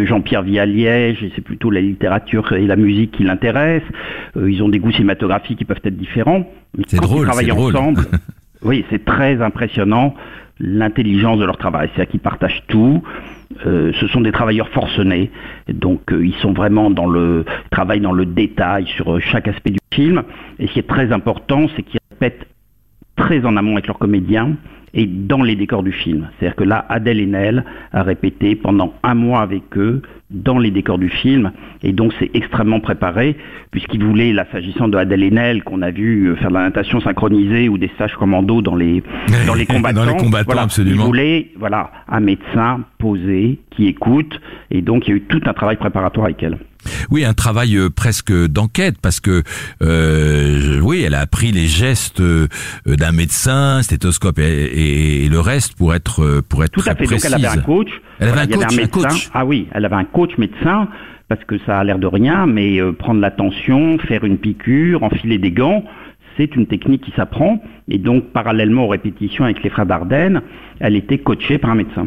Jean-Pierre 0.07 0.43
vit 0.43 0.59
à 0.59 0.67
Liège 0.67 1.23
et 1.23 1.33
c'est 1.35 1.43
plutôt 1.43 1.71
la 1.71 1.81
littérature 1.81 2.53
et 2.53 2.67
la 2.67 2.77
musique 2.77 3.13
qui 3.13 3.25
l'intéressent. 3.25 3.89
ils 4.37 4.63
ont 4.63 4.69
des 4.69 4.79
goûts 4.79 4.93
cinématographiques 4.93 5.59
qui 5.59 5.65
peuvent 5.65 5.81
être 5.85 5.97
différents. 5.97 6.47
C'est 6.87 7.01
drôle, 7.01 7.29
c'est 7.33 7.47
drôle. 7.47 7.77
Ensemble, 7.77 8.05
oui, 8.63 8.85
c'est 8.91 9.05
très 9.05 9.41
impressionnant 9.43 10.15
l'intelligence 10.61 11.39
de 11.39 11.45
leur 11.45 11.57
travail. 11.57 11.89
C'est-à-dire 11.95 12.11
qu'ils 12.11 12.21
partagent 12.21 12.63
tout. 12.69 13.03
Euh, 13.67 13.93
ce 14.01 14.09
sont 14.09 14.21
des 14.21 14.33
travailleurs 14.33 14.69
forcenés, 14.71 15.31
donc 15.73 16.13
euh, 16.13 16.27
ils 16.27 16.35
sont 16.35 16.53
vraiment 16.53 16.91
dans 16.91 17.07
le 17.07 17.45
travail 17.71 18.01
dans 18.01 18.13
le 18.13 18.27
détail 18.27 18.87
sur 18.89 19.15
euh, 19.15 19.21
chaque 19.21 19.47
aspect 19.47 19.71
du 19.71 19.79
film. 19.93 20.23
Et 20.59 20.67
ce 20.67 20.73
qui 20.73 20.79
est 20.81 20.89
très 20.89 21.13
important, 21.13 21.67
c'est 21.77 21.83
qu'ils 21.83 22.01
répètent 22.11 22.47
très 23.17 23.45
en 23.45 23.57
amont 23.57 23.73
avec 23.73 23.87
leurs 23.87 23.99
comédiens 23.99 24.57
et 24.93 25.07
dans 25.07 25.43
les 25.43 25.57
décors 25.57 25.83
du 25.83 25.93
film. 25.93 26.29
C'est-à-dire 26.39 26.57
que 26.57 26.65
là, 26.65 26.85
Adèle 26.89 27.21
Haenel 27.21 27.65
a 27.93 28.03
répété 28.03 28.57
pendant 28.57 28.95
un 29.03 29.15
mois 29.15 29.41
avec 29.41 29.77
eux 29.77 30.03
dans 30.35 30.59
les 30.59 30.71
décors 30.71 30.99
du 30.99 31.09
film, 31.09 31.53
et 31.83 31.93
donc 31.93 32.13
c'est 32.19 32.31
extrêmement 32.35 32.81
préparé, 32.81 33.37
puisqu'il 33.71 34.05
voulait, 34.05 34.33
là, 34.33 34.47
s'agissant 34.53 34.89
de 34.89 34.99
Adèle 34.99 35.23
Haenel, 35.23 35.63
qu'on 35.63 35.81
a 35.81 35.91
vu 35.91 36.27
euh, 36.27 36.37
faire 36.37 36.49
de 36.49 36.55
la 36.55 36.63
natation 36.63 37.01
synchronisée 37.01 37.69
ou 37.69 37.79
des 37.79 37.89
stages 37.95 38.15
commando 38.15 38.61
dans 38.63 38.75
les, 38.75 39.03
dans 39.47 39.55
les 39.55 39.67
combattants. 39.67 40.05
dans 40.05 40.11
les 40.11 40.17
combattants, 40.17 40.45
voilà, 40.47 40.63
absolument. 40.63 41.05
Il 41.05 41.07
voulait, 41.07 41.51
voilà, 41.59 41.91
un 42.09 42.21
médecin 42.21 42.81
posé, 42.99 43.61
qui 43.71 43.87
écoute, 43.87 44.41
et 44.71 44.83
donc 44.83 45.07
il 45.07 45.11
y 45.11 45.13
a 45.15 45.17
eu 45.17 45.23
tout 45.23 45.41
un 45.47 45.53
travail 45.53 45.77
préparatoire 45.77 46.27
avec 46.27 46.43
elle. 46.43 46.59
Oui, 47.11 47.25
un 47.25 47.35
travail 47.35 47.77
euh, 47.77 47.91
presque 47.91 48.33
d'enquête 48.33 48.97
parce 49.01 49.21
que 49.21 49.43
euh, 49.83 50.81
oui, 50.81 51.03
elle 51.03 51.15
a 51.15 51.21
appris 51.21 51.53
les 51.53 51.67
gestes 51.67 52.21
euh, 52.21 52.49
d'un 52.87 53.13
médecin, 53.13 53.83
stéthoscope 53.83 54.39
et, 54.39 55.25
et, 55.25 55.29
le 55.29 55.41
reste 55.41 55.77
pour 55.77 55.95
être 55.95 56.43
pour 56.49 56.65
être 56.65 56.73
tout 56.73 56.81
à 56.81 56.95
fait. 56.95 57.05
Précise. 57.05 57.31
Donc 57.31 57.41
elle 57.41 57.47
avait 57.47 57.59
un 57.59 57.63
coach. 57.63 57.89
Elle 58.21 58.29
avait 58.29 58.47
Voilà, 58.47 58.67
un 58.67 58.69
coach, 58.69 58.73
un 58.73 58.77
médecin. 58.83 59.09
coach. 59.09 59.31
Ah 59.35 59.45
oui, 59.45 59.69
elle 59.73 59.85
avait 59.85 59.95
un 59.97 60.05
coach 60.05 60.37
médecin 60.39 60.89
parce 61.29 61.43
que 61.45 61.59
ça 61.67 61.79
a 61.79 61.85
l'air 61.85 61.99
de 61.99 62.07
rien, 62.07 62.47
mais 62.47 62.81
euh, 62.81 62.93
prendre 62.93 63.21
la 63.21 63.31
tension, 63.31 63.99
faire 63.99 64.25
une 64.25 64.39
piqûre, 64.39 65.03
enfiler 65.03 65.39
des 65.39 65.51
gants, 65.53 65.85
c'est 66.37 66.55
une 66.57 66.67
technique 66.67 67.03
qui 67.03 67.13
s'apprend. 67.13 67.63
Et 67.89 67.99
donc, 67.99 68.25
parallèlement 68.33 68.85
aux 68.85 68.89
répétitions 68.89 69.45
avec 69.45 69.63
les 69.63 69.71
frères 69.71 69.87
Dardenne, 69.87 70.43
elle 70.81 70.97
était 70.97 71.19
coachée 71.19 71.59
par 71.59 71.71
un 71.71 71.77
médecin. 71.77 72.07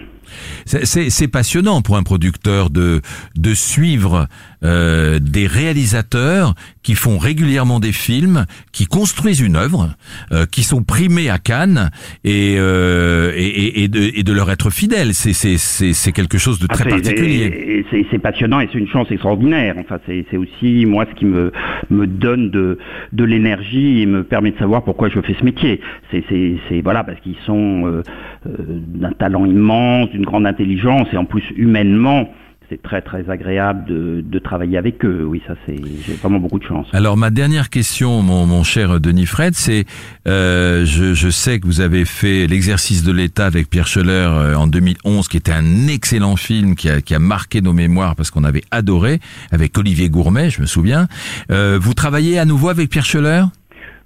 C'est- 0.66 1.28
passionnant 1.28 1.82
pour 1.82 1.98
un 1.98 2.04
producteur 2.04 2.70
de 2.70 3.02
de 3.36 3.54
suivre 3.54 4.28
euh, 4.64 5.20
des 5.20 5.46
réalisateurs 5.46 6.56
qui 6.84 6.96
font 6.96 7.18
régulièrement 7.18 7.80
des 7.80 7.92
films, 7.92 8.46
qui 8.72 8.86
construisent 8.86 9.42
une 9.42 9.56
œuvre, 9.56 9.94
euh, 10.32 10.46
qui 10.46 10.64
sont 10.64 10.84
primés 10.84 11.30
à 11.30 11.38
Cannes 11.38 11.90
et 12.24 12.56
euh, 12.58 13.32
et, 13.36 13.84
et- 13.84 13.88
de, 13.88 14.10
et 14.16 14.24
de 14.24 14.34
leur 14.34 14.50
être 14.50 14.70
fidèles. 14.70 15.14
C'est 15.14 15.34
c'est 15.34 15.58
c'est 15.58 15.94
c'est 15.94 16.12
quelque 16.12 16.38
chose 16.38 16.60
de 16.60 16.68
Ah, 16.70 16.74
très 16.74 16.90
particulier. 16.90 17.86
C'est 18.12 18.20
passionnant 18.20 18.60
et 18.62 18.70
c'est 18.72 18.80
une 18.80 18.88
chance 18.88 19.08
extraordinaire. 19.12 19.76
Enfin, 19.80 20.00
c'est 20.06 20.26
c'est 20.32 20.38
aussi 20.38 20.86
moi 20.86 21.06
ce 21.10 21.16
qui 21.20 21.26
me 21.26 21.52
me 21.90 22.08
donne 22.08 22.50
de 22.50 22.80
de 23.12 23.24
l'énergie 23.24 24.02
et 24.02 24.06
me 24.06 24.24
permet 24.24 24.52
de 24.52 24.58
savoir 24.58 24.84
pourquoi 24.84 25.10
je 25.10 25.20
fais 25.22 25.36
ce 25.40 25.44
métier. 25.44 25.82
C'est 26.12 26.24
c'est 26.30 26.56
c'est 26.70 26.82
voilà 26.82 27.04
parce 27.04 27.20
qu'ils 27.22 27.36
sont 27.46 27.86
euh, 27.86 28.02
euh, 28.48 28.52
d'un 28.96 29.12
talent 29.12 29.46
immense, 29.46 30.10
d'une 30.18 30.26
grande 30.26 30.46
intelligence 30.46 31.08
et 31.14 31.18
en 31.18 31.26
plus 31.26 31.44
humainement. 31.56 32.30
C'est 32.70 32.82
très 32.82 33.02
très 33.02 33.30
agréable 33.30 33.86
de, 33.86 34.22
de 34.22 34.40
travailler 34.40 34.78
avec 34.78 35.06
eux. 35.06 35.24
Oui, 35.26 35.42
ça 35.48 35.54
c'est 35.66 35.78
j'ai 36.06 36.16
vraiment 36.16 36.40
beaucoup 36.40 36.60
de 36.60 36.66
chance. 36.66 36.86
Alors 36.92 37.16
ma 37.16 37.30
dernière 37.30 37.70
question, 37.70 38.22
mon, 38.22 38.46
mon 38.46 38.64
cher 38.64 39.00
Denis 39.00 39.26
Fred, 39.26 39.54
c'est 39.54 39.86
euh, 40.28 40.84
je, 40.84 41.14
je 41.14 41.30
sais 41.30 41.62
que 41.62 41.66
vous 41.66 41.80
avez 41.80 42.04
fait 42.04 42.46
l'exercice 42.46 43.06
de 43.06 43.14
l'État 43.14 43.46
avec 43.46 43.70
Pierre 43.70 43.88
Scheller 43.88 44.12
euh, 44.12 44.56
en 44.56 44.68
2011, 44.68 45.30
qui 45.30 45.38
était 45.38 45.54
un 45.54 45.88
excellent 45.88 46.36
film 46.36 46.76
qui 46.76 46.90
a, 46.90 47.00
qui 47.00 47.16
a 47.16 47.20
marqué 47.20 47.62
nos 47.62 47.72
mémoires 47.72 48.18
parce 48.18 48.32
qu'on 48.32 48.44
avait 48.44 48.64
adoré 48.70 49.20
avec 49.54 49.78
Olivier 49.78 50.10
Gourmet, 50.10 50.50
je 50.50 50.60
me 50.60 50.66
souviens. 50.66 51.08
Euh, 51.50 51.80
vous 51.80 51.94
travaillez 51.94 52.38
à 52.38 52.44
nouveau 52.44 52.68
avec 52.68 52.90
Pierre 52.90 53.06
Scheller? 53.06 53.44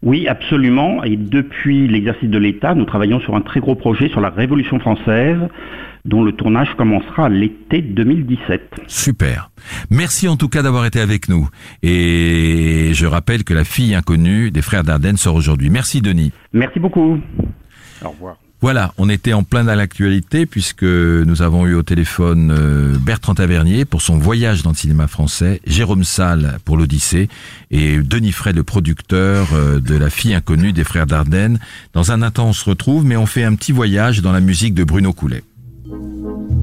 Oui, 0.03 0.27
absolument. 0.27 1.03
Et 1.03 1.15
depuis 1.15 1.87
l'exercice 1.87 2.29
de 2.29 2.37
l'État, 2.37 2.73
nous 2.73 2.85
travaillons 2.85 3.19
sur 3.19 3.35
un 3.35 3.41
très 3.41 3.59
gros 3.59 3.75
projet 3.75 4.09
sur 4.09 4.19
la 4.19 4.29
Révolution 4.29 4.79
française, 4.79 5.37
dont 6.05 6.23
le 6.23 6.31
tournage 6.33 6.69
commencera 6.77 7.29
l'été 7.29 7.81
2017. 7.81 8.81
Super. 8.87 9.49
Merci 9.89 10.27
en 10.27 10.37
tout 10.37 10.49
cas 10.49 10.61
d'avoir 10.61 10.85
été 10.85 10.99
avec 10.99 11.29
nous. 11.29 11.49
Et 11.83 12.91
je 12.93 13.05
rappelle 13.05 13.43
que 13.43 13.53
la 13.53 13.63
fille 13.63 13.95
inconnue 13.95 14.51
des 14.51 14.61
frères 14.61 14.83
Dardenne 14.83 15.17
sort 15.17 15.35
aujourd'hui. 15.35 15.69
Merci 15.69 16.01
Denis. 16.01 16.31
Merci 16.53 16.79
beaucoup. 16.79 17.19
Au 18.03 18.09
revoir. 18.09 18.37
Voilà, 18.63 18.93
on 18.99 19.09
était 19.09 19.33
en 19.33 19.41
plein 19.41 19.63
dans 19.63 19.73
l'actualité 19.73 20.45
puisque 20.45 20.83
nous 20.83 21.41
avons 21.41 21.65
eu 21.65 21.73
au 21.73 21.81
téléphone 21.81 22.51
euh, 22.55 22.95
Bertrand 22.99 23.33
Tavernier 23.33 23.85
pour 23.85 24.03
son 24.03 24.19
voyage 24.19 24.61
dans 24.61 24.69
le 24.69 24.75
cinéma 24.75 25.07
français, 25.07 25.61
Jérôme 25.65 26.03
Salle 26.03 26.59
pour 26.63 26.77
l'Odyssée 26.77 27.27
et 27.71 27.97
Denis 27.97 28.31
Fray, 28.31 28.53
le 28.53 28.63
producteur 28.63 29.47
euh, 29.53 29.79
de 29.79 29.95
La 29.95 30.11
fille 30.11 30.35
inconnue 30.35 30.73
des 30.73 30.83
frères 30.83 31.07
Dardenne. 31.07 31.59
Dans 31.93 32.11
un 32.11 32.21
instant, 32.21 32.49
on 32.49 32.53
se 32.53 32.69
retrouve, 32.69 33.03
mais 33.03 33.17
on 33.17 33.25
fait 33.25 33.43
un 33.43 33.55
petit 33.55 33.71
voyage 33.71 34.21
dans 34.21 34.31
la 34.31 34.41
musique 34.41 34.75
de 34.75 34.83
Bruno 34.83 35.11
Coulet. 35.11 35.41
thank 35.91 36.51
you 36.51 36.60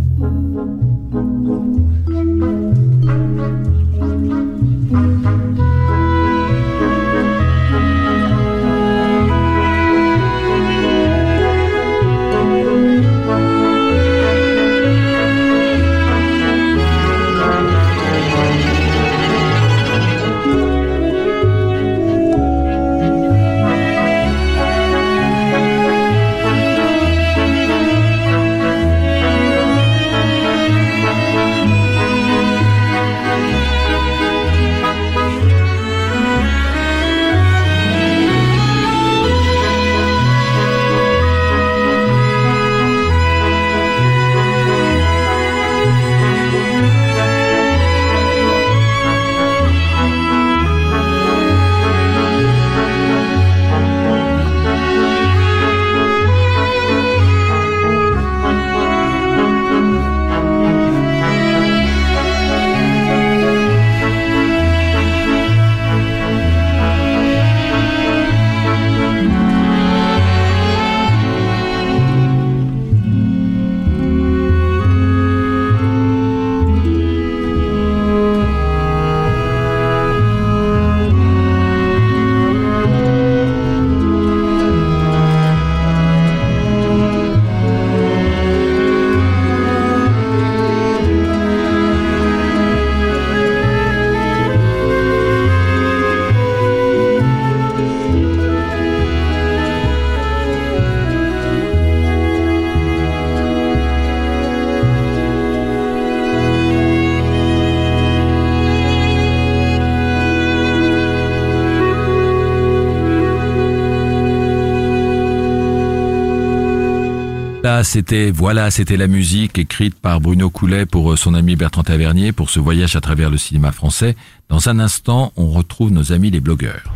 C'était 117.84 118.30
voilà, 118.30 118.70
c'était 118.70 118.96
la 118.96 119.06
musique 119.06 119.58
écrite 119.58 119.94
par 119.94 120.20
Bruno 120.20 120.50
Coulet 120.50 120.84
pour 120.84 121.12
euh, 121.12 121.16
son 121.16 121.34
ami 121.34 121.54
Bertrand 121.54 121.84
Tavernier 121.84 122.32
pour 122.32 122.50
ce 122.50 122.58
voyage 122.58 122.96
à 122.96 123.00
travers 123.00 123.30
le 123.30 123.38
cinéma 123.38 123.70
français. 123.72 124.16
Dans 124.48 124.68
un 124.68 124.78
instant, 124.78 125.32
on 125.36 125.50
retrouve 125.50 125.92
nos 125.92 126.12
amis 126.12 126.30
les 126.30 126.40
blogueurs. 126.40 126.92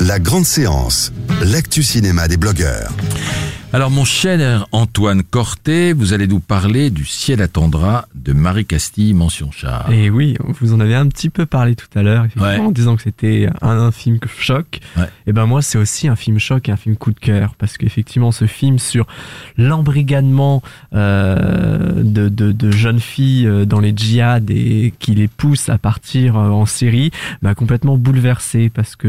La 0.00 0.18
grande 0.18 0.44
séance, 0.44 1.12
l'actu 1.42 1.82
cinéma 1.82 2.26
des 2.26 2.36
blogueurs. 2.36 2.90
Alors 3.72 3.90
mon 3.90 4.04
cher 4.04 4.66
Antoine 4.72 5.22
Corté, 5.22 5.92
vous 5.92 6.12
allez 6.12 6.26
nous 6.26 6.40
parler 6.40 6.90
du 6.90 7.04
ciel 7.04 7.42
attendra 7.42 8.08
de 8.22 8.32
Marie 8.32 8.66
Castille, 8.66 9.14
mention 9.14 9.50
char. 9.50 9.90
Et 9.90 10.10
oui, 10.10 10.36
vous 10.60 10.72
en 10.74 10.80
avez 10.80 10.94
un 10.94 11.06
petit 11.06 11.30
peu 11.30 11.46
parlé 11.46 11.74
tout 11.76 11.86
à 11.94 12.02
l'heure, 12.02 12.26
Ouais. 12.36 12.58
en 12.58 12.70
disant 12.70 12.96
que 12.96 13.02
c'était 13.02 13.48
un, 13.62 13.68
un 13.68 13.90
film 13.92 14.18
choc. 14.38 14.80
Ouais. 14.96 15.04
Et 15.26 15.32
ben 15.32 15.46
moi, 15.46 15.62
c'est 15.62 15.78
aussi 15.78 16.08
un 16.08 16.16
film 16.16 16.38
choc 16.38 16.68
et 16.68 16.72
un 16.72 16.76
film 16.76 16.96
coup 16.96 17.12
de 17.12 17.18
cœur, 17.18 17.54
parce 17.56 17.76
qu'effectivement, 17.78 18.32
ce 18.32 18.46
film 18.46 18.78
sur 18.78 19.06
l'embrigadement 19.56 20.62
euh, 20.94 22.02
de, 22.02 22.28
de, 22.28 22.52
de 22.52 22.70
jeunes 22.70 23.00
filles 23.00 23.46
euh, 23.46 23.64
dans 23.64 23.80
les 23.80 23.92
djihad 23.94 24.50
et 24.50 24.92
qui 24.98 25.14
les 25.14 25.28
pousse 25.28 25.68
à 25.68 25.78
partir 25.78 26.36
euh, 26.36 26.48
en 26.50 26.66
Syrie, 26.66 27.10
m'a 27.42 27.54
complètement 27.54 27.96
bouleversé, 27.96 28.70
parce 28.70 28.96
que 28.96 29.08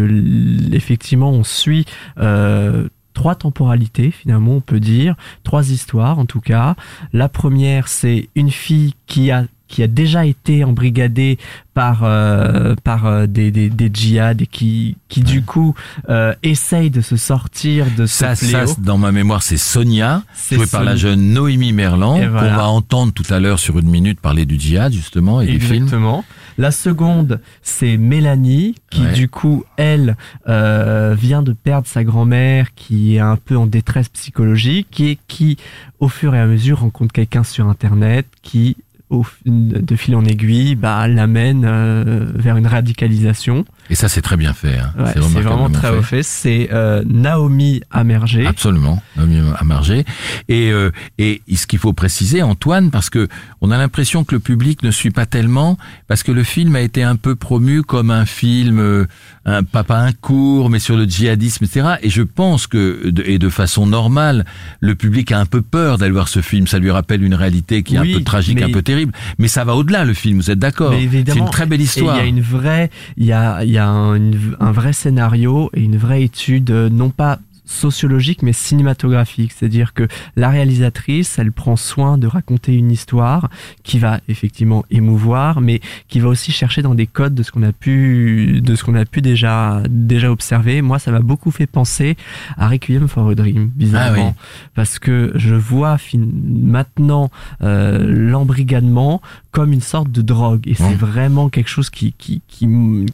effectivement, 0.73 1.31
on 1.31 1.43
suit 1.43 1.85
euh, 2.19 2.87
trois 3.13 3.35
temporalités 3.35 4.11
finalement 4.11 4.53
on 4.55 4.61
peut 4.61 4.79
dire. 4.79 5.15
Trois 5.43 5.71
histoires 5.71 6.19
en 6.19 6.25
tout 6.25 6.41
cas. 6.41 6.75
La 7.13 7.29
première 7.29 7.87
c'est 7.87 8.29
une 8.35 8.51
fille 8.51 8.93
qui 9.07 9.31
a 9.31 9.45
qui 9.69 9.83
a 9.83 9.87
déjà 9.87 10.25
été 10.25 10.63
embrigadé 10.65 11.37
par 11.73 12.01
euh, 12.03 12.75
par 12.83 13.05
euh, 13.05 13.27
des, 13.27 13.51
des, 13.51 13.69
des 13.69 13.89
djihad 13.93 14.41
et 14.41 14.47
qui 14.47 14.97
qui 15.07 15.21
du 15.21 15.43
coup 15.43 15.75
euh, 16.09 16.33
essaye 16.43 16.89
de 16.89 16.99
se 17.01 17.15
sortir 17.15 17.85
de 17.97 18.05
ce 18.05 18.17
Ça, 18.17 18.35
ça, 18.35 18.65
dans 18.79 18.97
ma 18.97 19.11
mémoire, 19.13 19.43
c'est 19.43 19.57
Sonia, 19.57 20.23
jouée 20.51 20.65
par 20.67 20.83
la 20.83 20.95
jeune 20.95 21.31
Noémie 21.33 21.71
Merlan, 21.71 22.17
Et 22.17 22.25
qu'on 22.25 22.31
va 22.31 22.67
entendre 22.67 23.13
tout 23.13 23.23
à 23.29 23.39
l'heure 23.39 23.59
sur 23.59 23.79
une 23.79 23.89
minute 23.89 24.19
parler 24.19 24.45
du 24.45 24.59
djihad, 24.59 24.91
justement, 24.91 25.39
et 25.39 25.45
des 25.45 25.59
films. 25.59 25.83
Exactement. 25.83 26.25
La 26.57 26.71
seconde, 26.71 27.39
c'est 27.61 27.95
Mélanie, 27.95 28.75
qui 28.89 29.01
Ouais. 29.01 29.13
du 29.13 29.29
coup, 29.29 29.63
elle, 29.77 30.17
euh, 30.49 31.15
vient 31.17 31.41
de 31.41 31.53
perdre 31.53 31.87
sa 31.87 32.03
grand-mère, 32.03 32.73
qui 32.75 33.15
est 33.15 33.19
un 33.19 33.37
peu 33.37 33.55
en 33.55 33.65
détresse 33.65 34.09
psychologique, 34.09 34.99
et 34.99 35.17
qui, 35.29 35.55
au 36.01 36.09
fur 36.09 36.35
et 36.35 36.39
à 36.39 36.45
mesure, 36.45 36.81
rencontre 36.81 37.13
quelqu'un 37.13 37.43
sur 37.43 37.67
Internet, 37.69 38.25
qui, 38.41 38.75
au, 39.09 39.25
de 39.45 39.95
fil 39.95 40.15
en 40.15 40.25
aiguille, 40.25 40.75
bah, 40.75 41.07
l'amène 41.07 41.65
euh, 41.65 42.25
vers 42.35 42.57
une 42.57 42.67
radicalisation. 42.67 43.65
Et 43.89 43.95
ça, 43.95 44.07
c'est 44.09 44.21
très 44.21 44.37
bien 44.37 44.53
fait. 44.53 44.77
hein. 44.77 44.93
Ouais, 44.97 45.11
c'est 45.13 45.19
vraiment 45.41 45.69
très 45.69 45.89
haut 45.89 46.01
fait. 46.01 46.23
C'est 46.23 46.69
euh, 46.71 47.03
Naomi 47.07 47.81
Amerger. 47.91 48.45
Absolument, 48.45 49.01
Naomi 49.15 49.39
Amargé. 49.57 50.05
Et, 50.47 50.71
euh, 50.71 50.91
et 51.17 51.41
ce 51.55 51.65
qu'il 51.67 51.79
faut 51.79 51.93
préciser, 51.93 52.41
Antoine, 52.43 52.91
parce 52.91 53.09
que 53.09 53.27
on 53.61 53.71
a 53.71 53.77
l'impression 53.77 54.23
que 54.23 54.35
le 54.35 54.39
public 54.39 54.83
ne 54.83 54.91
suit 54.91 55.09
pas 55.11 55.25
tellement, 55.25 55.77
parce 56.07 56.23
que 56.23 56.31
le 56.31 56.43
film 56.43 56.75
a 56.75 56.81
été 56.81 57.03
un 57.03 57.15
peu 57.15 57.35
promu 57.35 57.81
comme 57.83 58.11
un 58.11 58.25
film, 58.25 58.79
euh, 58.79 59.05
un 59.45 59.63
papa 59.63 59.97
un 59.97 60.11
court, 60.11 60.69
mais 60.69 60.79
sur 60.79 60.95
le 60.95 61.05
djihadisme, 61.05 61.63
etc. 61.65 61.95
Et 62.03 62.09
je 62.09 62.21
pense 62.21 62.67
que, 62.67 63.11
et 63.25 63.39
de 63.39 63.49
façon 63.49 63.85
normale, 63.87 64.45
le 64.79 64.95
public 64.95 65.31
a 65.31 65.39
un 65.39 65.45
peu 65.45 65.61
peur 65.61 65.97
d'aller 65.97 66.11
voir 66.11 66.27
ce 66.27 66.41
film. 66.41 66.67
Ça 66.67 66.77
lui 66.79 66.91
rappelle 66.91 67.23
une 67.23 67.33
réalité 67.33 67.81
qui 67.83 67.95
est 67.95 67.99
Oui, 67.99 68.13
un 68.13 68.17
peu 68.19 68.23
tragique, 68.23 68.55
mais- 68.59 68.63
un 68.65 68.71
peu 68.71 68.81
terrible. 68.83 69.13
Mais 69.39 69.47
ça 69.47 69.63
va 69.63 69.75
au-delà, 69.75 70.05
le 70.05 70.13
film. 70.13 70.37
Vous 70.37 70.51
êtes 70.51 70.59
d'accord 70.59 70.93
C'est 70.93 71.35
une 71.37 71.49
très 71.49 71.65
belle 71.65 71.81
histoire. 71.81 72.15
il 72.17 72.19
y 72.19 72.21
a 72.21 72.25
une 72.25 72.41
vraie, 72.41 72.89
il 73.17 73.25
y 73.25 73.31
a, 73.33 73.63
y 73.65 73.77
a 73.77 73.78
un, 73.79 74.15
une- 74.15 74.55
un 74.59 74.71
vrai 74.71 74.93
scénario 74.93 75.69
et 75.73 75.81
une 75.81 75.97
vraie 75.97 76.23
étude, 76.23 76.71
euh, 76.71 76.89
non 76.89 77.09
pas 77.09 77.39
sociologique 77.65 78.41
mais 78.41 78.51
cinématographique. 78.51 79.51
C'est-à-dire 79.55 79.93
que 79.93 80.07
la 80.35 80.49
réalisatrice, 80.49 81.37
elle 81.37 81.51
prend 81.51 81.75
soin 81.75 82.17
de 82.17 82.25
raconter 82.25 82.73
une 82.73 82.89
histoire 82.89 83.47
qui 83.83 83.99
va 83.99 84.21
effectivement 84.27 84.83
émouvoir, 84.89 85.61
mais 85.61 85.79
qui 86.07 86.19
va 86.19 86.29
aussi 86.29 86.51
chercher 86.51 86.81
dans 86.81 86.95
des 86.95 87.05
codes 87.05 87.35
de 87.35 87.43
ce 87.43 87.51
qu'on 87.51 87.61
a 87.61 87.71
pu, 87.71 88.59
de 88.63 88.73
ce 88.73 88.83
qu'on 88.83 88.95
a 88.95 89.05
pu 89.05 89.21
déjà, 89.21 89.83
déjà 89.87 90.31
observer. 90.31 90.81
Moi, 90.81 90.97
ça 90.97 91.11
m'a 91.11 91.19
beaucoup 91.19 91.51
fait 91.51 91.67
penser 91.67 92.17
à 92.57 92.67
Requiem 92.69 93.07
for 93.07 93.29
a 93.29 93.35
Dream, 93.35 93.67
bizarrement, 93.75 94.35
Ah 94.35 94.41
parce 94.73 94.97
que 94.97 95.31
je 95.35 95.53
vois 95.53 95.99
fin- 95.99 96.17
maintenant 96.17 97.29
euh, 97.61 98.03
l'embrigadement 98.03 99.21
comme 99.51 99.73
une 99.73 99.81
sorte 99.81 100.11
de 100.11 100.21
drogue 100.21 100.61
et 100.67 100.75
c'est 100.75 100.93
vraiment 100.95 101.49
quelque 101.49 101.69
chose 101.69 101.89
qui 101.89 102.13
qui, 102.17 102.41
qui 102.47 102.67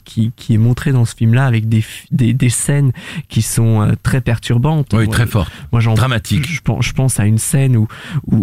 qui 0.03 0.31
qui 0.36 0.53
est 0.53 0.57
montré 0.57 0.91
dans 0.91 1.05
ce 1.05 1.15
film 1.15 1.33
là 1.33 1.45
avec 1.45 1.69
des 1.69 1.83
des, 2.11 2.33
des 2.33 2.49
scènes 2.49 2.91
qui 3.29 3.41
sont 3.41 3.81
euh, 3.81 3.93
très 4.03 4.19
perturbantes 4.21 4.89
Oui, 4.93 5.05
Moi, 5.05 5.13
très 5.13 5.27
fort. 5.27 5.49
moi 5.71 5.79
j'en 5.81 5.93
Dramatique. 5.93 6.45
je 6.51 6.61
pense 6.61 6.86
je 6.86 6.93
pense 6.93 7.19
à 7.19 7.25
une 7.25 7.38
scène 7.38 7.77
où 7.77 7.88
où, 8.27 8.36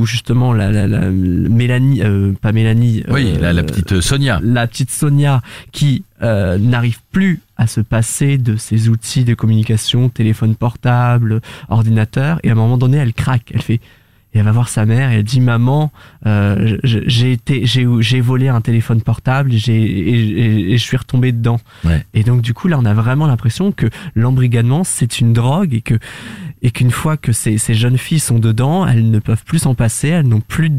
où 0.00 0.06
justement 0.06 0.52
la, 0.52 0.70
la, 0.70 0.86
la 0.86 1.08
Mélanie 1.10 2.02
euh, 2.02 2.32
pas 2.40 2.52
Mélanie 2.52 3.02
Oui, 3.08 3.32
euh, 3.34 3.40
la, 3.40 3.52
la 3.52 3.62
petite 3.62 4.00
Sonia. 4.00 4.40
la 4.42 4.66
petite 4.66 4.90
Sonia 4.90 5.40
qui 5.72 6.04
euh, 6.22 6.58
n'arrive 6.58 6.98
plus 7.12 7.40
à 7.56 7.66
se 7.66 7.80
passer 7.80 8.38
de 8.38 8.56
ses 8.56 8.88
outils 8.88 9.24
de 9.24 9.34
communication, 9.34 10.08
téléphone 10.08 10.54
portable, 10.54 11.40
ordinateur, 11.68 12.40
et 12.42 12.48
à 12.50 12.52
un 12.52 12.54
moment 12.56 12.76
donné, 12.78 12.96
elle 12.98 13.12
craque. 13.12 13.50
Elle 13.54 13.62
fait, 13.62 13.80
et 14.34 14.38
elle 14.40 14.44
va 14.44 14.52
voir 14.52 14.68
sa 14.68 14.84
mère 14.84 15.10
et 15.10 15.16
elle 15.16 15.22
dit 15.24 15.40
maman, 15.40 15.90
euh, 16.26 16.76
j'ai 16.84 17.32
été, 17.32 17.64
j'ai, 17.64 17.86
j'ai 18.00 18.20
volé 18.20 18.48
un 18.48 18.60
téléphone 18.60 19.00
portable, 19.00 19.50
j'ai 19.52 19.80
et, 19.82 20.18
et- 20.18 20.72
et 20.72 20.78
je 20.78 20.82
suis 20.82 20.96
retombé 20.98 21.32
dedans. 21.32 21.58
Ouais. 21.84 22.04
Et 22.14 22.24
donc 22.24 22.42
du 22.42 22.52
coup 22.54 22.68
là, 22.68 22.78
on 22.78 22.84
a 22.84 22.94
vraiment 22.94 23.26
l'impression 23.26 23.72
que 23.72 23.86
l'embrigadement 24.14 24.84
c'est 24.84 25.20
une 25.20 25.32
drogue 25.32 25.72
et 25.74 25.80
que 25.80 25.98
et 26.60 26.70
qu'une 26.72 26.90
fois 26.90 27.16
que 27.16 27.32
ces, 27.32 27.56
ces 27.56 27.72
jeunes 27.74 27.98
filles 27.98 28.18
sont 28.18 28.38
dedans, 28.40 28.86
elles 28.86 29.10
ne 29.10 29.18
peuvent 29.20 29.44
plus 29.44 29.60
s'en 29.60 29.74
passer, 29.74 30.08
elles 30.08 30.26
n'ont 30.28 30.40
plus 30.40 30.70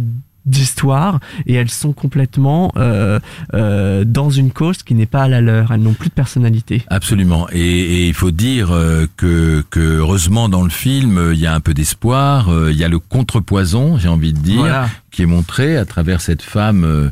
d'histoire 0.46 1.20
et 1.46 1.54
elles 1.54 1.70
sont 1.70 1.94
complètement 1.94 2.72
euh, 2.78 3.20
euh, 3.54 4.04
dans 4.06 4.30
une 4.30 4.52
cause 4.52 4.84
qui 4.84 4.96
n'est 4.96 5.06
pas 5.06 5.24
à 5.24 5.28
la 5.28 5.42
leur. 5.42 5.72
Elles 5.72 5.82
n'ont 5.82 5.94
plus 5.94 6.10
de 6.10 6.14
personnalité. 6.14 6.84
Absolument. 6.88 7.48
Et, 7.52 7.60
et 7.60 8.08
il 8.08 8.14
faut 8.14 8.32
dire 8.32 8.72
euh, 8.72 9.06
que, 9.18 9.64
que 9.70 9.80
heureusement 9.80 10.50
dans 10.50 10.64
le 10.64 10.70
film, 10.70 11.32
il 11.34 11.40
y 11.40 11.48
a 11.48 11.54
un 11.54 11.60
peu 11.60 11.74
d'espoir. 11.74 12.50
Il 12.70 12.76
y 12.76 12.84
a 12.84 12.88
le 12.88 13.00
contrepoison, 13.00 13.98
j'ai 13.98 14.10
envie 14.10 14.34
de 14.34 14.40
dire, 14.40 14.60
Voilà. 14.60 14.90
Qui 15.12 15.24
est 15.24 15.26
montré 15.26 15.78
à 15.78 15.86
travers 15.86 16.22
cette 16.22 16.42
femme 16.42 16.84
euh, 16.84 17.10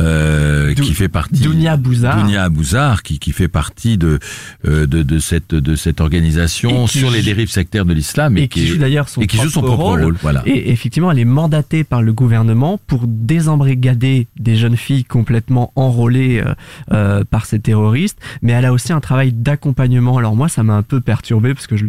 euh, 0.00 0.74
qui 0.74 0.94
fait 0.94 1.08
partie. 1.08 1.40
Dounia 1.42 1.76
Bouzard. 1.76 2.20
Dounia 2.22 2.48
Bouzard, 2.48 3.02
qui, 3.02 3.18
qui 3.18 3.32
fait 3.32 3.48
partie 3.48 3.98
de, 3.98 4.18
euh, 4.66 4.86
de, 4.86 5.02
de 5.02 5.18
cette, 5.18 5.54
de 5.54 5.76
cette 5.76 6.00
organisation 6.00 6.84
Et 6.84 6.88
qui 6.88 6.98
sur 6.98 7.10
les 7.10 7.22
dérives 7.22 7.50
sectaires 7.50 7.84
de 7.84 7.92
l'islam. 7.92 8.36
Et 8.38 8.48
qui 8.48 8.62
est- 8.64 8.66
joue 8.66 8.78
d'ailleurs 8.78 9.08
son 9.08 9.20
et 9.20 9.26
qui 9.26 9.36
joue 9.36 9.50
son 9.50 9.62
propre 9.62 9.82
rôle. 9.82 10.16
voilà. 10.22 10.42
Et 10.46 10.70
effectivement, 10.70 11.10
elle 11.10 11.18
est 11.18 11.24
mandatée 11.24 11.84
par 11.84 12.02
le 12.02 12.12
gouvernement 12.12 12.78
pour 12.86 13.06
désembrigader 13.06 14.26
des 14.38 14.56
jeunes 14.56 14.76
filles 14.76 15.04
complètement 15.04 15.72
enrôlées 15.76 16.42
euh, 16.44 16.54
euh, 16.92 17.24
par 17.24 17.46
ces 17.46 17.58
terroristes. 17.60 18.18
Mais 18.42 18.52
elle 18.52 18.64
a 18.64 18.72
aussi 18.72 18.92
un 18.92 19.00
travail 19.00 19.32
d'accompagnement. 19.32 20.18
Alors 20.18 20.36
moi, 20.36 20.48
ça 20.48 20.62
m'a 20.62 20.74
un 20.74 20.82
peu 20.82 21.00
perturbé 21.00 21.54
parce 21.54 21.66
que 21.66 21.76
je, 21.76 21.84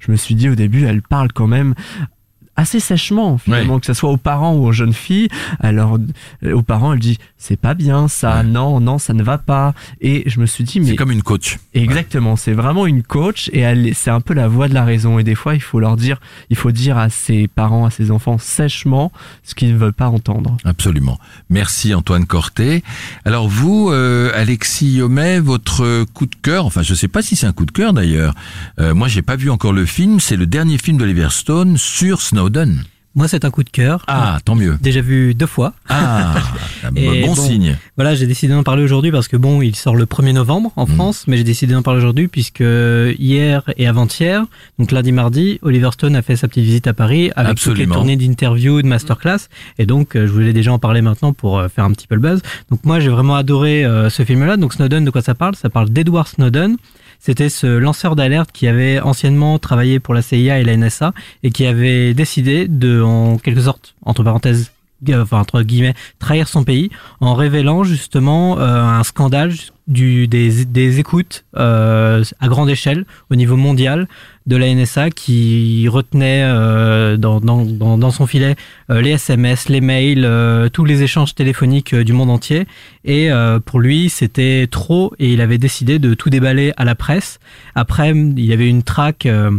je 0.00 0.10
me 0.10 0.16
suis 0.16 0.34
dit 0.34 0.48
au 0.48 0.54
début, 0.54 0.84
elle 0.84 1.02
parle 1.02 1.32
quand 1.32 1.46
même 1.46 1.74
assez 2.58 2.80
sèchement 2.80 3.38
finalement 3.38 3.78
que 3.78 3.86
ce 3.86 3.94
soit 3.94 4.10
aux 4.10 4.16
parents 4.18 4.54
ou 4.54 4.66
aux 4.66 4.72
jeunes 4.72 4.92
filles 4.92 5.28
alors 5.60 5.98
aux 6.44 6.62
parents 6.62 6.92
elle 6.92 6.98
dit 6.98 7.16
c'est 7.38 7.56
pas 7.58 7.72
bien 7.74 8.08
ça 8.08 8.38
Ouais. 8.38 8.42
non 8.44 8.80
non 8.80 8.98
ça 8.98 9.14
ne 9.14 9.22
va 9.22 9.38
pas 9.38 9.72
et 10.00 10.24
je 10.26 10.38
me 10.40 10.46
suis 10.46 10.64
dit 10.64 10.80
mais 10.80 10.88
C'est 10.88 10.96
comme 10.96 11.10
une 11.10 11.22
coach. 11.22 11.58
Exactement, 11.74 12.36
c'est 12.36 12.52
vraiment 12.52 12.86
une 12.86 13.02
coach 13.02 13.48
et 13.52 13.60
elle, 13.60 13.94
c'est 13.94 14.10
un 14.10 14.20
peu 14.20 14.34
la 14.34 14.48
voix 14.48 14.68
de 14.68 14.74
la 14.74 14.84
raison. 14.84 15.18
Et 15.18 15.24
des 15.24 15.34
fois, 15.34 15.54
il 15.54 15.60
faut 15.62 15.78
leur 15.80 15.96
dire, 15.96 16.20
il 16.50 16.56
faut 16.56 16.72
dire 16.72 16.98
à 16.98 17.08
ses 17.08 17.46
parents, 17.48 17.86
à 17.86 17.90
ses 17.90 18.10
enfants 18.10 18.38
sèchement 18.38 19.12
ce 19.44 19.54
qu'ils 19.54 19.72
ne 19.72 19.78
veulent 19.78 19.92
pas 19.92 20.08
entendre. 20.08 20.56
Absolument. 20.64 21.18
Merci 21.48 21.94
Antoine 21.94 22.26
Corté. 22.26 22.82
Alors 23.24 23.48
vous, 23.48 23.90
euh, 23.90 24.30
Alexis 24.34 24.92
Yomet, 24.96 25.40
votre 25.40 26.04
coup 26.12 26.26
de 26.26 26.34
cœur, 26.42 26.66
enfin 26.66 26.82
je 26.82 26.94
sais 26.94 27.08
pas 27.08 27.22
si 27.22 27.36
c'est 27.36 27.46
un 27.46 27.52
coup 27.52 27.66
de 27.66 27.70
cœur 27.72 27.92
d'ailleurs. 27.92 28.34
Euh, 28.80 28.94
moi 28.94 29.08
j'ai 29.08 29.22
pas 29.22 29.36
vu 29.36 29.50
encore 29.50 29.72
le 29.72 29.86
film, 29.86 30.20
c'est 30.20 30.36
le 30.36 30.46
dernier 30.46 30.78
film 30.78 30.98
d'Oliver 30.98 31.28
Stone 31.30 31.76
sur 31.76 32.20
Snowden. 32.48 32.84
Moi, 33.14 33.26
c'est 33.26 33.44
un 33.44 33.50
coup 33.50 33.64
de 33.64 33.70
cœur. 33.70 34.04
Ah, 34.06 34.38
tant 34.44 34.54
mieux. 34.54 34.78
Déjà 34.80 35.00
vu 35.00 35.34
deux 35.34 35.46
fois. 35.46 35.72
Ah, 35.88 36.34
bon 36.92 37.26
bon, 37.26 37.34
signe. 37.34 37.76
Voilà, 37.96 38.14
j'ai 38.14 38.26
décidé 38.28 38.52
d'en 38.52 38.62
parler 38.62 38.84
aujourd'hui 38.84 39.10
parce 39.10 39.26
que 39.28 39.36
bon, 39.36 39.60
il 39.60 39.74
sort 39.74 39.96
le 39.96 40.04
1er 40.06 40.32
novembre 40.34 40.70
en 40.76 40.86
Mhm. 40.86 40.94
France, 40.94 41.24
mais 41.26 41.36
j'ai 41.36 41.42
décidé 41.42 41.72
d'en 41.72 41.82
parler 41.82 41.98
aujourd'hui 41.98 42.28
puisque 42.28 42.60
hier 43.18 43.62
et 43.76 43.88
avant-hier, 43.88 44.44
donc 44.78 44.92
lundi, 44.92 45.10
mardi, 45.10 45.58
Oliver 45.62 45.90
Stone 45.92 46.14
a 46.14 46.22
fait 46.22 46.36
sa 46.36 46.46
petite 46.48 46.64
visite 46.64 46.86
à 46.86 46.92
Paris 46.92 47.30
avec 47.34 47.56
toutes 47.58 47.68
Absolument. 47.72 47.94
les 47.94 47.98
tournées 47.98 48.16
d'interviews, 48.16 48.82
de 48.82 48.86
masterclass, 48.86 49.48
et 49.78 49.86
donc 49.86 50.14
euh, 50.14 50.26
je 50.26 50.32
voulais 50.32 50.52
déjà 50.52 50.72
en 50.72 50.78
parler 50.78 51.00
maintenant 51.02 51.32
pour 51.32 51.58
euh, 51.58 51.68
faire 51.68 51.84
un 51.84 51.92
petit 51.92 52.06
peu 52.06 52.14
le 52.14 52.20
buzz. 52.20 52.40
Donc 52.70 52.84
moi, 52.84 53.00
j'ai 53.00 53.08
vraiment 53.08 53.34
adoré 53.34 53.84
euh, 53.84 54.10
ce 54.10 54.22
film-là. 54.24 54.56
Donc 54.56 54.74
Snowden, 54.74 55.04
de 55.04 55.10
quoi 55.10 55.22
ça 55.22 55.34
parle? 55.34 55.56
Ça 55.56 55.70
parle 55.70 55.88
d'Edward 55.90 56.28
Snowden. 56.28 56.76
C'était 57.18 57.48
ce 57.48 57.66
lanceur 57.66 58.16
d'alerte 58.16 58.52
qui 58.52 58.68
avait 58.68 59.00
anciennement 59.00 59.58
travaillé 59.58 60.00
pour 60.00 60.14
la 60.14 60.22
CIA 60.22 60.60
et 60.60 60.64
la 60.64 60.76
NSA 60.76 61.12
et 61.42 61.50
qui 61.50 61.66
avait 61.66 62.14
décidé 62.14 62.68
de, 62.68 63.02
en 63.02 63.38
quelque 63.38 63.60
sorte, 63.60 63.94
entre 64.02 64.22
parenthèses, 64.22 64.70
enfin 65.10 65.40
entre 65.40 65.62
guillemets, 65.62 65.94
trahir 66.18 66.48
son 66.48 66.64
pays 66.64 66.90
en 67.20 67.34
révélant 67.34 67.84
justement 67.84 68.58
euh, 68.58 68.82
un 68.82 69.04
scandale 69.04 69.52
du, 69.88 70.28
des, 70.28 70.66
des 70.66 70.98
écoutes 71.00 71.44
euh, 71.56 72.22
à 72.40 72.48
grande 72.48 72.68
échelle 72.68 73.06
au 73.30 73.36
niveau 73.36 73.56
mondial 73.56 74.06
de 74.46 74.56
la 74.56 74.72
NSA 74.74 75.10
qui 75.10 75.88
retenait 75.88 76.42
euh, 76.44 77.16
dans, 77.16 77.40
dans, 77.40 77.64
dans, 77.64 77.98
dans 77.98 78.10
son 78.10 78.26
filet 78.26 78.56
euh, 78.90 79.00
les 79.00 79.10
SMS, 79.10 79.68
les 79.68 79.80
mails, 79.80 80.24
euh, 80.24 80.68
tous 80.68 80.84
les 80.84 81.02
échanges 81.02 81.34
téléphoniques 81.34 81.94
euh, 81.94 82.04
du 82.04 82.12
monde 82.12 82.30
entier. 82.30 82.66
Et 83.04 83.30
euh, 83.30 83.60
pour 83.60 83.80
lui, 83.80 84.08
c'était 84.08 84.66
trop 84.70 85.14
et 85.18 85.32
il 85.32 85.40
avait 85.40 85.58
décidé 85.58 85.98
de 85.98 86.14
tout 86.14 86.30
déballer 86.30 86.72
à 86.76 86.84
la 86.84 86.94
presse. 86.94 87.40
Après, 87.74 88.10
il 88.10 88.44
y 88.44 88.52
avait 88.52 88.68
une 88.68 88.82
traque 88.82 89.26
euh, 89.26 89.50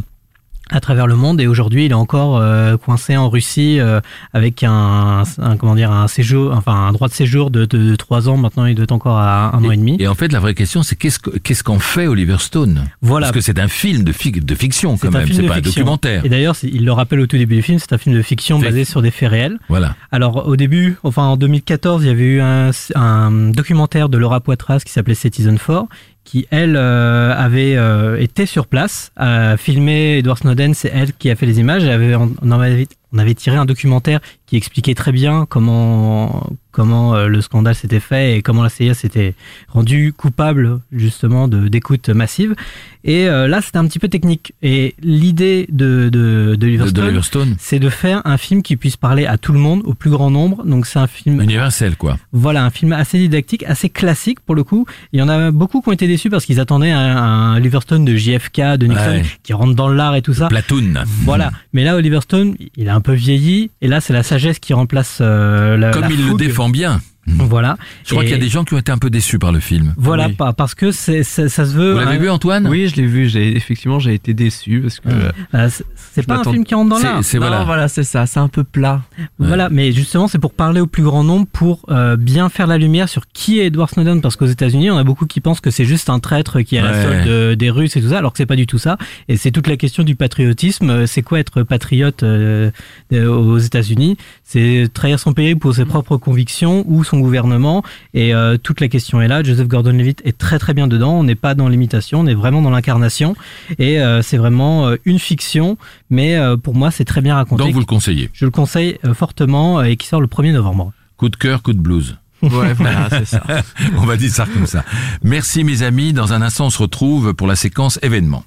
à 0.69 0.79
travers 0.79 1.07
le 1.07 1.15
monde. 1.15 1.41
Et 1.41 1.47
aujourd'hui 1.47 1.85
il 1.85 1.91
est 1.91 1.95
encore 1.95 2.37
euh, 2.37 2.77
coincé 2.77 3.17
en 3.17 3.29
Russie 3.29 3.79
euh, 3.79 3.99
avec 4.33 4.63
un, 4.63 5.23
un 5.39 5.57
comment 5.57 5.75
dire 5.75 5.91
un 5.91 6.07
séjour 6.07 6.53
enfin 6.53 6.73
un 6.73 6.91
droit 6.91 7.07
de 7.07 7.13
séjour 7.13 7.51
de, 7.51 7.65
de, 7.65 7.77
de 7.91 7.95
3 7.95 8.29
ans. 8.29 8.37
Maintenant 8.37 8.65
il 8.65 8.75
doit 8.75 8.83
être 8.83 8.91
encore 8.91 9.17
à 9.17 9.55
un 9.55 9.63
an 9.63 9.71
et 9.71 9.77
demi. 9.77 9.97
Et 9.99 10.07
en 10.07 10.15
fait, 10.15 10.31
la 10.31 10.39
vraie 10.39 10.53
question, 10.55 10.83
c'est 10.83 10.95
qu'est-ce 10.95 11.19
que- 11.19 11.37
qu'est-ce 11.37 11.63
qu'en 11.63 11.79
fait 11.79 12.07
Oliver 12.07 12.37
Stone? 12.39 12.85
Voilà. 13.01 13.27
Parce 13.27 13.35
que 13.35 13.41
c'est 13.41 13.59
un 13.59 13.67
film 13.67 14.03
de, 14.03 14.11
fic- 14.13 14.43
de 14.43 14.55
fiction 14.55 14.97
quand 14.97 15.11
même, 15.11 15.27
c'est 15.31 15.43
pas 15.43 15.55
un 15.55 15.61
documentaire. 15.61 16.25
et 16.25 16.29
d'ailleurs 16.29 16.55
il 16.63 16.85
le 16.85 16.91
rappelle 16.91 17.19
au 17.19 17.27
tout 17.27 17.37
début 17.37 17.55
du 17.55 17.61
film 17.61 17.79
c'est 17.79 17.93
un 17.93 17.97
film 17.97 18.15
de 18.15 18.21
fiction 18.21 18.59
Fait- 18.59 18.67
basé 18.67 18.85
sur 18.85 19.01
des 19.01 19.11
faits 19.11 19.29
réels. 19.29 19.57
Voilà. 19.69 19.95
alors 20.11 20.47
au 20.47 20.55
début 20.55 20.97
enfin 21.03 21.23
en 21.23 21.37
2014 21.37 22.03
il 22.03 22.07
y 22.07 22.11
avait 22.11 22.23
eu 22.23 22.41
un, 22.41 22.71
un 22.95 23.31
documentaire 23.51 24.09
de 24.09 24.17
Laura 24.17 24.39
Poitras 24.39 24.79
qui 24.85 24.91
s'appelait 24.91 25.15
Citizen 25.15 25.57
4 25.57 25.85
qui 26.29 26.45
elle 26.51 26.75
euh, 26.75 27.33
avait 27.35 27.75
euh, 27.75 28.21
été 28.21 28.45
sur 28.45 28.67
place, 28.67 29.11
a 29.15 29.57
filmé 29.57 30.19
Edward 30.19 30.37
Snowden, 30.37 30.75
c'est 30.75 30.91
elle 30.93 31.11
qui 31.11 31.31
a 31.31 31.35
fait 31.35 31.47
les 31.47 31.59
images, 31.59 31.83
elle 31.83 31.89
avait 31.89 32.13
en 32.13 32.51
avait 32.51 32.87
on 33.13 33.17
avait 33.17 33.33
tiré 33.35 33.55
un 33.57 33.65
documentaire 33.65 34.19
qui 34.45 34.55
expliquait 34.57 34.95
très 34.95 35.11
bien 35.11 35.45
comment 35.47 36.47
comment 36.71 37.15
euh, 37.15 37.27
le 37.27 37.41
scandale 37.41 37.73
s'était 37.75 37.99
fait 37.99 38.37
et 38.37 38.41
comment 38.41 38.61
la 38.63 38.69
CIA 38.69 38.93
s'était 38.93 39.33
rendue 39.67 40.13
coupable 40.15 40.79
justement 40.91 41.47
de 41.47 41.67
d'écoute 41.67 42.09
massive. 42.09 42.55
Et 43.03 43.27
euh, 43.27 43.47
là, 43.47 43.61
c'était 43.61 43.77
un 43.77 43.87
petit 43.87 43.97
peu 43.99 44.07
technique. 44.07 44.53
Et 44.61 44.93
l'idée 45.01 45.67
de 45.71 46.09
de, 46.11 46.55
de 46.55 46.67
Liverstone, 46.67 47.55
c'est 47.59 47.79
de 47.79 47.89
faire 47.89 48.21
un 48.25 48.37
film 48.37 48.61
qui 48.61 48.75
puisse 48.75 48.97
parler 48.97 49.25
à 49.25 49.37
tout 49.37 49.53
le 49.53 49.59
monde, 49.59 49.81
au 49.85 49.93
plus 49.93 50.09
grand 50.09 50.29
nombre. 50.29 50.63
Donc 50.65 50.85
c'est 50.85 50.99
un 50.99 51.07
film 51.07 51.41
Universel, 51.41 51.95
quoi. 51.95 52.17
voilà, 52.33 52.63
un 52.65 52.69
film 52.69 52.91
assez 52.93 53.17
didactique, 53.17 53.63
assez 53.63 53.89
classique 53.89 54.39
pour 54.41 54.53
le 54.55 54.63
coup. 54.63 54.85
Il 55.13 55.19
y 55.19 55.23
en 55.23 55.29
a 55.29 55.51
beaucoup 55.51 55.81
qui 55.81 55.89
ont 55.89 55.93
été 55.93 56.07
déçus 56.07 56.29
parce 56.29 56.45
qu'ils 56.45 56.59
attendaient 56.59 56.91
un, 56.91 57.17
un 57.17 57.59
Liverstone 57.59 58.05
de 58.05 58.15
JFK, 58.15 58.77
de 58.77 58.85
Nixon, 58.85 58.99
Ouais. 59.09 59.23
qui 59.43 59.53
rentre 59.53 59.73
dans 59.75 59.89
l'art 59.89 60.15
et 60.15 60.21
tout 60.21 60.33
ça. 60.33 60.47
Platoon. 60.47 60.93
Voilà. 61.23 61.51
Mais 61.73 61.83
là, 61.83 61.95
Oliver 61.95 62.19
Stone, 62.21 62.55
il 62.75 62.89
a 62.89 62.95
un 62.99 63.01
peu 63.01 63.13
vieilli. 63.13 63.71
Et 63.81 63.87
là, 63.87 64.01
c'est 64.01 64.13
la 64.13 64.23
sagesse 64.23 64.59
qui 64.59 64.73
remplace 64.73 65.19
euh, 65.21 65.77
la, 65.77 65.91
Comme 65.91 66.03
la 66.03 66.09
il 66.11 66.27
le 66.27 66.33
défend 66.35 66.69
bien. 66.69 67.01
Voilà. 67.37 67.77
Je 68.05 68.11
crois 68.11 68.23
Et- 68.23 68.27
qu'il 68.27 68.35
y 68.35 68.39
a 68.39 68.41
des 68.41 68.49
gens 68.49 68.63
qui 68.63 68.73
ont 68.73 68.77
été 68.77 68.91
un 68.91 68.97
peu 68.97 69.09
déçus 69.09 69.39
par 69.39 69.51
le 69.51 69.59
film. 69.59 69.93
Voilà, 69.97 70.27
Oui. 70.27 70.33
pa- 70.33 70.53
parce 70.53 70.75
que 70.75 70.91
c'est, 70.91 71.23
c'est- 71.23 71.49
ça 71.49 71.65
se 71.65 71.73
veut. 71.73 71.93
Vous 71.93 71.99
l'avez 71.99 72.15
hein, 72.15 72.19
vu, 72.19 72.29
Antoine? 72.29 72.67
Oui, 72.67 72.87
je 72.87 72.95
l'ai 72.95 73.05
vu. 73.05 73.27
J'ai 73.29 73.55
effectivement, 73.55 73.99
j'ai 73.99 74.13
été 74.13 74.33
déçu 74.33 74.81
parce 74.81 74.99
que 74.99 75.09
euh, 75.09 75.69
c'est, 75.69 75.85
c'est 76.13 76.25
pas 76.25 76.37
un 76.39 76.43
film 76.43 76.63
qui 76.63 76.75
rentre 76.75 76.89
dans 76.89 76.99
l'art. 76.99 77.23
c'est- 77.23 77.39
non, 77.39 77.47
voilà. 77.47 77.63
voilà, 77.63 77.87
c'est 77.87 78.03
ça. 78.03 78.25
C'est 78.25 78.39
un 78.39 78.47
peu 78.47 78.63
plat. 78.63 79.01
Voilà, 79.37 79.69
mais 79.69 79.91
justement, 79.91 80.27
c'est 80.27 80.39
pour 80.39 80.53
parler 80.53 80.79
au 80.81 80.87
plus 80.87 81.03
grand 81.03 81.23
nombre, 81.23 81.47
pour 81.51 81.81
euh, 81.89 82.15
bien 82.17 82.49
faire 82.49 82.67
la 82.67 82.77
lumière 82.77 83.09
sur 83.09 83.23
qui 83.33 83.59
est 83.59 83.67
Edward 83.67 83.89
Snowden, 83.89 84.21
parce 84.21 84.35
qu'aux 84.35 84.45
États-Unis, 84.45 84.89
on 84.91 84.97
a 84.97 85.03
beaucoup 85.03 85.25
qui 85.25 85.41
pensent 85.41 85.61
que 85.61 85.71
c'est 85.71 85.85
juste 85.85 86.09
un 86.09 86.19
traître 86.19 86.61
qui 86.61 86.75
est 86.75 86.79
à 86.79 86.83
la 86.83 87.03
solde 87.03 87.27
de- 87.27 87.55
des 87.55 87.69
Russes 87.69 87.95
et 87.95 88.01
tout 88.01 88.09
ça, 88.09 88.17
alors 88.17 88.31
que 88.31 88.37
c'est 88.37 88.45
pas 88.45 88.55
du 88.55 88.67
tout 88.67 88.77
ça. 88.79 88.97
Et 89.27 89.37
c'est 89.37 89.51
toute 89.51 89.67
la 89.67 89.77
question 89.77 90.03
du 90.03 90.15
patriotisme. 90.15 90.89
Euh, 90.89 91.05
C'est 91.07 91.21
quoi 91.21 91.39
être 91.39 91.63
patriote 91.63 92.23
euh, 92.23 92.69
euh, 93.13 93.27
aux 93.27 93.57
États-Unis? 93.57 94.17
C'est 94.43 94.87
trahir 94.93 95.19
son 95.19 95.33
pays 95.33 95.55
pour 95.55 95.73
ses 95.75 95.85
propres 95.85 96.17
convictions 96.17 96.83
ou 96.87 97.03
son 97.03 97.18
gouvernement. 97.19 97.83
Et 98.13 98.33
euh, 98.33 98.57
toute 98.57 98.81
la 98.81 98.87
question 98.87 99.21
est 99.21 99.27
là. 99.27 99.43
Joseph 99.43 99.67
Gordon-Levitt 99.67 100.21
est 100.25 100.37
très 100.37 100.59
très 100.59 100.73
bien 100.73 100.87
dedans. 100.87 101.13
On 101.13 101.23
n'est 101.23 101.35
pas 101.35 101.55
dans 101.55 101.67
l'imitation, 101.69 102.21
on 102.21 102.25
est 102.27 102.33
vraiment 102.33 102.61
dans 102.61 102.69
l'incarnation. 102.69 103.35
Et 103.77 103.99
euh, 103.99 104.21
c'est 104.21 104.37
vraiment 104.37 104.87
euh, 104.87 104.95
une 105.05 105.19
fiction, 105.19 105.77
mais 106.09 106.35
euh, 106.35 106.57
pour 106.57 106.75
moi, 106.75 106.91
c'est 106.91 107.05
très 107.05 107.21
bien 107.21 107.35
raconté. 107.35 107.63
Donc 107.63 107.73
vous 107.73 107.79
le 107.79 107.85
conseillez. 107.85 108.29
Je 108.33 108.45
le 108.45 108.51
conseille 108.51 108.97
euh, 109.05 109.13
fortement 109.13 109.79
euh, 109.79 109.83
et 109.83 109.97
qui 109.97 110.07
sort 110.07 110.21
le 110.21 110.27
1er 110.27 110.53
novembre. 110.53 110.91
Coup 111.17 111.29
de 111.29 111.35
cœur, 111.35 111.61
coup 111.61 111.73
de 111.73 111.79
blues. 111.79 112.17
Ouais, 112.41 112.73
voilà, 112.73 113.09
c'est 113.09 113.25
ça. 113.25 113.43
On 113.97 114.05
va 114.05 114.15
dire 114.15 114.31
ça 114.31 114.45
comme 114.45 114.65
ça. 114.65 114.85
Merci 115.23 115.63
mes 115.63 115.83
amis. 115.83 116.13
Dans 116.13 116.31
un 116.31 116.41
instant, 116.41 116.67
on 116.67 116.69
se 116.69 116.77
retrouve 116.77 117.33
pour 117.33 117.47
la 117.47 117.57
séquence 117.57 117.99
événements. 118.01 118.45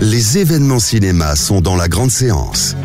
Les 0.00 0.38
événements 0.38 0.80
cinéma 0.80 1.36
sont 1.36 1.60
dans 1.60 1.76
la 1.76 1.88
grande 1.88 2.10
séance. 2.10 2.76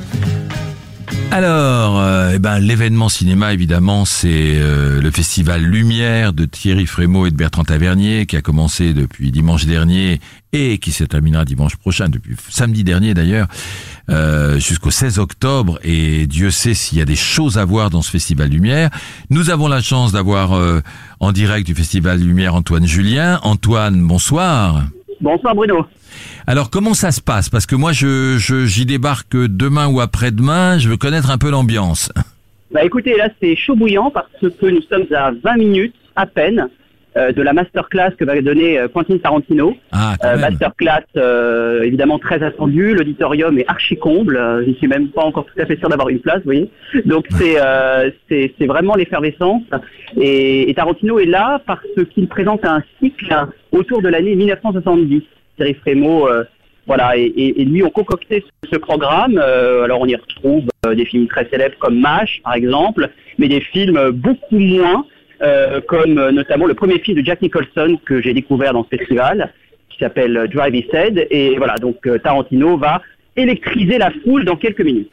Alors, 1.32 2.00
euh, 2.00 2.32
eh 2.34 2.40
ben, 2.40 2.58
l'événement 2.58 3.08
cinéma, 3.08 3.54
évidemment, 3.54 4.04
c'est 4.04 4.56
euh, 4.56 5.00
le 5.00 5.12
festival 5.12 5.62
Lumière 5.62 6.34
de 6.34 6.46
Thierry 6.46 6.88
Frémaux 6.88 7.28
et 7.28 7.32
de 7.32 7.36
Bertrand 7.36 7.64
Tavernier, 7.64 8.26
qui 8.26 8.36
a 8.36 8.42
commencé 8.42 8.96
depuis 8.96 9.32
dimanche 9.32 9.66
dernier 9.66 10.20
et 10.54 10.80
qui 10.80 10.92
se 10.92 11.04
terminera 11.04 11.46
dimanche 11.46 11.76
prochain, 11.76 12.10
depuis 12.10 12.36
samedi 12.50 12.84
dernier 12.84 13.14
d'ailleurs, 13.14 13.48
euh, 14.10 14.58
jusqu'au 14.58 14.90
16 14.90 15.20
octobre. 15.20 15.78
Et 15.84 16.26
Dieu 16.26 16.50
sait 16.50 16.74
s'il 16.74 16.98
y 16.98 17.02
a 17.02 17.06
des 17.06 17.16
choses 17.16 17.60
à 17.60 17.66
voir 17.66 17.92
dans 17.92 18.02
ce 18.02 18.10
festival 18.10 18.50
Lumière. 18.50 18.90
Nous 19.30 19.52
avons 19.52 19.68
la 19.68 19.82
chance 19.82 20.12
d'avoir 20.12 20.54
euh, 20.54 20.82
en 21.20 21.32
direct 21.32 21.68
du 21.68 21.76
festival 21.76 22.20
Lumière 22.20 22.56
Antoine 22.56 22.88
Julien. 22.88 23.40
Antoine, 23.44 24.02
bonsoir. 24.02 24.84
Bonsoir 25.22 25.54
Bruno. 25.54 25.86
Alors 26.48 26.70
comment 26.70 26.94
ça 26.94 27.12
se 27.12 27.22
passe? 27.22 27.50
Parce 27.50 27.66
que 27.66 27.76
moi 27.76 27.92
je 27.92 28.38
je- 28.38 28.66
j'y 28.66 28.86
débarque 28.86 29.36
demain 29.36 29.88
ou 29.88 30.02
après-demain, 30.02 30.78
je 30.78 30.90
veux 30.90 30.98
connaître 30.98 31.30
un 31.32 31.38
peu 31.38 31.50
l'ambiance. 31.52 32.12
Bah 32.72 32.84
écoutez, 32.84 33.18
là 33.18 33.30
c'est 33.42 33.56
chaud 33.56 33.76
bouillant 33.76 34.12
parce 34.12 34.28
que 34.42 34.68
nous 34.68 34.82
sommes 34.84 35.08
à 35.16 35.32
20 35.44 35.58
minutes 35.58 35.96
à 36.16 36.28
peine 36.28 36.68
euh, 37.18 37.32
de 37.32 37.42
la 37.42 37.52
masterclass 37.52 38.12
que 38.16 38.24
va 38.24 38.40
donner 38.44 38.78
euh, 38.78 38.88
Quentin 38.88 39.18
Tarantino. 39.18 39.76
Ah, 39.92 40.16
Euh, 40.24 40.38
masterclass 40.38 41.02
euh, 41.18 41.82
évidemment 41.82 42.20
très 42.20 42.44
attendue, 42.44 42.94
l'auditorium 42.94 43.58
est 43.58 43.68
archi 43.68 43.98
comble, 43.98 44.36
je 44.64 44.70
ne 44.70 44.76
suis 44.76 44.88
même 44.88 45.08
pas 45.08 45.24
encore 45.24 45.48
tout 45.48 45.60
à 45.60 45.66
fait 45.66 45.80
sûr 45.80 45.90
d'avoir 45.90 46.10
une 46.10 46.20
place, 46.20 46.38
vous 46.46 46.52
voyez. 46.54 46.70
Donc 47.06 47.26
c'est 47.40 47.56
c'est 48.30 48.54
c'est 48.60 48.68
vraiment 48.68 48.94
l'effervescence 48.94 49.64
et, 50.16 50.70
et 50.70 50.74
Tarantino 50.76 51.18
est 51.18 51.26
là 51.26 51.60
parce 51.66 51.82
qu'il 52.14 52.28
présente 52.28 52.64
un 52.66 52.84
cycle 53.02 53.36
autour 53.72 54.04
de 54.04 54.10
l'année 54.10 54.36
1970. 54.36 55.24
Thierry 55.60 55.76
Frémaux 55.76 56.28
euh, 56.28 56.46
voilà, 56.88 57.16
et, 57.18 57.66
lui 57.66 57.84
ont 57.84 57.92
concocté 57.92 58.44
ce, 58.72 58.78
programme. 58.78 59.38
Euh, 59.38 59.84
alors 59.84 60.02
on 60.02 60.08
y 60.08 60.16
retrouve 60.16 60.64
euh, 60.86 60.96
des 60.96 61.06
films 61.06 61.28
très 61.28 61.48
célèbres 61.50 61.76
comme 61.78 62.00
MASH 62.00 62.42
par 62.44 62.56
exemple, 62.56 63.10
mais 63.38 63.48
des 63.48 63.62
films 63.62 64.10
beaucoup 64.12 64.58
moins, 64.58 65.06
comme 65.88 66.30
notamment 66.32 66.66
le 66.66 66.74
premier 66.74 67.00
film 67.00 67.18
de 67.18 67.26
Jack 67.26 67.42
Nicholson 67.42 68.00
que 68.06 68.22
j'ai 68.22 68.34
découvert 68.34 68.74
dans 68.74 68.86
ce 68.90 68.98
festival, 68.98 69.54
qui 69.90 70.00
s'appelle 70.00 70.50
Drive 70.52 70.76
Is 70.76 70.88
Dead. 70.92 71.28
Et 71.30 71.58
voilà, 71.58 71.76
donc 71.76 71.98
Tarantino 72.24 72.76
va 72.78 73.02
électriser 73.36 73.98
la 73.98 74.12
foule 74.24 74.46
dans 74.46 74.56
quelques 74.56 74.82
minutes. 74.82 75.12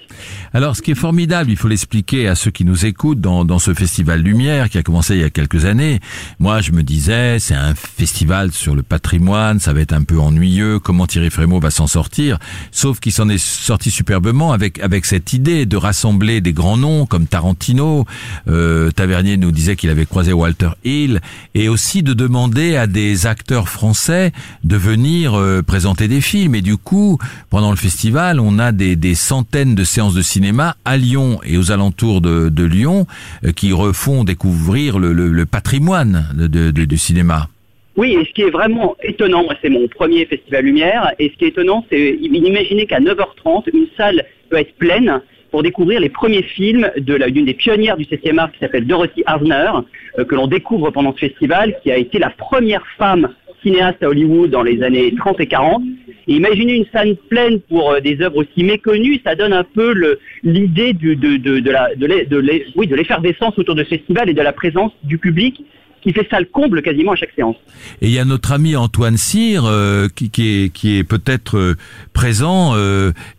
Alors, 0.52 0.76
ce 0.76 0.82
qui 0.82 0.92
est 0.92 0.96
formidable, 0.96 1.50
il 1.50 1.56
faut 1.56 1.68
l'expliquer 1.68 2.28
à 2.28 2.34
ceux 2.34 2.50
qui 2.50 2.64
nous 2.64 2.86
écoutent 2.86 3.20
dans, 3.20 3.44
dans 3.44 3.58
ce 3.58 3.74
festival 3.74 4.22
Lumière 4.22 4.70
qui 4.70 4.78
a 4.78 4.82
commencé 4.82 5.14
il 5.14 5.20
y 5.20 5.24
a 5.24 5.30
quelques 5.30 5.64
années. 5.64 6.00
Moi, 6.38 6.60
je 6.60 6.72
me 6.72 6.82
disais, 6.82 7.38
c'est 7.38 7.54
un 7.54 7.74
festival 7.74 8.52
sur 8.52 8.74
le 8.74 8.82
patrimoine, 8.82 9.60
ça 9.60 9.72
va 9.72 9.80
être 9.80 9.92
un 9.92 10.02
peu 10.02 10.18
ennuyeux. 10.18 10.78
Comment 10.78 11.06
Thierry 11.06 11.30
Frémaux 11.30 11.60
va 11.60 11.70
s'en 11.70 11.86
sortir? 11.86 12.38
Sauf 12.70 13.00
qu'il 13.00 13.12
s'en 13.12 13.28
est 13.28 13.38
sorti 13.38 13.90
superbement 13.90 14.52
avec 14.52 14.80
avec 14.80 15.04
cette 15.04 15.32
idée 15.32 15.66
de 15.66 15.76
rassembler 15.76 16.40
des 16.40 16.52
grands 16.52 16.76
noms 16.76 17.06
comme 17.06 17.26
Tarantino. 17.26 18.06
Euh, 18.48 18.90
Tavernier 18.90 19.36
nous 19.36 19.52
disait 19.52 19.76
qu'il 19.76 19.90
avait 19.90 20.06
croisé 20.06 20.32
Walter 20.32 20.70
Hill 20.84 21.20
et 21.54 21.68
aussi 21.68 22.02
de 22.02 22.14
demander 22.14 22.76
à 22.76 22.86
des 22.86 23.26
acteurs 23.26 23.68
français 23.68 24.32
de 24.64 24.76
venir 24.76 25.34
euh, 25.34 25.62
présenter 25.62 26.08
des 26.08 26.20
films. 26.20 26.54
Et 26.54 26.62
du 26.62 26.76
coup, 26.76 27.18
pendant 27.50 27.70
le 27.70 27.76
festival, 27.76 28.05
on 28.14 28.58
a 28.58 28.72
des, 28.72 29.14
centaines 29.14 29.74
de 29.74 29.84
séances 29.84 30.14
de 30.14 30.22
cinéma 30.22 30.76
à 30.84 30.96
Lyon 30.96 31.40
et 31.44 31.56
aux 31.56 31.72
alentours 31.72 32.20
de, 32.20 32.64
Lyon 32.64 33.06
euh, 33.44 33.52
qui 33.52 33.72
refont 33.72 34.24
découvrir 34.24 34.98
le, 34.98 35.44
patrimoine 35.46 36.26
du 36.34 36.98
cinéma. 36.98 37.48
Oui, 37.96 38.12
et 38.12 38.24
ce 38.26 38.32
qui 38.32 38.42
est 38.42 38.50
vraiment 38.50 38.96
étonnant, 39.02 39.46
c'est 39.62 39.70
mon 39.70 39.88
premier 39.88 40.26
festival 40.26 40.64
Lumière, 40.64 41.12
et 41.18 41.30
ce 41.30 41.38
qui 41.38 41.44
est 41.46 41.48
étonnant, 41.48 41.84
c'est 41.90 42.18
imaginer 42.20 42.86
qu'à 42.86 43.00
9h30, 43.00 43.70
une 43.72 43.86
salle 43.96 44.24
peut 44.50 44.58
être 44.58 44.74
pleine 44.76 45.20
pour 45.50 45.62
découvrir 45.62 46.00
les 46.00 46.10
premiers 46.10 46.42
films 46.42 46.90
de 46.98 47.16
d'une 47.30 47.46
des 47.46 47.54
pionnières 47.54 47.96
du 47.96 48.04
7e 48.04 48.38
art 48.38 48.52
qui 48.52 48.58
s'appelle 48.58 48.86
Dorothy 48.86 49.22
Harner, 49.24 49.70
euh, 50.18 50.24
que 50.24 50.34
l'on 50.34 50.46
découvre 50.46 50.90
pendant 50.90 51.14
ce 51.14 51.20
festival, 51.20 51.76
qui 51.82 51.90
a 51.90 51.96
été 51.96 52.18
la 52.18 52.30
première 52.30 52.84
femme 52.98 53.30
cinéaste 53.62 54.02
à 54.02 54.08
Hollywood 54.08 54.50
dans 54.50 54.62
les 54.62 54.82
années 54.82 55.14
30 55.16 55.40
et 55.40 55.46
40. 55.46 55.82
Et 56.28 56.34
imaginez 56.34 56.74
une 56.74 56.86
salle 56.92 57.16
pleine 57.30 57.60
pour 57.68 57.90
euh, 57.92 58.00
des 58.00 58.20
œuvres 58.20 58.38
aussi 58.38 58.64
méconnues, 58.64 59.20
ça 59.24 59.34
donne 59.36 59.52
un 59.52 59.62
peu 59.64 59.92
le- 59.94 60.18
l'idée 60.42 60.92
de, 60.92 61.14
de, 61.14 61.36
de, 61.36 61.70
la, 61.70 61.88
l'e- 61.94 62.26
l'e- 62.30 62.96
l'effervescence 62.96 63.56
autour 63.58 63.74
de 63.76 63.84
ce 63.84 63.90
festival 63.90 64.28
et 64.28 64.34
de 64.34 64.42
la 64.42 64.52
présence 64.52 64.92
du 65.04 65.18
public 65.18 65.62
qui 66.02 66.12
fait 66.12 66.26
salle 66.30 66.46
comble 66.46 66.82
quasiment 66.82 67.12
à 67.12 67.16
chaque 67.16 67.32
séance. 67.34 67.56
Et 68.00 68.06
il 68.06 68.12
y 68.12 68.18
a 68.18 68.24
notre 68.24 68.52
ami 68.52 68.76
Antoine 68.76 69.16
Cyr 69.16 69.64
euh, 69.64 70.08
qui, 70.14 70.30
qui 70.30 70.64
est, 70.64 70.68
qui 70.72 70.98
est 70.98 71.04
peut-être 71.04 71.56
euh, 71.56 71.74
présent 72.12 72.74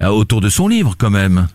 autour 0.01 0.41
de 0.41 0.49
son 0.49 0.67
livre 0.67 0.95
quand 0.97 1.09
même. 1.09 1.47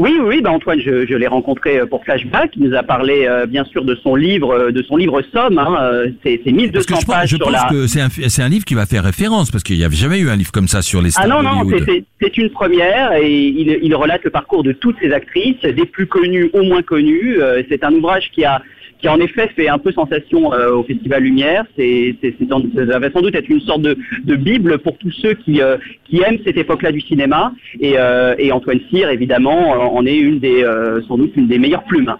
Oui, 0.00 0.16
oui, 0.22 0.40
bah 0.40 0.50
Antoine, 0.50 0.80
je, 0.80 1.04
je 1.06 1.14
l'ai 1.14 1.26
rencontré 1.26 1.78
euh, 1.78 1.84
pour 1.84 2.02
Flashback. 2.04 2.52
Il 2.56 2.62
nous 2.66 2.74
a 2.74 2.82
parlé 2.82 3.26
euh, 3.26 3.44
bien 3.44 3.64
sûr 3.66 3.84
de 3.84 3.94
son 3.96 4.14
livre, 4.16 4.50
euh, 4.52 4.70
de 4.72 4.82
son 4.82 4.96
livre 4.96 5.20
Somme. 5.30 5.58
Hein, 5.58 6.04
c'est 6.24 6.40
c'est 6.42 6.52
1200 6.52 6.72
Parce 6.72 6.86
que 6.86 6.94
je, 6.94 7.04
pense- 7.06 7.14
pages 7.14 7.28
je 7.30 7.36
sur 7.36 7.44
pense 7.46 7.52
la. 7.52 7.68
que 7.68 7.86
c'est 7.86 8.00
un, 8.00 8.08
c'est 8.08 8.42
un 8.42 8.48
livre 8.48 8.64
qui 8.64 8.74
va 8.74 8.86
faire 8.86 9.04
référence 9.04 9.50
parce 9.50 9.62
qu'il 9.62 9.76
n'y 9.76 9.84
avait 9.84 9.94
jamais 9.94 10.18
eu 10.18 10.30
un 10.30 10.36
livre 10.36 10.52
comme 10.52 10.68
ça 10.68 10.80
sur 10.80 11.02
les 11.02 11.10
stars 11.10 11.24
Ah 11.26 11.28
non, 11.28 11.42
non, 11.42 11.68
c'est- 11.86 12.36
une 12.38 12.48
première 12.50 13.12
et 13.12 13.30
il, 13.30 13.78
il 13.82 13.94
relate 13.94 14.24
le 14.24 14.30
parcours 14.30 14.62
de 14.62 14.72
toutes 14.72 14.96
ces 15.02 15.12
actrices, 15.12 15.60
des 15.60 15.84
plus 15.84 16.06
connues 16.06 16.48
aux 16.54 16.62
moins 16.62 16.82
connues. 16.82 17.38
C'est 17.68 17.84
un 17.84 17.92
ouvrage 17.92 18.30
qui 18.32 18.44
a, 18.44 18.62
qui 19.00 19.08
en 19.08 19.18
effet 19.18 19.48
fait 19.56 19.68
un 19.68 19.78
peu 19.78 19.92
sensation 19.92 20.52
euh, 20.52 20.74
au 20.74 20.82
Festival 20.82 21.22
Lumière. 21.22 21.64
C'est, 21.76 22.16
c'est, 22.20 22.34
c'est 22.38 22.48
ça 22.48 22.98
va 22.98 23.10
sans 23.10 23.22
doute 23.22 23.34
être 23.34 23.48
une 23.48 23.60
sorte 23.60 23.82
de, 23.82 23.96
de 24.24 24.36
bible 24.36 24.78
pour 24.78 24.96
tous 24.98 25.12
ceux 25.22 25.34
qui, 25.34 25.60
euh, 25.60 25.76
qui 26.04 26.20
aiment 26.20 26.38
cette 26.44 26.56
époque-là 26.56 26.92
du 26.92 27.00
cinéma. 27.00 27.52
Et, 27.80 27.94
euh, 27.96 28.34
et 28.38 28.52
Antoine 28.52 28.80
Cyr, 28.90 29.08
évidemment, 29.10 29.70
en 29.70 30.04
est 30.06 30.16
une 30.16 30.38
des, 30.40 30.62
euh, 30.62 31.00
sans 31.08 31.16
doute 31.16 31.32
une 31.36 31.48
des 31.48 31.58
meilleures 31.58 31.84
plumes. 31.84 32.14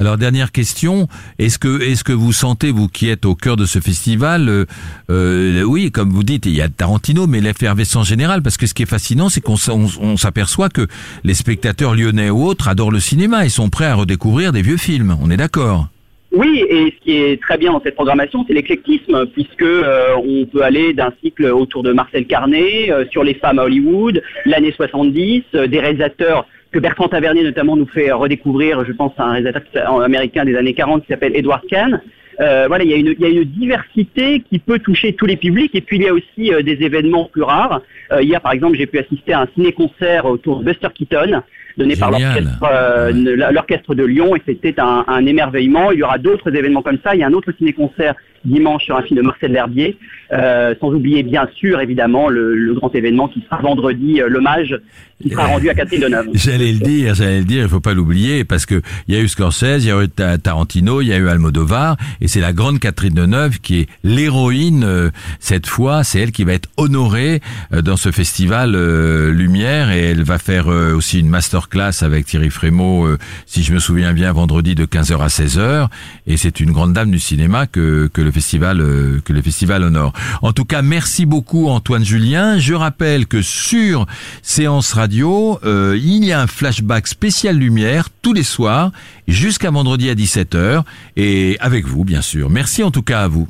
Alors 0.00 0.16
dernière 0.16 0.52
question, 0.52 1.08
est-ce 1.38 1.58
que 1.58 1.80
est-ce 1.82 2.04
que 2.04 2.12
vous 2.12 2.32
sentez 2.32 2.70
vous 2.70 2.88
qui 2.88 3.08
êtes 3.08 3.24
au 3.24 3.34
cœur 3.34 3.56
de 3.56 3.64
ce 3.64 3.78
festival, 3.78 4.48
euh, 4.48 4.64
euh, 5.10 5.62
oui 5.62 5.90
comme 5.90 6.10
vous 6.10 6.24
dites 6.24 6.46
il 6.46 6.56
y 6.56 6.62
a 6.62 6.68
Tarantino 6.68 7.26
mais 7.26 7.40
l'effervescence 7.40 8.08
générale 8.08 8.42
parce 8.42 8.56
que 8.56 8.66
ce 8.66 8.74
qui 8.74 8.82
est 8.82 8.86
fascinant 8.86 9.28
c'est 9.28 9.40
qu'on 9.40 10.16
s'aperçoit 10.16 10.68
que 10.68 10.86
les 11.24 11.34
spectateurs 11.34 11.94
lyonnais 11.94 12.30
ou 12.30 12.44
autres 12.44 12.68
adorent 12.68 12.90
le 12.90 13.00
cinéma 13.00 13.44
et 13.44 13.48
sont 13.48 13.70
prêts 13.70 13.86
à 13.86 13.94
redécouvrir 13.94 14.52
des 14.52 14.62
vieux 14.62 14.76
films, 14.76 15.16
on 15.22 15.30
est 15.30 15.36
d'accord? 15.36 15.88
Oui, 16.32 16.64
et 16.66 16.94
ce 16.96 17.04
qui 17.04 17.16
est 17.18 17.42
très 17.42 17.58
bien 17.58 17.72
dans 17.72 17.82
cette 17.82 17.94
programmation, 17.94 18.44
c'est 18.48 18.54
l'éclectisme, 18.54 19.26
puisque 19.26 19.60
euh, 19.60 20.14
on 20.16 20.46
peut 20.46 20.62
aller 20.62 20.94
d'un 20.94 21.12
cycle 21.22 21.44
autour 21.44 21.82
de 21.82 21.92
Marcel 21.92 22.26
Carnet, 22.26 22.90
euh, 22.90 23.04
sur 23.10 23.22
les 23.22 23.34
femmes 23.34 23.58
à 23.58 23.64
Hollywood, 23.64 24.22
l'année 24.46 24.72
70, 24.72 25.42
euh, 25.54 25.66
des 25.66 25.78
réalisateurs 25.78 26.46
que 26.70 26.78
Bertrand 26.78 27.08
Tavernier 27.08 27.42
notamment 27.42 27.76
nous 27.76 27.86
fait 27.86 28.10
redécouvrir, 28.12 28.82
je 28.86 28.92
pense 28.92 29.12
à 29.18 29.24
un 29.24 29.32
réalisateur 29.32 30.00
américain 30.00 30.46
des 30.46 30.56
années 30.56 30.72
40 30.72 31.02
qui 31.02 31.08
s'appelle 31.08 31.36
Edward 31.36 31.66
Kahn. 31.68 32.00
Euh, 32.40 32.64
voilà, 32.66 32.84
il 32.84 32.90
y, 32.90 32.94
a 32.94 32.96
une, 33.28 33.44
diversité 33.44 34.40
qui 34.40 34.58
peut 34.58 34.78
toucher 34.78 35.12
tous 35.12 35.26
les 35.26 35.36
publics. 35.36 35.74
Et 35.74 35.82
puis 35.82 35.98
il 35.98 36.04
y 36.04 36.08
a 36.08 36.14
aussi 36.14 36.50
des 36.64 36.82
événements 36.82 37.26
plus 37.26 37.42
rares. 37.42 37.82
Hier, 38.20 38.40
par 38.40 38.52
exemple, 38.52 38.78
j'ai 38.78 38.86
pu 38.86 38.98
assister 38.98 39.34
à 39.34 39.42
un 39.42 39.48
ciné-concert 39.54 40.24
autour 40.24 40.60
de 40.60 40.64
Buster 40.64 40.88
Keaton, 40.94 41.42
donné 41.76 41.96
par 41.96 42.10
l'orchestre 42.10 42.62
euh, 42.62 43.12
l'orchestre 43.52 43.94
de 43.94 44.04
Lyon, 44.04 44.36
et 44.36 44.42
c'était 44.46 44.78
un, 44.80 45.04
un, 45.06 45.26
émerveillement. 45.26 45.90
Il 45.92 45.98
y 45.98 46.02
aura 46.02 46.18
d'autres 46.18 46.54
événements 46.54 46.82
comme 46.82 46.98
ça. 47.04 47.14
Il 47.14 47.20
y 47.20 47.24
a 47.24 47.26
un 47.26 47.32
autre 47.32 47.52
ciné-concert 47.56 48.14
dimanche 48.44 48.84
sur 48.84 48.96
un 48.96 49.02
film 49.02 49.18
de 49.18 49.24
Marcel 49.24 49.52
L'Herbier, 49.52 49.96
euh, 50.32 50.74
sans 50.80 50.92
oublier 50.92 51.22
bien 51.22 51.48
sûr 51.54 51.80
évidemment 51.80 52.28
le, 52.28 52.54
le 52.54 52.74
grand 52.74 52.94
événement 52.94 53.28
qui 53.28 53.42
sera 53.42 53.60
vendredi, 53.60 54.20
euh, 54.20 54.28
l'hommage 54.28 54.76
qui 55.22 55.30
sera 55.30 55.46
rendu 55.46 55.70
à 55.70 55.74
Catherine 55.74 56.00
Deneuve. 56.00 56.28
J'allais 56.34 56.72
le 56.72 56.78
dire, 56.80 57.14
j'allais 57.14 57.38
le 57.38 57.44
dire, 57.44 57.62
il 57.62 57.68
faut 57.68 57.80
pas 57.80 57.94
l'oublier 57.94 58.44
parce 58.44 58.66
que 58.66 58.82
il 59.06 59.14
y 59.14 59.18
a 59.18 59.20
eu 59.20 59.28
Scorsese, 59.28 59.84
il 59.84 59.88
y 59.88 59.90
a 59.90 60.02
eu 60.02 60.08
Tarantino, 60.08 61.00
il 61.00 61.08
y 61.08 61.12
a 61.12 61.18
eu 61.18 61.28
Almodovar 61.28 61.96
et 62.20 62.28
c'est 62.28 62.40
la 62.40 62.52
grande 62.52 62.80
Catherine 62.80 63.14
Deneuve 63.14 63.60
qui 63.60 63.80
est 63.80 63.86
l'héroïne 64.02 64.82
euh, 64.84 65.10
cette 65.38 65.66
fois, 65.66 66.04
c'est 66.04 66.20
elle 66.20 66.32
qui 66.32 66.44
va 66.44 66.52
être 66.52 66.68
honorée 66.76 67.40
euh, 67.72 67.82
dans 67.82 67.96
ce 67.96 68.10
festival 68.10 68.74
euh, 68.74 69.32
Lumière 69.32 69.90
et 69.90 70.10
elle 70.10 70.24
va 70.24 70.38
faire 70.38 70.66
aussi 70.66 71.20
une 71.20 71.28
masterclass 71.28 72.02
avec 72.02 72.26
Thierry 72.26 72.50
Frémaux 72.50 73.06
si 73.46 73.62
je 73.62 73.72
me 73.72 73.78
souviens 73.78 74.12
bien 74.12 74.32
vendredi 74.32 74.74
de 74.74 74.84
15h 74.84 75.18
à 75.18 75.26
16h 75.28 75.88
et 76.26 76.36
c'est 76.36 76.60
une 76.60 76.72
grande 76.72 76.92
dame 76.92 77.10
du 77.10 77.18
cinéma 77.18 77.66
que 77.66 78.08
que 78.12 78.20
le 78.20 78.30
festival 78.32 78.78
que 79.24 79.32
le 79.32 79.42
festival 79.42 79.82
honore. 79.82 80.12
En 80.42 80.52
tout 80.52 80.64
cas, 80.64 80.82
merci 80.82 81.26
beaucoup 81.26 81.68
Antoine 81.68 82.04
Julien. 82.04 82.58
Je 82.58 82.74
rappelle 82.74 83.26
que 83.26 83.42
sur 83.42 84.06
séance 84.42 84.92
radio 84.92 85.58
euh, 85.64 85.98
il 86.02 86.24
y 86.24 86.32
a 86.32 86.40
un 86.40 86.46
flashback 86.46 87.06
spécial 87.06 87.56
lumière 87.56 88.08
tous 88.22 88.32
les 88.32 88.42
soirs 88.42 88.92
jusqu'à 89.28 89.70
vendredi 89.70 90.10
à 90.10 90.14
17h 90.14 90.82
et 91.16 91.56
avec 91.60 91.86
vous 91.86 92.04
bien 92.04 92.22
sûr. 92.22 92.50
Merci 92.50 92.82
en 92.82 92.90
tout 92.90 93.02
cas 93.02 93.22
à 93.22 93.28
vous. 93.28 93.48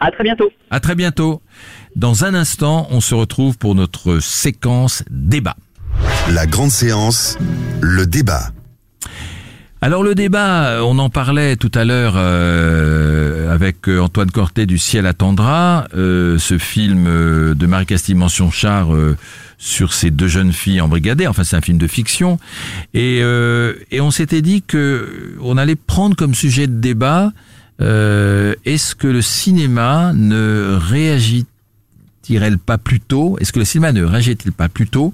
À 0.00 0.10
très 0.10 0.24
bientôt. 0.24 0.50
À 0.70 0.80
très 0.80 0.94
bientôt. 0.94 1.42
Dans 1.94 2.24
un 2.24 2.34
instant, 2.34 2.88
on 2.90 3.00
se 3.00 3.14
retrouve 3.14 3.58
pour 3.58 3.74
notre 3.74 4.18
séquence 4.18 5.04
débat. 5.10 5.56
La 6.30 6.46
grande 6.46 6.70
séance, 6.70 7.38
le 7.80 8.06
débat. 8.06 8.50
Alors 9.84 10.04
le 10.04 10.14
débat, 10.14 10.78
on 10.84 10.98
en 11.00 11.10
parlait 11.10 11.56
tout 11.56 11.72
à 11.74 11.84
l'heure 11.84 12.14
euh, 12.16 13.52
avec 13.52 13.88
Antoine 13.88 14.30
Cortet 14.30 14.64
du 14.64 14.78
Ciel 14.78 15.06
attendra, 15.06 15.88
euh, 15.96 16.38
ce 16.38 16.56
film 16.56 17.04
de 17.52 17.66
Marie-Castille 17.66 18.14
Mention-Char 18.14 18.90
sur 19.62 19.92
ces 19.92 20.10
deux 20.10 20.26
jeunes 20.28 20.52
filles 20.52 20.80
embrigadées. 20.80 21.26
Enfin, 21.26 21.44
c'est 21.44 21.56
un 21.56 21.60
film 21.60 21.78
de 21.78 21.86
fiction. 21.86 22.38
Et, 22.94 23.20
euh, 23.22 23.74
et 23.90 24.00
on 24.00 24.10
s'était 24.10 24.42
dit 24.42 24.62
que 24.62 25.36
on 25.40 25.56
allait 25.56 25.76
prendre 25.76 26.16
comme 26.16 26.34
sujet 26.34 26.66
de 26.66 26.80
débat 26.80 27.32
euh, 27.80 28.54
est-ce 28.64 28.94
que 28.94 29.06
le 29.06 29.22
cinéma 29.22 30.12
ne 30.14 30.78
réagit 30.80 31.46
il 32.28 32.58
pas 32.58 32.78
plus 32.78 33.00
tôt? 33.00 33.36
Est-ce 33.40 33.52
que 33.52 33.58
le 33.58 33.64
cinéma 33.64 33.92
ne 33.92 34.04
réagit-il 34.04 34.52
pas 34.52 34.68
plus 34.68 34.86
tôt 34.86 35.12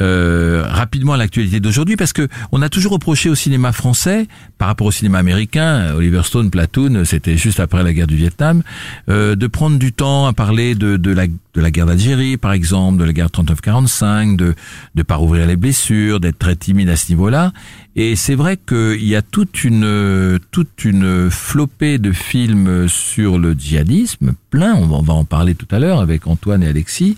euh, 0.00 0.64
rapidement 0.66 1.14
à 1.14 1.16
l'actualité 1.16 1.60
d'aujourd'hui? 1.60 1.96
Parce 1.96 2.12
que 2.12 2.28
on 2.52 2.62
a 2.62 2.68
toujours 2.68 2.92
reproché 2.92 3.28
au 3.28 3.34
cinéma 3.34 3.72
français, 3.72 4.26
par 4.58 4.68
rapport 4.68 4.86
au 4.86 4.92
cinéma 4.92 5.18
américain, 5.18 5.94
Oliver 5.94 6.22
Stone, 6.24 6.50
Platoon, 6.50 7.04
c'était 7.04 7.36
juste 7.36 7.60
après 7.60 7.82
la 7.82 7.92
guerre 7.92 8.06
du 8.06 8.16
Vietnam, 8.16 8.62
euh, 9.08 9.34
de 9.34 9.46
prendre 9.46 9.78
du 9.78 9.92
temps 9.92 10.26
à 10.26 10.32
parler 10.32 10.74
de, 10.74 10.96
de 10.96 11.12
la 11.12 11.26
de 11.26 11.60
la 11.60 11.70
guerre 11.70 11.86
d'Algérie, 11.86 12.36
par 12.36 12.52
exemple, 12.52 12.98
de 12.98 13.04
la 13.04 13.12
guerre 13.12 13.28
39-45, 13.28 14.36
de 14.36 14.54
de 14.94 15.02
pas 15.02 15.16
rouvrir 15.16 15.46
les 15.46 15.56
blessures, 15.56 16.18
d'être 16.20 16.38
très 16.38 16.56
timide 16.56 16.88
à 16.88 16.96
ce 16.96 17.10
niveau-là. 17.10 17.52
Et 17.96 18.16
c'est 18.16 18.34
vrai 18.34 18.56
qu'il 18.56 19.04
y 19.04 19.14
a 19.14 19.22
toute 19.22 19.62
une 19.62 20.40
toute 20.50 20.84
une 20.84 21.30
flopée 21.30 21.98
de 21.98 22.10
films 22.10 22.88
sur 22.88 23.38
le 23.38 23.54
djihadisme, 23.54 24.34
plein. 24.50 24.74
On 24.74 25.02
va 25.02 25.14
en 25.14 25.24
parler 25.24 25.54
tout 25.54 25.68
à 25.70 25.78
l'heure 25.78 26.00
avec 26.00 26.26
Antoine 26.26 26.64
et 26.64 26.68
Alexis, 26.68 27.16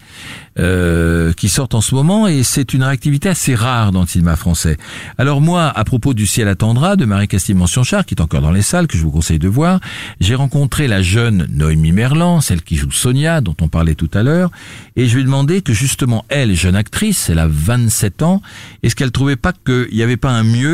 euh, 0.58 1.32
qui 1.32 1.48
sortent 1.48 1.74
en 1.74 1.80
ce 1.80 1.94
moment. 1.94 2.26
Et 2.26 2.42
c'est 2.42 2.74
une 2.74 2.82
réactivité 2.82 3.30
assez 3.30 3.54
rare 3.54 3.90
dans 3.90 4.02
le 4.02 4.06
cinéma 4.06 4.36
français. 4.36 4.76
Alors 5.16 5.40
moi, 5.40 5.66
à 5.74 5.84
propos 5.84 6.12
du 6.12 6.26
ciel 6.26 6.46
attendra 6.46 6.96
de 6.96 7.06
Marie-Castille 7.06 7.54
Mention-Char, 7.54 8.04
qui 8.04 8.14
est 8.14 8.20
encore 8.20 8.42
dans 8.42 8.50
les 8.50 8.62
salles, 8.62 8.86
que 8.86 8.98
je 8.98 9.02
vous 9.02 9.10
conseille 9.10 9.38
de 9.38 9.48
voir, 9.48 9.80
j'ai 10.20 10.34
rencontré 10.34 10.88
la 10.88 11.00
jeune 11.00 11.46
Noémie 11.50 11.92
Merlan, 11.92 12.42
celle 12.42 12.60
qui 12.60 12.76
joue 12.76 12.90
Sonia, 12.90 13.40
dont 13.40 13.56
on 13.62 13.68
parlait 13.68 13.94
tout 13.94 14.10
à 14.12 14.22
l'heure, 14.22 14.50
et 14.96 15.06
je 15.06 15.14
lui 15.14 15.22
ai 15.22 15.24
demandé 15.24 15.62
que 15.62 15.72
justement 15.72 16.26
elle, 16.28 16.54
jeune 16.54 16.76
actrice, 16.76 17.30
elle 17.30 17.38
a 17.38 17.48
27 17.48 18.22
ans, 18.22 18.42
est-ce 18.82 18.94
qu'elle 18.94 19.12
trouvait 19.12 19.36
pas 19.36 19.52
qu'il 19.52 19.88
n'y 19.92 20.02
avait 20.02 20.18
pas 20.18 20.30
un 20.32 20.42
mieux 20.42 20.65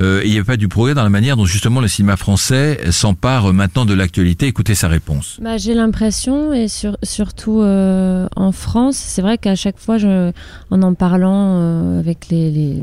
euh, 0.00 0.22
il 0.24 0.32
n'y 0.32 0.38
a 0.38 0.44
pas 0.44 0.56
du 0.56 0.68
progrès 0.68 0.94
dans 0.94 1.02
la 1.02 1.10
manière 1.10 1.36
dont 1.36 1.44
justement 1.44 1.80
le 1.80 1.88
cinéma 1.88 2.16
français 2.16 2.80
s'empare 2.90 3.52
maintenant 3.52 3.84
de 3.84 3.94
l'actualité. 3.94 4.46
Écoutez 4.46 4.74
sa 4.74 4.88
réponse. 4.88 5.38
Bah, 5.40 5.56
J'ai 5.56 5.74
l'impression, 5.74 6.52
et 6.52 6.66
surtout 7.02 7.60
euh, 7.60 8.26
en 8.36 8.52
France, 8.52 8.96
c'est 8.96 9.22
vrai 9.22 9.38
qu'à 9.38 9.54
chaque 9.54 9.78
fois, 9.78 9.96
en 10.70 10.82
en 10.82 10.94
parlant 10.94 11.58
euh, 11.58 12.00
avec 12.00 12.28
les, 12.30 12.82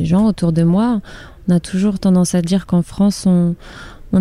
gens 0.00 0.26
autour 0.26 0.52
de 0.52 0.62
moi, 0.62 1.00
on 1.48 1.56
a 1.56 1.60
toujours 1.60 1.98
tendance 1.98 2.34
à 2.34 2.42
dire 2.42 2.66
qu'en 2.66 2.82
France, 2.82 3.26
on, 3.26 3.54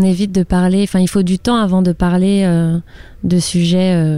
évite 0.01 0.31
de 0.31 0.41
parler, 0.41 0.81
enfin 0.83 0.99
il 0.99 1.07
faut 1.07 1.21
du 1.21 1.37
temps 1.37 1.57
avant 1.57 1.83
de 1.83 1.91
parler 1.91 2.49
de 3.23 3.39
sujets 3.39 4.17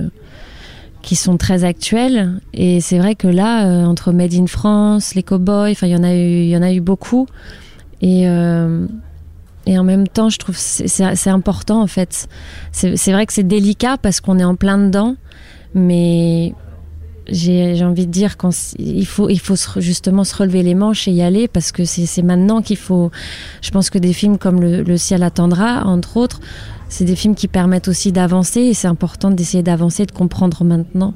qui 1.05 1.15
sont 1.15 1.37
très 1.37 1.63
actuels. 1.63 2.41
Et 2.53 2.81
c'est 2.81 2.97
vrai 2.97 3.13
que 3.13 3.27
là, 3.27 3.67
euh, 3.67 3.85
entre 3.85 4.11
Made 4.11 4.33
in 4.33 4.47
France, 4.47 5.13
les 5.13 5.21
cowboys, 5.21 5.71
enfin, 5.71 5.85
il 5.85 5.93
y 5.93 5.95
en 5.95 6.03
a 6.03 6.13
eu, 6.13 6.41
il 6.41 6.49
y 6.49 6.57
en 6.57 6.63
a 6.63 6.73
eu 6.73 6.81
beaucoup. 6.81 7.27
Et, 8.01 8.27
euh, 8.27 8.87
et 9.67 9.77
en 9.77 9.83
même 9.83 10.07
temps, 10.07 10.29
je 10.29 10.39
trouve 10.39 10.57
c'est 10.57 11.29
important 11.29 11.81
en 11.81 11.87
fait. 11.87 12.27
C'est 12.71 13.11
vrai 13.11 13.25
que 13.27 13.33
c'est 13.33 13.47
délicat 13.47 13.97
parce 13.97 14.19
qu'on 14.19 14.39
est 14.39 14.43
en 14.43 14.55
plein 14.55 14.79
dedans, 14.79 15.15
mais 15.75 16.53
j'ai 17.27 17.83
envie 17.83 18.05
de 18.07 18.11
dire 18.11 18.37
qu'il 18.37 19.05
faut, 19.07 19.29
il 19.29 19.39
faut 19.39 19.55
justement 19.77 20.23
se 20.23 20.35
relever 20.35 20.63
les 20.63 20.75
manches 20.75 21.07
et 21.07 21.11
y 21.11 21.21
aller 21.21 21.47
parce 21.47 21.71
que 21.71 21.85
c'est 21.85 22.21
maintenant 22.23 22.61
qu'il 22.61 22.77
faut. 22.77 23.11
Je 23.61 23.69
pense 23.69 23.91
que 23.91 23.99
des 23.99 24.13
films 24.13 24.39
comme 24.39 24.59
le 24.61 24.97
ciel 24.97 25.21
attendra, 25.21 25.83
entre 25.85 26.17
autres, 26.17 26.39
c'est 26.89 27.05
des 27.05 27.15
films 27.15 27.35
qui 27.35 27.47
permettent 27.47 27.87
aussi 27.87 28.11
d'avancer 28.11 28.61
et 28.61 28.73
c'est 28.73 28.87
important 28.87 29.31
d'essayer 29.31 29.63
d'avancer, 29.63 30.05
de 30.05 30.11
comprendre 30.11 30.63
maintenant. 30.63 31.13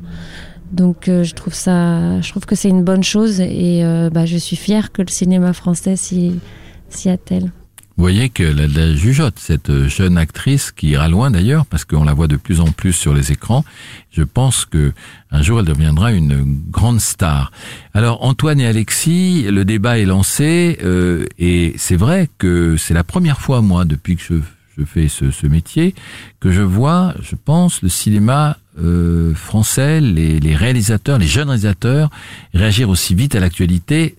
Donc 0.71 1.07
euh, 1.07 1.23
je 1.23 1.33
trouve 1.33 1.53
ça, 1.53 2.21
je 2.21 2.29
trouve 2.29 2.45
que 2.45 2.55
c'est 2.55 2.69
une 2.69 2.83
bonne 2.83 3.03
chose 3.03 3.39
et 3.39 3.83
euh, 3.83 4.09
bah, 4.09 4.25
je 4.25 4.37
suis 4.37 4.55
fière 4.55 4.91
que 4.91 5.01
le 5.01 5.07
cinéma 5.07 5.53
français 5.53 5.95
s'y 5.95 7.09
attelle. 7.09 7.51
Vous 7.97 8.03
voyez 8.03 8.29
que 8.29 8.43
la, 8.43 8.65
la, 8.65 8.95
jugeote, 8.95 9.39
cette 9.39 9.87
jeune 9.87 10.17
actrice 10.17 10.71
qui 10.71 10.91
ira 10.91 11.09
loin 11.09 11.31
d'ailleurs, 11.31 11.65
parce 11.65 11.83
qu'on 11.83 12.05
la 12.05 12.13
voit 12.13 12.27
de 12.27 12.37
plus 12.37 12.61
en 12.61 12.71
plus 12.71 12.93
sur 12.93 13.13
les 13.13 13.33
écrans. 13.33 13.65
Je 14.09 14.23
pense 14.23 14.63
que 14.63 14.93
un 15.31 15.41
jour 15.41 15.59
elle 15.59 15.65
deviendra 15.65 16.13
une 16.13 16.45
grande 16.69 17.01
star. 17.01 17.51
Alors 17.93 18.23
Antoine 18.23 18.61
et 18.61 18.67
Alexis, 18.67 19.47
le 19.51 19.65
débat 19.65 19.99
est 19.99 20.05
lancé 20.05 20.77
euh, 20.81 21.25
et 21.39 21.73
c'est 21.77 21.97
vrai 21.97 22.29
que 22.37 22.77
c'est 22.77 22.93
la 22.93 23.03
première 23.03 23.41
fois 23.41 23.61
moi 23.61 23.83
depuis 23.83 24.15
que 24.15 24.23
je 24.23 24.35
je 24.79 24.85
fais 24.85 25.07
ce, 25.07 25.47
métier, 25.47 25.93
que 26.39 26.51
je 26.51 26.61
vois, 26.61 27.13
je 27.21 27.35
pense, 27.35 27.81
le 27.81 27.89
cinéma 27.89 28.57
euh, 28.81 29.33
français, 29.35 29.99
les, 29.99 30.55
réalisateurs, 30.55 31.17
les 31.17 31.27
jeunes 31.27 31.49
réalisateurs 31.49 32.09
réagir 32.53 32.89
aussi 32.89 33.13
vite 33.15 33.35
à 33.35 33.39
l'actualité, 33.39 34.15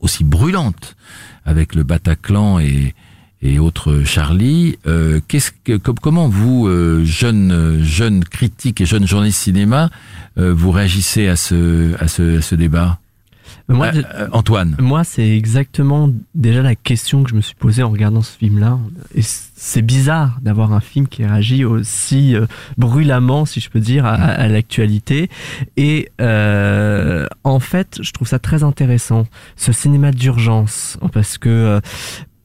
aussi 0.00 0.24
brûlante, 0.24 0.96
avec 1.44 1.74
le 1.74 1.82
Bataclan 1.84 2.58
et, 2.60 2.94
autres 3.58 4.02
Charlie. 4.04 4.78
Euh, 4.86 5.20
qu'est-ce 5.26 5.52
que, 5.64 5.76
comment 5.76 6.28
vous, 6.28 6.66
euh, 6.66 7.04
jeunes 7.04 8.24
critiques 8.24 8.80
et 8.80 8.86
jeunes 8.86 9.06
journalistes 9.06 9.40
cinéma, 9.40 9.90
vous 10.36 10.70
réagissez 10.70 11.26
à 11.28 11.36
ce 11.36 12.54
débat? 12.54 13.00
Moi, 13.68 13.86
euh, 13.94 14.02
euh, 14.14 14.28
Antoine. 14.32 14.76
Moi, 14.78 15.04
c'est 15.04 15.28
exactement 15.36 16.10
déjà 16.34 16.62
la 16.62 16.74
question 16.74 17.22
que 17.22 17.30
je 17.30 17.34
me 17.34 17.40
suis 17.40 17.54
posée 17.54 17.82
en 17.82 17.90
regardant 17.90 18.22
ce 18.22 18.36
film-là. 18.36 18.78
Et 19.14 19.22
c'est 19.22 19.82
bizarre 19.82 20.38
d'avoir 20.42 20.72
un 20.72 20.80
film 20.80 21.08
qui 21.08 21.24
réagit 21.24 21.64
aussi 21.64 22.34
euh, 22.34 22.46
brûlamment, 22.76 23.44
si 23.44 23.60
je 23.60 23.70
peux 23.70 23.80
dire, 23.80 24.06
à, 24.06 24.14
à 24.14 24.48
l'actualité. 24.48 25.28
Et 25.76 26.10
euh, 26.20 27.26
en 27.44 27.60
fait, 27.60 27.98
je 28.00 28.12
trouve 28.12 28.28
ça 28.28 28.38
très 28.38 28.62
intéressant, 28.62 29.26
ce 29.56 29.72
cinéma 29.72 30.12
d'urgence, 30.12 30.98
parce 31.12 31.38
que 31.38 31.80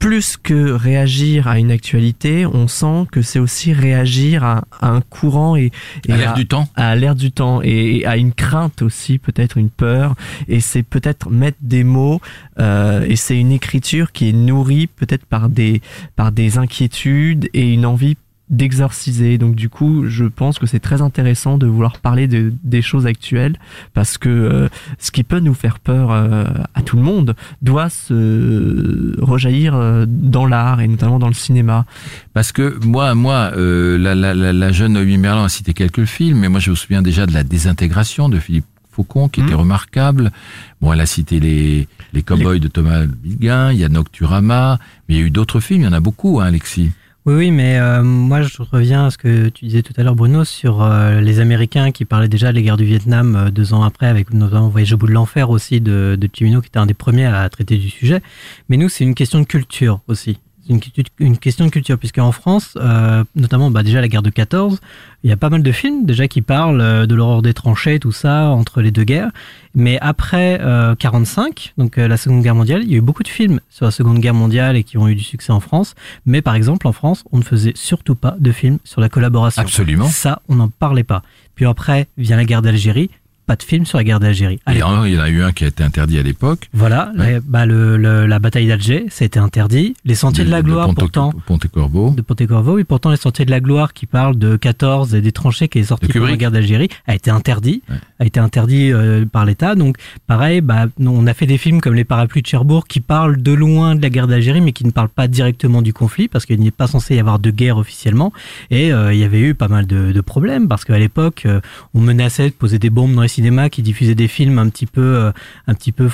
plus 0.03 0.35
que 0.35 0.73
réagir 0.73 1.47
à 1.47 1.57
une 1.57 1.71
actualité, 1.71 2.45
on 2.45 2.67
sent 2.67 3.07
que 3.09 3.21
c'est 3.21 3.39
aussi 3.39 3.71
réagir 3.71 4.43
à, 4.43 4.65
un 4.81 4.99
courant 4.99 5.55
et, 5.55 5.71
à 6.09 6.17
l'air 6.17 6.33
du 6.33 6.45
temps, 6.45 6.67
à 6.75 6.93
l'air 6.97 7.15
du 7.15 7.31
temps 7.31 7.61
et, 7.63 8.05
à 8.05 8.17
une 8.17 8.33
crainte 8.33 8.81
aussi, 8.81 9.17
peut-être 9.17 9.57
une 9.57 9.69
peur. 9.69 10.15
Et 10.49 10.59
c'est 10.59 10.83
peut-être 10.83 11.29
mettre 11.29 11.57
des 11.61 11.85
mots 11.85 12.19
euh, 12.59 13.05
et 13.07 13.15
c'est 13.15 13.39
une 13.39 13.53
écriture 13.53 14.11
qui 14.11 14.27
est 14.27 14.33
nourrie 14.33 14.87
peut-être 14.87 15.25
par 15.25 15.47
des 15.47 15.81
par 16.17 16.33
des 16.33 16.57
inquiétudes 16.57 17.49
et 17.53 17.71
une 17.71 17.85
envie 17.85 18.17
d'exorciser. 18.53 19.37
Donc 19.37 19.55
du 19.55 19.67
coup, 19.67 20.05
je 20.07 20.25
pense 20.25 20.59
que 20.59 20.67
c'est 20.67 20.79
très 20.79 21.01
intéressant 21.01 21.57
de 21.57 21.65
vouloir 21.65 21.97
parler 21.97 22.27
de, 22.27 22.53
des 22.63 22.81
choses 22.81 23.05
actuelles 23.05 23.57
parce 23.93 24.17
que 24.17 24.29
euh, 24.29 24.69
ce 24.99 25.11
qui 25.11 25.23
peut 25.23 25.39
nous 25.39 25.55
faire 25.55 25.79
peur 25.79 26.11
euh, 26.11 26.45
à 26.75 26.81
tout 26.83 26.95
le 26.95 27.01
monde 27.01 27.35
doit 27.61 27.89
se 27.89 29.19
rejaillir 29.19 29.73
euh, 29.75 30.05
dans 30.07 30.45
l'art 30.45 30.81
et 30.81 30.87
notamment 30.87 31.19
dans 31.19 31.27
le 31.27 31.33
cinéma. 31.33 31.85
Parce 32.33 32.51
que 32.51 32.79
moi, 32.85 33.15
moi, 33.15 33.51
la, 33.55 34.15
la, 34.15 34.33
la, 34.33 34.53
la, 34.53 34.71
jeune 34.71 34.93
Noémie 34.93 35.17
Merlan 35.17 35.45
a 35.45 35.49
cité 35.49 35.73
quelques 35.73 36.05
films, 36.05 36.39
mais 36.39 36.49
moi 36.49 36.59
je 36.59 36.69
me 36.69 36.75
souviens 36.75 37.01
déjà 37.01 37.25
de 37.25 37.33
la 37.33 37.43
désintégration 37.43 38.29
de 38.29 38.37
Philippe 38.37 38.65
Faucon, 38.91 39.27
qui 39.27 39.41
était 39.41 39.53
mmh. 39.53 39.55
remarquable. 39.55 40.31
Bon, 40.79 40.93
elle 40.93 40.99
a 40.99 41.07
cité 41.07 41.39
les, 41.39 41.87
les 42.13 42.21
Cowboys 42.21 42.59
de 42.59 42.67
Thomas 42.67 43.05
Biguin, 43.05 43.71
il 43.71 43.79
y 43.79 43.83
a 43.83 43.89
Nocturama, 43.89 44.77
mais 45.09 45.15
il 45.15 45.17
y 45.19 45.23
a 45.23 45.25
eu 45.25 45.31
d'autres 45.31 45.59
films, 45.59 45.81
il 45.81 45.85
y 45.85 45.87
en 45.87 45.93
a 45.93 45.99
beaucoup, 45.99 46.39
hein, 46.39 46.45
Alexis. 46.45 46.91
Oui, 47.25 47.35
oui, 47.35 47.51
mais 47.51 47.79
euh, 47.79 48.03
moi 48.03 48.41
je 48.41 48.61
reviens 48.61 49.05
à 49.05 49.09
ce 49.09 49.17
que 49.17 49.47
tu 49.47 49.63
disais 49.63 49.81
tout 49.81 49.93
à 49.95 50.03
l'heure, 50.03 50.15
Bruno, 50.15 50.43
sur 50.43 50.83
euh, 50.83 51.21
les 51.21 51.39
Américains 51.39 51.91
qui 51.91 52.03
parlaient 52.03 52.27
déjà 52.27 52.51
des 52.51 52.61
guerres 52.61 52.75
du 52.75 52.83
Vietnam 52.83 53.35
euh, 53.37 53.49
deux 53.49 53.73
ans 53.73 53.83
après, 53.83 54.07
avec 54.07 54.33
notamment 54.33 54.67
Voyage 54.67 54.91
au 54.91 54.97
bout 54.97 55.07
de 55.07 55.13
l'enfer 55.13 55.49
aussi 55.49 55.79
de, 55.79 56.17
de 56.19 56.29
Chimino, 56.33 56.59
qui 56.59 56.67
était 56.67 56.79
un 56.79 56.85
des 56.85 56.93
premiers 56.93 57.27
à 57.27 57.47
traiter 57.47 57.77
du 57.77 57.89
sujet. 57.89 58.21
Mais 58.67 58.75
nous, 58.75 58.89
c'est 58.89 59.05
une 59.05 59.15
question 59.15 59.39
de 59.39 59.45
culture 59.45 60.01
aussi 60.09 60.37
une, 60.69 60.79
une, 61.19 61.37
question 61.37 61.65
de 61.65 61.69
culture, 61.69 61.97
puisque 61.97 62.19
en 62.19 62.31
France, 62.31 62.77
euh, 62.77 63.23
notamment 63.35 63.71
bah, 63.71 63.83
déjà 63.83 64.01
la 64.01 64.07
guerre 64.07 64.21
de 64.21 64.29
14, 64.29 64.79
il 65.23 65.29
y 65.29 65.33
a 65.33 65.37
pas 65.37 65.49
mal 65.49 65.63
de 65.63 65.71
films 65.71 66.05
déjà 66.05 66.27
qui 66.27 66.41
parlent 66.41 66.81
euh, 66.81 67.05
de 67.05 67.15
l'horreur 67.15 67.41
des 67.41 67.53
tranchées, 67.53 67.99
tout 67.99 68.11
ça, 68.11 68.49
entre 68.49 68.81
les 68.81 68.91
deux 68.91 69.03
guerres. 69.03 69.31
Mais 69.73 69.97
après 70.01 70.59
euh, 70.61 70.95
45, 70.95 71.73
donc 71.77 71.97
euh, 71.97 72.07
la 72.07 72.17
Seconde 72.17 72.43
Guerre 72.43 72.55
mondiale, 72.55 72.83
il 72.83 72.91
y 72.91 72.95
a 72.95 72.97
eu 72.97 73.01
beaucoup 73.01 73.23
de 73.23 73.29
films 73.29 73.59
sur 73.69 73.85
la 73.85 73.91
Seconde 73.91 74.19
Guerre 74.19 74.33
mondiale 74.33 74.75
et 74.75 74.83
qui 74.83 74.97
ont 74.97 75.07
eu 75.07 75.15
du 75.15 75.23
succès 75.23 75.51
en 75.51 75.59
France. 75.59 75.95
Mais 76.25 76.41
par 76.41 76.55
exemple, 76.55 76.87
en 76.87 76.91
France, 76.91 77.23
on 77.31 77.37
ne 77.37 77.43
faisait 77.43 77.73
surtout 77.75 78.15
pas 78.15 78.35
de 78.39 78.51
films 78.51 78.79
sur 78.83 79.01
la 79.01 79.09
collaboration. 79.09 79.61
Absolument. 79.61 80.07
Ça, 80.07 80.41
on 80.49 80.55
n'en 80.55 80.67
parlait 80.67 81.03
pas. 81.03 81.23
Puis 81.55 81.65
après 81.65 82.07
vient 82.17 82.35
la 82.35 82.45
guerre 82.45 82.61
d'Algérie 82.61 83.09
pas 83.53 83.57
de 83.57 83.63
film 83.63 83.85
sur 83.85 83.99
la 83.99 84.03
guerre 84.03 84.19
d'Algérie. 84.19 84.59
il 84.67 84.77
y 84.77 84.81
en 84.81 85.03
a 85.03 85.29
eu 85.29 85.43
un 85.43 85.51
qui 85.51 85.63
a 85.63 85.67
été 85.67 85.83
interdit 85.83 86.17
à 86.17 86.23
l'époque. 86.23 86.69
Voilà, 86.73 87.11
bah 87.45 87.67
le, 87.67 87.97
la 88.25 88.39
bataille 88.39 88.65
d'Alger, 88.67 89.05
ça 89.09 89.23
a 89.23 89.25
été 89.27 89.37
interdit. 89.37 89.93
Les 90.05 90.15
Sentiers 90.15 90.43
de, 90.43 90.49
la 90.49 90.63
Gloire, 90.63 90.89
de 90.89 90.95
pourtant. 90.95 91.31
Ponte-Corbeau. 91.45 92.11
De 92.11 92.23
Ponte-Corbeau, 92.23 92.79
et 92.79 92.83
pourtant 92.83 93.11
les 93.11 93.17
Sentiers 93.17 93.45
de 93.45 93.51
la 93.51 93.59
Gloire 93.59 93.93
qui 93.93 94.07
parlent 94.07 94.39
de 94.39 94.55
14 94.55 95.13
et 95.13 95.21
des 95.21 95.31
tranchées 95.31 95.67
qui 95.67 95.77
est 95.79 95.83
sorti 95.83 96.07
pendant 96.07 96.25
la 96.25 96.35
guerre 96.35 96.49
d'Algérie, 96.49 96.89
a 97.05 97.13
été 97.13 97.29
interdit, 97.29 97.83
a 98.19 98.25
été 98.25 98.39
interdit 98.39 98.91
euh, 98.91 99.23
par 99.25 99.45
l'État. 99.45 99.75
Donc, 99.75 99.97
pareil, 100.25 100.61
bah, 100.61 100.87
on 100.99 101.27
a 101.27 101.33
fait 101.35 101.45
des 101.45 101.59
films 101.59 101.79
comme 101.79 101.93
Les 101.93 102.05
Parapluies 102.05 102.41
de 102.41 102.47
Cherbourg 102.47 102.87
qui 102.87 103.01
parlent 103.01 103.39
de 103.39 103.53
loin 103.53 103.93
de 103.93 104.01
la 104.01 104.09
guerre 104.09 104.27
d'Algérie, 104.27 104.61
mais 104.61 104.71
qui 104.71 104.83
ne 104.83 104.91
parlent 104.91 105.09
pas 105.09 105.27
directement 105.27 105.83
du 105.83 105.93
conflit 105.93 106.27
parce 106.27 106.47
qu'il 106.47 106.59
n'est 106.59 106.71
pas 106.71 106.87
censé 106.87 107.15
y 107.15 107.19
avoir 107.19 107.37
de 107.37 107.51
guerre 107.51 107.77
officiellement. 107.77 108.33
Et 108.71 108.91
euh, 108.91 109.13
il 109.13 109.19
y 109.19 109.23
avait 109.23 109.41
eu 109.41 109.53
pas 109.53 109.67
mal 109.67 109.85
de, 109.85 110.11
de 110.11 110.21
problèmes 110.21 110.67
parce 110.67 110.85
qu'à 110.85 110.97
l'époque, 110.97 111.43
euh, 111.45 111.61
on 111.93 112.01
menaçait 112.01 112.49
de 112.49 112.55
poser 112.55 112.79
des 112.79 112.89
bombes 112.89 113.13
dans 113.13 113.21
les 113.21 113.27
qui 113.69 113.81
diffusaient 113.81 114.15
des 114.15 114.27
films 114.27 114.59
un 114.59 114.69
petit 114.69 114.85
peu, 114.85 115.01
euh, 115.01 115.31
un 115.67 115.73
petit 115.73 115.91
peu 115.91 116.07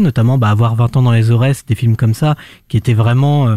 notamment 0.00 0.38
bah, 0.38 0.50
avoir 0.50 0.74
20 0.74 0.96
ans 0.96 1.02
dans 1.02 1.12
les 1.12 1.30
oreilles, 1.30 1.54
des 1.66 1.74
films 1.74 1.96
comme 1.96 2.14
ça 2.14 2.36
qui 2.68 2.76
étaient 2.76 2.94
vraiment 2.94 3.48
euh, 3.48 3.56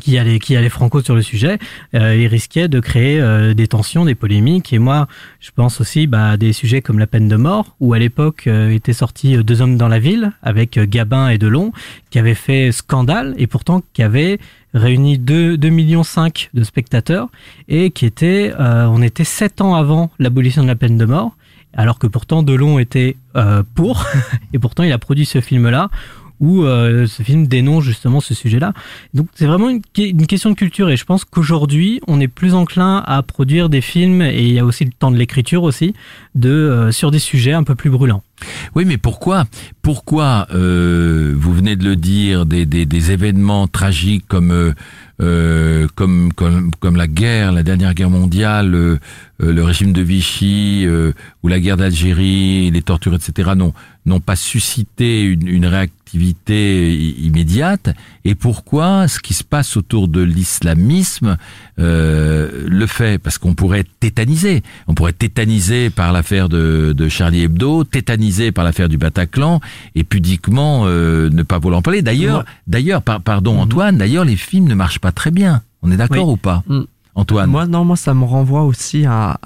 qui 0.00 0.18
allait 0.18 0.38
qui 0.38 0.54
allait 0.56 0.68
franco 0.68 1.00
sur 1.00 1.14
le 1.14 1.22
sujet, 1.22 1.58
euh, 1.94 2.14
il 2.14 2.26
risquait 2.26 2.68
de 2.68 2.80
créer 2.80 3.18
euh, 3.18 3.54
des 3.54 3.66
tensions, 3.66 4.04
des 4.04 4.14
polémiques. 4.14 4.74
Et 4.74 4.78
moi, 4.78 5.06
je 5.40 5.50
pense 5.54 5.80
aussi 5.80 6.06
bah, 6.06 6.32
à 6.32 6.36
des 6.36 6.52
sujets 6.52 6.82
comme 6.82 6.98
la 6.98 7.06
peine 7.06 7.28
de 7.28 7.36
mort, 7.36 7.76
où 7.80 7.94
à 7.94 7.98
l'époque 7.98 8.46
était 8.46 8.92
sorti 8.92 9.38
Deux 9.38 9.62
hommes 9.62 9.78
dans 9.78 9.88
la 9.88 9.98
ville 9.98 10.32
avec 10.42 10.78
Gabin 10.78 11.30
et 11.30 11.38
Delon, 11.38 11.72
qui 12.10 12.18
avait 12.18 12.34
fait 12.34 12.72
scandale 12.72 13.34
et 13.38 13.46
pourtant 13.46 13.82
qui 13.94 14.02
avait 14.02 14.38
réuni 14.74 15.18
2, 15.18 15.56
2 15.56 15.68
millions 15.70 16.02
5 16.02 16.50
de 16.52 16.62
spectateurs 16.62 17.28
et 17.68 17.90
qui 17.90 18.04
était, 18.04 18.52
on 18.58 19.00
était 19.00 19.24
7 19.24 19.62
ans 19.62 19.74
avant 19.74 20.10
l'abolition 20.18 20.62
de 20.62 20.68
la 20.68 20.76
peine 20.76 20.98
de 20.98 21.06
mort 21.06 21.34
alors 21.76 21.98
que 21.98 22.06
pourtant 22.06 22.42
Delon 22.42 22.78
était 22.78 23.16
euh, 23.36 23.62
pour, 23.74 24.06
et 24.52 24.58
pourtant 24.58 24.82
il 24.82 24.92
a 24.92 24.98
produit 24.98 25.26
ce 25.26 25.40
film-là, 25.40 25.90
où 26.40 26.64
euh, 26.64 27.06
ce 27.06 27.22
film 27.22 27.46
dénonce 27.46 27.84
justement 27.84 28.20
ce 28.20 28.34
sujet-là. 28.34 28.72
Donc 29.14 29.28
c'est 29.34 29.46
vraiment 29.46 29.70
une, 29.70 29.82
question 30.26 30.50
de 30.50 30.54
culture, 30.54 30.90
et 30.90 30.96
je 30.96 31.04
pense 31.04 31.24
qu'aujourd'hui 31.24 32.00
on 32.06 32.20
est 32.20 32.28
plus 32.28 32.54
enclin 32.54 33.02
à 33.06 33.22
produire 33.22 33.68
des 33.68 33.80
films, 33.80 34.22
et 34.22 34.42
il 34.42 34.52
y 34.52 34.58
a 34.58 34.64
aussi 34.64 34.84
le 34.84 34.90
temps 34.90 35.10
de 35.10 35.16
l'écriture 35.16 35.62
aussi, 35.62 35.94
de 36.34 36.50
euh, 36.50 36.92
sur 36.92 37.10
des 37.10 37.18
sujets 37.18 37.52
un 37.52 37.64
peu 37.64 37.74
plus 37.74 37.90
brûlants. 37.90 38.22
Oui, 38.74 38.84
mais 38.84 38.98
pourquoi 38.98 39.44
Pourquoi 39.80 40.46
euh, 40.54 41.34
vous 41.36 41.54
venez 41.54 41.76
de 41.76 41.84
le 41.84 41.96
dire 41.96 42.44
des, 42.44 42.66
des, 42.66 42.84
des 42.84 43.12
événements 43.12 43.66
tragiques 43.66 44.26
comme 44.28 44.50
euh, 44.50 44.72
euh, 45.22 45.86
comme, 45.94 46.30
comme, 46.34 46.72
comme 46.78 46.96
la 46.96 47.06
guerre, 47.06 47.50
la 47.50 47.62
dernière 47.62 47.94
guerre 47.94 48.10
mondiale, 48.10 48.74
euh, 48.74 48.98
le 49.38 49.62
régime 49.62 49.92
de 49.92 50.02
Vichy 50.02 50.84
euh, 50.86 51.12
ou 51.42 51.48
la 51.48 51.60
guerre 51.60 51.76
d'Algérie, 51.76 52.70
les 52.70 52.82
tortures, 52.82 53.14
etc., 53.14 53.50
n'ont 53.56 53.72
n'ont 54.06 54.20
pas 54.20 54.36
suscité 54.36 55.22
une, 55.24 55.48
une 55.48 55.66
réactivité 55.66 56.96
immédiate. 56.96 57.90
Et 58.24 58.36
pourquoi 58.36 59.08
ce 59.08 59.18
qui 59.18 59.34
se 59.34 59.42
passe 59.42 59.76
autour 59.76 60.06
de 60.06 60.20
l'islamisme 60.20 61.38
le 61.76 62.86
fait? 62.86 63.20
Parce 63.20 63.38
qu'on 63.38 63.54
pourrait 63.54 63.80
être 63.80 63.90
tétanisé. 63.98 64.62
On 64.86 64.94
pourrait 64.94 65.10
être 65.10 65.18
tétanisé 65.18 65.90
par 65.90 66.12
l'affaire 66.12 66.48
de, 66.48 66.94
de 66.96 67.08
Charlie 67.08 67.42
Hebdo, 67.42 67.82
tétanisé 67.82 68.52
par 68.52 68.64
l'affaire 68.64 68.88
du 68.88 68.96
Bataclan, 68.96 69.60
et 69.96 70.04
pudiquement 70.04 70.86
ne 70.86 71.42
pas 71.42 71.58
vouloir 71.58 71.80
en 71.80 71.82
parler. 71.82 72.02
D'ailleurs, 72.02 72.44
d'ailleurs, 72.68 73.02
par, 73.02 73.20
pardon 73.20 73.54
mhm. 73.54 73.60
Antoine, 73.62 73.98
d'ailleurs 73.98 74.24
les 74.24 74.36
films 74.36 74.68
ne 74.68 74.74
marchent 74.76 75.00
pas 75.00 75.10
très 75.10 75.32
bien. 75.32 75.62
On 75.82 75.90
est 75.90 75.96
d'accord 75.96 76.28
ou 76.28 76.36
pas? 76.36 76.62
Mm. 76.66 76.82
Antoine 77.16 77.50
Moi, 77.50 77.66
non, 77.66 77.84
moi, 77.84 77.96
ça 77.96 78.14
me 78.14 78.24
renvoie 78.24 78.62
aussi 78.62 79.06
à, 79.06 79.38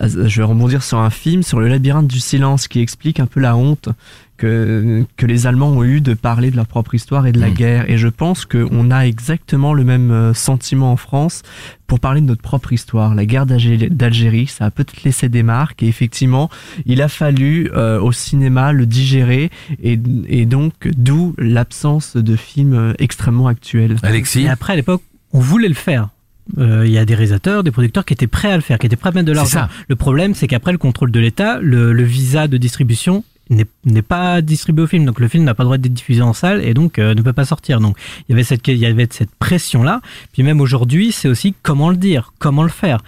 Je 0.00 0.40
vais 0.40 0.44
rebondir 0.44 0.82
sur 0.82 0.98
un 0.98 1.10
film, 1.10 1.42
sur 1.42 1.60
le 1.60 1.68
labyrinthe 1.68 2.08
du 2.08 2.20
silence, 2.20 2.68
qui 2.68 2.80
explique 2.80 3.20
un 3.20 3.26
peu 3.26 3.38
la 3.38 3.54
honte 3.54 3.90
que, 4.38 5.04
que 5.16 5.26
les 5.26 5.46
Allemands 5.46 5.68
ont 5.68 5.84
eu 5.84 6.00
de 6.00 6.14
parler 6.14 6.50
de 6.50 6.56
leur 6.56 6.66
propre 6.66 6.94
histoire 6.94 7.26
et 7.26 7.32
de 7.32 7.38
la 7.38 7.50
mm. 7.50 7.54
guerre. 7.54 7.90
Et 7.90 7.98
je 7.98 8.08
pense 8.08 8.46
qu'on 8.46 8.90
a 8.90 9.06
exactement 9.06 9.74
le 9.74 9.84
même 9.84 10.10
euh, 10.10 10.34
sentiment 10.34 10.90
en 10.90 10.96
France 10.96 11.42
pour 11.86 12.00
parler 12.00 12.22
de 12.22 12.26
notre 12.26 12.42
propre 12.42 12.72
histoire. 12.72 13.14
La 13.14 13.26
guerre 13.26 13.44
d'Algérie, 13.44 14.46
ça 14.46 14.64
a 14.64 14.70
peut-être 14.70 15.04
laissé 15.04 15.28
des 15.28 15.42
marques. 15.42 15.82
Et 15.82 15.86
effectivement, 15.86 16.48
il 16.86 17.02
a 17.02 17.08
fallu 17.08 17.70
euh, 17.74 18.00
au 18.00 18.10
cinéma 18.10 18.72
le 18.72 18.86
digérer. 18.86 19.50
Et, 19.82 20.00
et 20.28 20.46
donc, 20.46 20.88
d'où 20.96 21.34
l'absence 21.36 22.16
de 22.16 22.36
films 22.36 22.74
euh, 22.74 22.92
extrêmement 22.98 23.48
actuels. 23.48 23.98
Alexis 24.02 24.44
Et 24.44 24.48
après, 24.48 24.72
à 24.72 24.76
l'époque, 24.76 25.02
on 25.32 25.40
voulait 25.40 25.68
le 25.68 25.74
faire. 25.74 26.08
Il 26.58 26.90
y 26.90 26.98
a 26.98 27.04
des 27.04 27.14
réalisateurs, 27.14 27.64
des 27.64 27.70
producteurs 27.70 28.04
qui 28.04 28.12
étaient 28.12 28.26
prêts 28.26 28.52
à 28.52 28.56
le 28.56 28.62
faire, 28.62 28.78
qui 28.78 28.86
étaient 28.86 28.96
prêts 28.96 29.10
à 29.10 29.12
mettre 29.12 29.26
de 29.26 29.32
l'argent. 29.32 29.66
Le 29.88 29.96
problème, 29.96 30.34
c'est 30.34 30.46
qu'après 30.46 30.72
le 30.72 30.78
contrôle 30.78 31.10
de 31.10 31.20
l'État, 31.20 31.58
le, 31.60 31.92
le, 31.92 32.02
visa 32.02 32.48
de 32.48 32.56
distribution 32.58 33.24
n'est 33.50 34.02
pas 34.02 34.40
distribué 34.40 34.84
au 34.84 34.86
film, 34.86 35.04
donc 35.04 35.20
le 35.20 35.28
film 35.28 35.44
n'a 35.44 35.54
pas 35.54 35.64
le 35.64 35.66
droit 35.66 35.78
d'être 35.78 35.92
diffusé 35.92 36.22
en 36.22 36.32
salle 36.32 36.64
et 36.64 36.72
donc 36.74 36.98
euh, 36.98 37.14
ne 37.14 37.22
peut 37.22 37.32
pas 37.32 37.44
sortir. 37.44 37.80
Donc 37.80 37.96
il 38.28 38.32
y 38.32 38.34
avait 38.34 38.44
cette, 38.44 38.66
il 38.68 38.78
y 38.78 38.86
avait 38.86 39.06
cette 39.10 39.34
pression 39.34 39.82
là. 39.82 40.00
Puis 40.32 40.42
même 40.42 40.60
aujourd'hui, 40.60 41.12
c'est 41.12 41.28
aussi 41.28 41.54
comment 41.62 41.90
le 41.90 41.96
dire, 41.96 42.32
comment 42.38 42.62
le 42.62 42.68
faire 42.70 43.02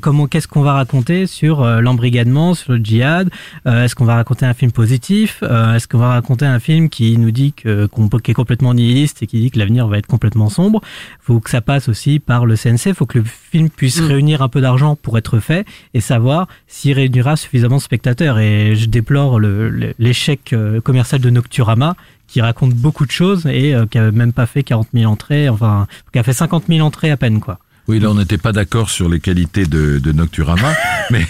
comment 0.00 0.26
qu'est-ce 0.26 0.48
qu'on 0.48 0.62
va 0.62 0.74
raconter 0.74 1.26
sur 1.26 1.62
euh, 1.62 1.80
l'embrigadement, 1.80 2.54
sur 2.54 2.72
le 2.72 2.78
djihad 2.78 3.30
euh, 3.66 3.84
Est-ce 3.84 3.94
qu'on 3.94 4.04
va 4.04 4.16
raconter 4.16 4.44
un 4.44 4.54
film 4.54 4.72
positif 4.72 5.38
euh, 5.42 5.74
Est-ce 5.74 5.88
qu'on 5.88 5.98
va 5.98 6.08
raconter 6.08 6.46
un 6.46 6.58
film 6.58 6.88
qui 6.88 7.16
nous 7.16 7.30
dit 7.30 7.52
que 7.52 7.86
qu'on 7.86 8.08
est 8.08 8.34
complètement 8.34 8.74
nihiliste 8.74 9.22
et 9.22 9.26
qui 9.26 9.40
dit 9.40 9.50
que 9.50 9.58
l'avenir 9.58 9.86
va 9.86 9.98
être 9.98 10.06
complètement 10.06 10.48
sombre? 10.48 10.80
Faut 11.20 11.40
que 11.40 11.50
ça 11.50 11.60
passe 11.60 11.88
aussi 11.88 12.18
par 12.18 12.44
le 12.44 12.56
CNC. 12.56 12.94
Faut 12.94 13.06
que 13.06 13.18
le 13.18 13.24
film 13.24 13.70
puisse 13.70 14.00
mm. 14.00 14.06
réunir 14.06 14.42
un 14.42 14.48
peu 14.48 14.60
d'argent 14.60 14.96
pour 14.96 15.16
être 15.16 15.38
fait 15.38 15.66
et 15.94 16.00
savoir 16.00 16.48
s'il 16.66 16.94
réunira 16.94 17.36
suffisamment 17.36 17.76
de 17.76 17.82
spectateurs. 17.82 18.38
Et 18.38 18.74
je 18.74 18.86
déplore 18.86 19.40
l'échec 19.40 20.54
commercial 20.84 21.20
de 21.20 21.30
Nocturama 21.30 21.96
qui 22.26 22.40
raconte 22.42 22.74
beaucoup 22.74 23.06
de 23.06 23.10
choses 23.10 23.46
et 23.46 23.74
qui 23.90 23.98
a 23.98 24.10
même 24.10 24.32
pas 24.32 24.44
fait 24.44 24.62
40 24.62 24.88
000 24.92 25.10
entrées, 25.10 25.48
enfin, 25.48 25.86
qui 26.12 26.18
a 26.18 26.22
fait 26.22 26.34
50 26.34 26.64
000 26.68 26.86
entrées 26.86 27.10
à 27.10 27.16
peine, 27.16 27.40
quoi. 27.40 27.58
Oui, 27.88 28.00
là 28.00 28.10
on 28.10 28.14
n'était 28.14 28.36
pas 28.36 28.52
d'accord 28.52 28.90
sur 28.90 29.08
les 29.08 29.18
qualités 29.18 29.64
de, 29.64 29.98
de 29.98 30.12
Nocturama, 30.12 30.74
mais 31.10 31.26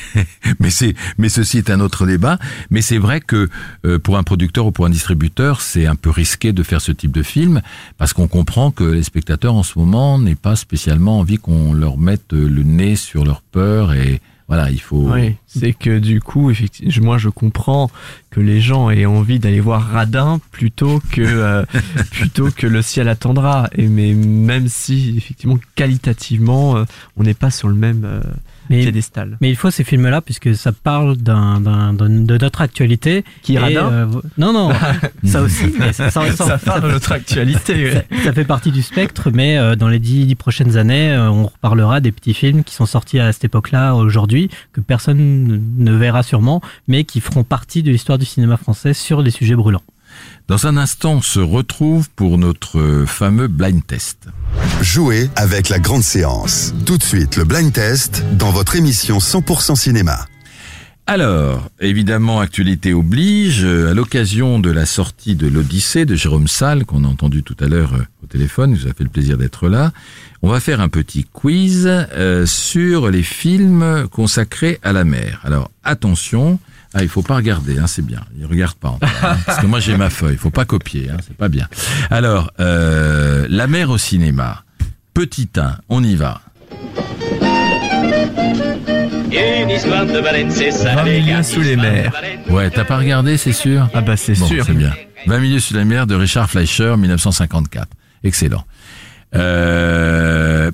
mais 0.58 0.70
c'est 0.70 0.94
mais 1.16 1.28
ceci 1.28 1.58
est 1.58 1.70
un 1.70 1.78
autre 1.78 2.04
débat. 2.04 2.36
Mais 2.70 2.82
c'est 2.82 2.98
vrai 2.98 3.20
que 3.20 3.48
euh, 3.86 4.00
pour 4.00 4.18
un 4.18 4.24
producteur 4.24 4.66
ou 4.66 4.72
pour 4.72 4.84
un 4.84 4.90
distributeur, 4.90 5.60
c'est 5.60 5.86
un 5.86 5.94
peu 5.94 6.10
risqué 6.10 6.52
de 6.52 6.64
faire 6.64 6.80
ce 6.80 6.90
type 6.90 7.12
de 7.12 7.22
film 7.22 7.62
parce 7.96 8.12
qu'on 8.12 8.26
comprend 8.26 8.72
que 8.72 8.82
les 8.82 9.04
spectateurs 9.04 9.54
en 9.54 9.62
ce 9.62 9.78
moment 9.78 10.18
n'aient 10.18 10.34
pas 10.34 10.56
spécialement 10.56 11.20
envie 11.20 11.38
qu'on 11.38 11.72
leur 11.72 11.96
mette 11.96 12.32
le 12.32 12.64
nez 12.64 12.96
sur 12.96 13.24
leur 13.24 13.42
peur 13.42 13.92
et 13.92 14.20
Voilà, 14.48 14.70
il 14.70 14.80
faut. 14.80 15.10
Oui, 15.12 15.36
c'est 15.46 15.74
que 15.74 15.98
du 15.98 16.22
coup, 16.22 16.50
effectivement, 16.50 17.04
moi 17.04 17.18
je 17.18 17.28
comprends 17.28 17.90
que 18.30 18.40
les 18.40 18.62
gens 18.62 18.88
aient 18.88 19.04
envie 19.04 19.38
d'aller 19.38 19.60
voir 19.60 19.82
Radin 19.82 20.40
plutôt 20.52 21.02
que 21.12 21.20
euh, 21.20 21.64
plutôt 22.12 22.50
que 22.50 22.66
le 22.66 22.80
ciel 22.80 23.08
attendra. 23.08 23.68
Et 23.76 23.88
mais 23.88 24.14
même 24.14 24.68
si 24.68 25.14
effectivement 25.18 25.58
qualitativement, 25.74 26.78
euh, 26.78 26.84
on 27.18 27.24
n'est 27.24 27.34
pas 27.34 27.50
sur 27.50 27.68
le 27.68 27.74
même 27.74 28.04
euh, 28.06 28.22
Mais- 28.70 28.82
piédestal. 28.82 29.36
Mais 29.40 29.50
il 29.50 29.56
faut 29.56 29.70
ces 29.70 29.84
films-là 29.84 30.20
puisque 30.20 30.54
ça 30.54 30.72
parle 30.72 31.16
d'un, 31.16 31.60
d'un- 31.60 31.92
d'un- 31.92 32.08
de 32.08 32.38
notre 32.38 32.60
actualité. 32.60 33.24
Qui 33.42 33.54
Et, 33.56 33.76
euh, 33.76 34.06
Non, 34.36 34.52
non, 34.52 34.70
ça 35.24 35.42
aussi. 35.42 35.64
mais 35.78 35.92
ça, 35.92 36.10
ça- 36.10 36.30
ça- 36.32 36.46
Ça 36.46 36.58
parle 36.58 36.82
de 36.82 36.90
notre 36.90 37.12
actualité. 37.12 37.74
ouais. 37.84 38.06
ça- 38.10 38.24
ça 38.24 38.32
fait 38.32 38.44
partie 38.44 38.70
du 38.72 38.82
spectre, 38.82 39.30
mais 39.32 39.58
euh, 39.58 39.74
dans 39.76 39.88
les 39.88 39.98
dix, 39.98 40.26
dix 40.26 40.34
prochaines 40.34 40.76
années, 40.76 41.10
euh, 41.12 41.30
on 41.30 41.46
reparlera 41.46 42.00
des 42.00 42.12
petits 42.12 42.34
films 42.34 42.64
qui 42.64 42.74
sont 42.74 42.86
sortis 42.86 43.18
à 43.18 43.32
cette 43.32 43.44
époque-là, 43.44 43.94
aujourd'hui, 43.94 44.48
que 44.72 44.80
personne 44.80 45.60
ne 45.78 45.92
verra 45.92 46.22
sûrement, 46.22 46.60
mais 46.86 47.04
qui 47.04 47.20
feront 47.20 47.44
partie 47.44 47.82
de 47.82 47.90
l'histoire 47.90 48.18
du 48.18 48.24
cinéma 48.24 48.56
français 48.56 48.94
sur 48.94 49.22
les 49.22 49.30
sujets 49.30 49.54
brûlants. 49.56 49.82
Dans 50.48 50.66
un 50.66 50.76
instant, 50.76 51.14
on 51.14 51.22
se 51.22 51.40
retrouve 51.40 52.08
pour 52.10 52.38
notre 52.38 53.04
fameux 53.06 53.48
blind 53.48 53.86
test. 53.86 54.28
Jouez 54.80 55.30
avec 55.36 55.68
la 55.68 55.78
grande 55.78 56.02
séance. 56.02 56.72
Tout 56.86 56.96
de 56.96 57.02
suite, 57.02 57.36
le 57.36 57.44
blind 57.44 57.72
test 57.72 58.24
dans 58.32 58.50
votre 58.50 58.76
émission 58.76 59.18
100% 59.18 59.76
cinéma. 59.76 60.26
Alors, 61.10 61.70
évidemment, 61.80 62.38
actualité 62.38 62.92
oblige, 62.92 63.64
à 63.64 63.94
l'occasion 63.94 64.58
de 64.58 64.70
la 64.70 64.84
sortie 64.84 65.36
de 65.36 65.46
l'Odyssée 65.46 66.04
de 66.04 66.14
Jérôme 66.14 66.48
Salle, 66.48 66.84
qu'on 66.84 67.02
a 67.04 67.08
entendu 67.08 67.42
tout 67.42 67.56
à 67.60 67.66
l'heure 67.66 67.94
euh, 67.94 68.02
au 68.22 68.26
téléphone, 68.26 68.72
il 68.72 68.82
nous 68.82 68.90
a 68.90 68.92
fait 68.92 69.04
le 69.04 69.08
plaisir 69.08 69.38
d'être 69.38 69.70
là, 69.70 69.92
on 70.42 70.50
va 70.50 70.60
faire 70.60 70.82
un 70.82 70.90
petit 70.90 71.24
quiz 71.24 71.86
euh, 71.86 72.44
sur 72.44 73.08
les 73.08 73.22
films 73.22 74.06
consacrés 74.10 74.80
à 74.82 74.92
la 74.92 75.04
mer. 75.04 75.40
Alors, 75.44 75.70
attention, 75.82 76.60
ah, 76.98 77.02
il 77.02 77.08
faut 77.08 77.22
pas 77.22 77.36
regarder, 77.36 77.78
hein, 77.78 77.86
c'est 77.86 78.04
bien, 78.04 78.20
il 78.38 78.44
regarde 78.46 78.74
pas 78.74 78.88
encore, 78.90 79.08
hein, 79.22 79.36
parce 79.46 79.58
que 79.58 79.66
moi 79.66 79.80
j'ai 79.80 79.96
ma 79.96 80.10
feuille, 80.10 80.32
il 80.32 80.38
faut 80.38 80.50
pas 80.50 80.64
copier, 80.64 81.08
hein, 81.10 81.16
c'est 81.26 81.36
pas 81.36 81.48
bien. 81.48 81.68
Alors, 82.10 82.50
euh, 82.60 83.46
la 83.48 83.66
mer 83.66 83.90
au 83.90 83.98
cinéma, 83.98 84.64
petit 85.14 85.48
1, 85.56 85.76
on 85.88 86.02
y 86.02 86.14
va. 86.16 86.40
Une 89.30 89.70
histoire 89.70 90.06
de 90.06 90.20
baleine, 90.20 90.50
c'est 90.50 90.70
ça. 90.70 90.94
20 90.96 91.04
les 91.04 91.20
milieux 91.20 91.32
gars. 91.34 91.42
sous 91.42 91.60
les 91.60 91.76
mers. 91.76 92.12
Ouais, 92.48 92.70
t'as 92.70 92.84
pas 92.84 92.96
regardé, 92.98 93.36
c'est 93.36 93.52
sûr 93.52 93.88
Ah 93.94 94.00
bah 94.00 94.16
c'est 94.16 94.38
Bon, 94.38 94.46
sûr. 94.46 94.64
C'est 94.64 94.72
bien. 94.72 94.92
20 95.26 95.38
milieux 95.40 95.60
sous 95.60 95.74
la 95.74 95.84
mer 95.84 96.06
de 96.06 96.14
Richard 96.14 96.48
Fleischer, 96.48 96.96
1954. 96.96 97.86
Excellent. 98.24 98.64
Euh, 99.34 100.70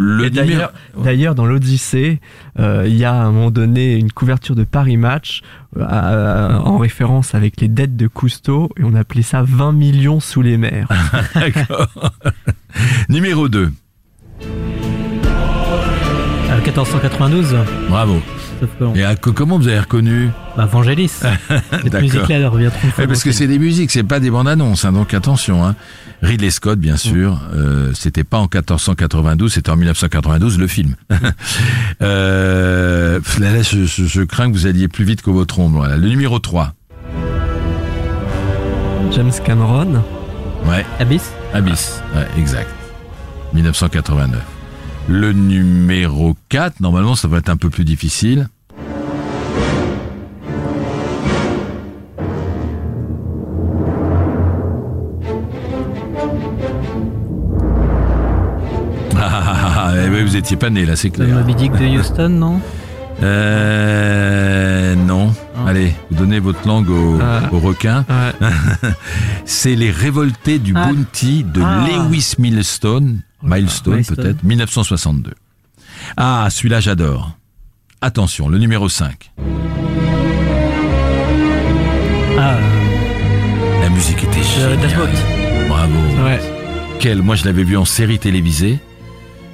le 0.00 0.26
Et 0.26 0.30
numéro- 0.30 0.46
d'ailleurs, 0.48 0.72
d'ailleurs, 1.02 1.34
dans 1.34 1.44
l'Odyssée, 1.44 2.20
euh, 2.60 2.84
il 2.86 2.94
y 2.96 3.04
a 3.04 3.12
à 3.12 3.24
un 3.24 3.32
moment 3.32 3.50
donné 3.50 3.96
une 3.96 4.12
couverture 4.12 4.54
de 4.54 4.62
Paris 4.62 4.96
Match 4.96 5.42
euh, 5.76 5.84
à- 5.84 6.60
en 6.64 6.78
référence 6.78 7.34
avec 7.34 7.60
les 7.60 7.66
dettes 7.68 7.96
de 7.96 8.06
Cousteau 8.06 8.68
et 8.78 8.84
on 8.84 8.94
appelait 8.94 9.22
ça 9.22 9.42
20 9.42 9.72
millions 9.72 10.20
sous 10.20 10.40
les 10.42 10.56
mers. 10.56 10.86
D'accord. 11.34 11.88
numéro 13.08 13.48
2. 13.48 13.72
Euh, 16.50 16.56
1492, 16.64 17.56
Bravo. 17.88 18.20
Et 18.96 19.04
à- 19.04 19.14
comment 19.14 19.56
vous 19.58 19.68
avez 19.68 19.78
reconnu 19.78 20.30
bah, 20.56 20.66
Vangelis. 20.66 21.08
Cette 21.08 21.84
D'accord. 21.84 22.00
musique-là, 22.00 22.36
elle 22.38 22.46
revient 22.46 22.70
trop 22.70 22.88
Ouais, 23.02 23.06
Parce 23.06 23.22
que 23.22 23.30
c'est 23.30 23.46
des 23.46 23.58
musiques, 23.58 23.90
c'est 23.92 24.02
pas 24.02 24.18
des 24.18 24.30
bandes 24.30 24.48
annonces, 24.48 24.84
hein, 24.84 24.92
donc 24.92 25.14
attention. 25.14 25.64
Hein. 25.64 25.76
Ridley 26.22 26.50
Scott, 26.50 26.78
bien 26.80 26.96
sûr, 26.96 27.40
euh, 27.54 27.92
c'était 27.94 28.24
pas 28.24 28.38
en 28.38 28.48
1492, 28.52 29.52
c'était 29.52 29.70
en 29.70 29.76
1992 29.76 30.58
le 30.58 30.66
film. 30.66 30.94
euh, 32.02 33.20
là, 33.38 33.52
là, 33.52 33.62
je, 33.62 33.84
je- 33.84 34.04
je 34.04 34.22
crains 34.22 34.48
que 34.50 34.54
vous 34.56 34.66
alliez 34.66 34.88
plus 34.88 35.04
vite 35.04 35.22
que 35.22 35.30
votre 35.30 35.58
ombre. 35.60 35.78
Voilà. 35.78 35.96
Le 35.96 36.08
numéro 36.08 36.38
3. 36.38 36.74
James 39.12 39.32
Cameron. 39.44 40.02
Ouais. 40.66 40.84
Abyss 40.98 41.30
Abyss, 41.54 42.02
ouais, 42.14 42.26
exact. 42.36 42.68
1989. 43.54 44.40
Le 45.08 45.32
numéro 45.32 46.36
4, 46.50 46.80
normalement 46.80 47.14
ça 47.14 47.28
va 47.28 47.38
être 47.38 47.48
un 47.48 47.56
peu 47.56 47.70
plus 47.70 47.84
difficile. 47.84 48.48
Étiez 60.38 60.56
pas 60.56 60.70
né 60.70 60.84
là, 60.86 60.96
c'est 60.96 61.08
Le 61.16 61.24
clair. 61.24 61.36
Moby 61.36 61.54
Dick 61.54 61.72
de 61.72 61.98
Houston, 61.98 62.28
non 62.28 62.60
Euh, 63.22 64.94
non. 64.94 65.34
Ah. 65.56 65.68
Allez, 65.70 65.92
vous 66.10 66.16
donnez 66.18 66.38
votre 66.38 66.66
langue 66.66 66.88
au, 66.90 67.18
Ah. 67.20 67.42
au 67.52 67.58
requin. 67.58 68.04
C'est 69.44 69.74
les 69.74 69.90
révoltés 69.90 70.58
du 70.60 70.72
Ah. 70.76 70.86
Bounty 70.86 71.42
de. 71.44 71.60
Lewis 71.60 72.34
Milestone, 72.38 73.22
Milestone 73.42 73.94
Milestone. 73.96 74.16
peut-être, 74.16 74.44
1962. 74.44 75.32
Ah, 76.16 76.46
celui-là 76.50 76.78
j'adore. 76.80 77.32
Attention, 78.00 78.48
le 78.48 78.58
numéro 78.58 78.88
5. 78.88 79.32
Ah, 82.38 82.56
La 83.82 83.88
musique 83.90 84.22
était 84.22 84.42
géniale. 84.42 84.78
Bravo. 85.68 86.24
Ouais. 86.24 86.40
Quel, 87.00 87.22
moi 87.22 87.34
je 87.34 87.44
l'avais 87.44 87.64
vu 87.64 87.76
en 87.76 87.84
série 87.84 88.18
télévisée 88.18 88.78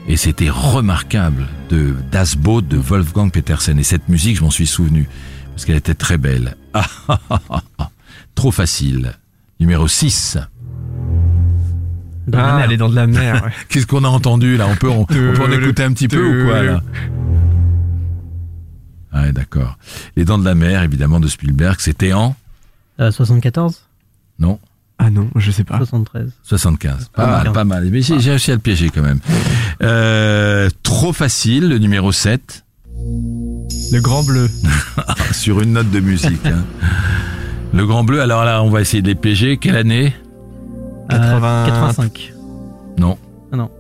et 0.07 0.17
c'était 0.17 0.51
remarquable 0.51 1.47
de 1.71 1.95
Das 2.11 2.37
Boot 2.37 2.67
de 2.69 2.77
Wolfgang 2.77 3.31
Petersen 3.31 3.79
et 3.79 3.83
cette 3.83 4.09
musique 4.09 4.37
je 4.37 4.43
m'en 4.43 4.51
suis 4.51 4.67
souvenu 4.67 5.09
parce 5.51 5.65
qu'elle 5.65 5.77
était 5.77 5.95
très 5.95 6.19
belle. 6.19 6.57
Ah, 6.73 6.87
ah, 7.09 7.21
ah, 7.31 7.41
ah, 7.51 7.63
ah. 7.79 7.91
Trop 8.35 8.51
facile. 8.51 9.13
Numéro 9.61 9.87
6. 9.87 10.39
Dans 12.27 12.39
la 12.39 12.45
ah, 12.45 12.57
mer. 12.57 12.65
elle 12.65 12.73
est 12.73 12.77
dans 12.77 12.89
de 12.89 12.97
la 12.97 13.07
mer. 13.07 13.45
ouais. 13.45 13.51
Qu'est-ce 13.69 13.87
qu'on 13.87 14.05
a 14.05 14.09
entendu 14.09 14.57
là? 14.57 14.67
On 14.67 14.77
peut, 14.77 14.89
on, 14.89 15.03
on 15.03 15.05
peut 15.07 15.43
en 15.43 15.53
écouter 15.53 15.85
un 15.85 15.93
petit 15.93 16.09
peu 16.09 16.43
ou 16.43 16.47
quoi 16.47 16.63
là? 16.63 16.83
Ouais, 19.15 19.33
d'accord. 19.33 19.79
Les 20.17 20.25
Dents 20.25 20.39
de 20.39 20.45
la 20.45 20.57
Mer, 20.57 20.83
évidemment, 20.83 21.21
de 21.21 21.29
Spielberg, 21.29 21.77
c'était 21.79 22.13
en? 22.13 22.35
Euh, 22.99 23.13
74 23.13 23.85
Non, 24.41 24.59
Ah 25.07 25.11
non, 25.11 25.29
je 25.37 25.51
sais 25.51 25.65
pas. 25.65 25.77
73. 25.79 26.31
75. 26.45 27.11
Pas 27.15 27.25
Ah, 27.25 27.27
mal, 27.45 27.53
pas 27.53 27.65
mal. 27.65 27.89
Mais 27.91 28.01
j'ai 28.01 28.15
réussi 28.31 28.51
à 28.51 28.55
le 28.55 28.61
piéger 28.61 28.89
quand 28.91 29.03
même. 29.03 29.19
Euh, 29.83 30.71
trop 30.83 31.13
facile, 31.13 31.69
le 31.69 31.79
numéro 31.79 32.11
7. 32.13 32.65
Le 33.93 34.01
Grand 34.01 34.23
Bleu. 34.23 34.49
sur 35.33 35.61
une 35.61 35.73
note 35.73 35.91
de 35.91 36.01
musique. 36.01 36.47
hein. 36.47 36.65
Le 37.75 37.87
Grand 37.87 38.05
Bleu, 38.05 38.21
alors 38.23 38.45
là, 38.45 38.63
on 38.63 38.71
va 38.71 38.81
essayer 38.81 39.03
de 39.03 39.09
les 39.09 39.15
piéger. 39.15 39.57
Quelle 39.59 39.77
année? 39.77 40.15
80. 41.11 41.65
85. 41.67 42.33
Non. 42.99 43.19
Ah 43.53 43.57
non. 43.57 43.71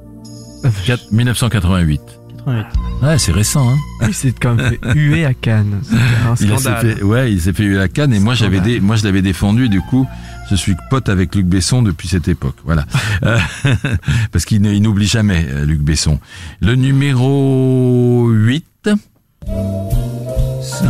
4 0.86 1.12
1988. 1.12 2.00
88. 2.44 2.66
Ouais, 3.02 3.18
c'est 3.18 3.32
récent. 3.32 3.70
Hein. 3.70 3.76
Ah 4.00 4.04
Oui, 4.08 4.12
c'est 4.12 4.38
quand 4.38 4.54
même 4.54 4.70
fait 4.70 4.80
huer 4.94 5.24
à 5.24 5.32
Cannes. 5.34 5.80
C'était 5.82 5.96
un 5.96 6.34
Il 6.40 6.52
a- 6.52 6.56
s'est 6.56 6.62
scandale. 6.62 6.96
fait, 6.96 7.02
ouais, 7.02 7.32
il 7.32 7.40
s'est 7.40 7.52
fait 7.52 7.62
eu 7.64 7.74
la 7.76 7.88
canne 7.88 8.12
et 8.12 8.20
moi 8.20 8.34
j'avais 8.34 8.56
Scandale. 8.58 8.74
dé- 8.74 8.80
moi 8.80 8.96
je 8.96 9.04
l'avais 9.04 9.22
défendu. 9.22 9.68
Du 9.68 9.80
coup, 9.80 10.06
je 10.50 10.54
suis 10.54 10.76
pote 10.90 11.08
avec 11.08 11.34
Luc 11.34 11.46
Besson 11.46 11.82
depuis 11.82 12.08
cette 12.08 12.28
époque. 12.28 12.56
Voilà, 12.64 12.84
Euh, 13.24 13.38
parce 14.32 14.44
qu'il 14.44 14.60
n'oublie 14.62 15.06
jamais 15.06 15.46
euh, 15.48 15.64
Luc 15.64 15.80
Besson. 15.80 16.18
Le 16.60 16.74
numéro 16.74 18.28
8 18.30 18.90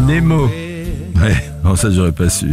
Nemo. 0.07 0.47
Ouais, 1.17 1.51
bon, 1.65 1.77
ça 1.77 1.91
j'aurais 1.91 2.13
pas 2.13 2.29
su. 2.29 2.51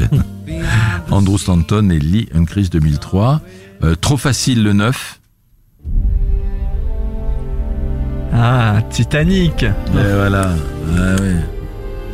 Andrew 1.12 1.38
Stanton 1.38 1.90
et 1.90 2.00
Lee 2.00 2.30
Unkrich 2.34 2.70
2003. 2.70 3.42
Euh, 3.84 3.96
trop 3.96 4.18
facile 4.18 4.64
le 4.64 4.74
9. 4.74 5.20
Ah, 8.34 8.82
Titanic. 8.90 9.64
Et 9.64 9.68
voilà. 9.94 10.54
Ah. 10.98 11.16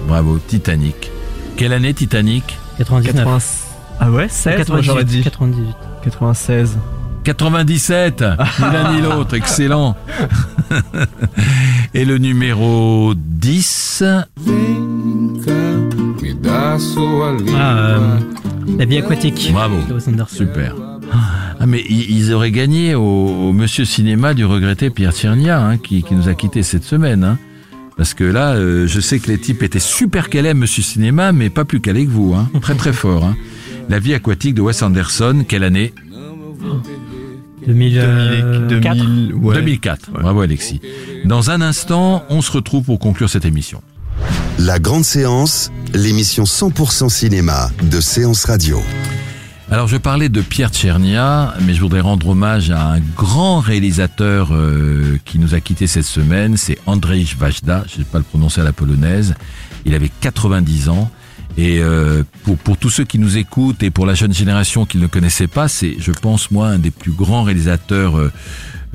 Bravo, 0.08 0.40
Titanic. 0.40 1.12
Quelle 1.58 1.74
année 1.74 1.94
Titanic? 1.94 2.58
99. 2.78 3.24
80... 3.26 3.66
Ah 4.00 4.12
ouais, 4.12 4.28
16 4.30 4.70
moi, 4.70 4.82
j'aurais 4.82 5.04
dit. 5.06 5.24
98. 5.24 5.76
96. 6.04 6.78
97 7.24 8.22
Ni 8.22 8.66
l'un 8.74 8.93
ni 8.93 9.02
l'autre, 9.02 9.34
excellent 9.36 9.98
Et 11.93 12.06
le 12.06 12.18
numéro 12.20 13.14
10 13.16 14.04
Ah, 17.56 17.78
euh, 17.78 18.20
la 18.78 18.86
vie 18.86 18.98
aquatique. 18.98 19.50
Bravo, 19.52 19.78
super. 20.30 20.74
Ah 21.60 21.66
mais 21.66 21.84
ils 21.89 22.32
auraient 22.34 22.52
gagné 22.52 22.93
au, 22.95 23.02
au 23.02 23.52
Monsieur 23.54 23.84
Cinéma 23.86 24.34
du 24.34 24.45
regretté 24.45 24.89
Pierre 24.89 25.12
Tchernia, 25.12 25.60
hein, 25.62 25.78
qui, 25.78 26.04
qui 26.04 26.14
nous 26.14 26.30
a 26.30 26.34
quittés 26.36 26.64
cette 26.64 26.84
semaine. 26.84 27.24
hein. 27.24 27.38
Parce 27.98 28.14
que 28.14 28.24
là, 28.24 28.54
euh, 28.54 28.86
je 28.88 29.00
sais 29.02 29.18
que 29.20 29.28
les 29.28 29.39
types 29.39 29.64
étaient 29.64 29.80
super 29.80 30.30
calés, 30.30 30.54
Monsieur 30.54 30.84
Cinéma, 30.84 31.32
mais 31.32 31.50
pas 31.50 31.66
plus 31.66 31.80
calés 31.82 32.06
que 32.06 32.12
vous. 32.12 32.36
Hein. 32.36 32.48
Très 32.62 32.76
très 32.76 32.93
fort. 32.93 33.34
La 33.90 34.00
vie 34.00 34.14
aquatique 34.14 34.54
de 34.54 34.62
Wes 34.62 34.82
Anderson, 34.82 35.46
quelle 35.48 35.64
année 35.64 35.94
2004. 37.66 38.68
2000, 38.68 39.34
ouais. 39.36 39.56
2004. 39.56 40.12
Bravo 40.12 40.42
Alexis. 40.42 40.82
Dans 41.26 41.52
un 41.52 41.62
instant, 41.62 42.24
on 42.30 42.42
se 42.42 42.52
retrouve 42.52 42.86
pour 42.86 43.00
conclure 43.00 43.30
cette 43.30 43.46
émission. 43.46 43.82
La 44.60 44.80
grande 44.80 45.04
séance, 45.04 45.72
l'émission 45.94 46.44
100% 46.44 47.10
cinéma 47.10 47.70
de 47.84 48.02
Séance 48.02 48.46
Radio. 48.46 48.82
Alors 49.70 49.88
je 49.88 49.98
parlais 49.98 50.30
de 50.30 50.42
Pierre 50.42 50.70
Tchernia, 50.70 51.54
mais 51.66 51.74
je 51.74 51.82
voudrais 51.82 52.00
rendre 52.00 52.30
hommage 52.30 52.72
à 52.72 52.94
un 52.94 53.00
grand 53.00 53.60
réalisateur 53.60 54.50
euh, 54.54 55.18
qui 55.26 55.40
nous 55.40 55.56
a 55.56 55.60
quitté 55.60 55.88
cette 55.88 56.06
semaine, 56.06 56.56
c'est 56.56 56.78
Andrzej 56.86 57.36
Wajda, 57.40 57.84
je 57.88 58.00
ne 58.00 58.04
sais 58.04 58.10
pas 58.10 58.18
le 58.18 58.24
prononcer 58.24 58.62
à 58.62 58.64
la 58.64 58.72
polonaise, 58.72 59.36
il 59.86 59.94
avait 59.94 60.10
90 60.22 60.88
ans. 60.88 61.12
Et 61.58 61.80
euh, 61.80 62.24
pour, 62.43 62.58
pour 62.58 62.78
tous 62.78 62.89
ceux 62.89 63.03
qui 63.03 63.18
nous 63.18 63.38
écoutent 63.38 63.82
et 63.82 63.89
pour 63.89 64.05
la 64.05 64.14
jeune 64.14 64.34
génération 64.34 64.86
qui 64.86 64.99
ne 64.99 65.08
connaissait 65.08 65.47
pas, 65.47 65.68
c'est, 65.68 65.95
je 65.99 66.12
pense, 66.12 66.51
moi, 66.51 66.68
un 66.68 66.78
des 66.78 66.91
plus 66.91 67.12
grands 67.12 67.43
réalisateurs 67.43 68.18
euh, 68.18 68.32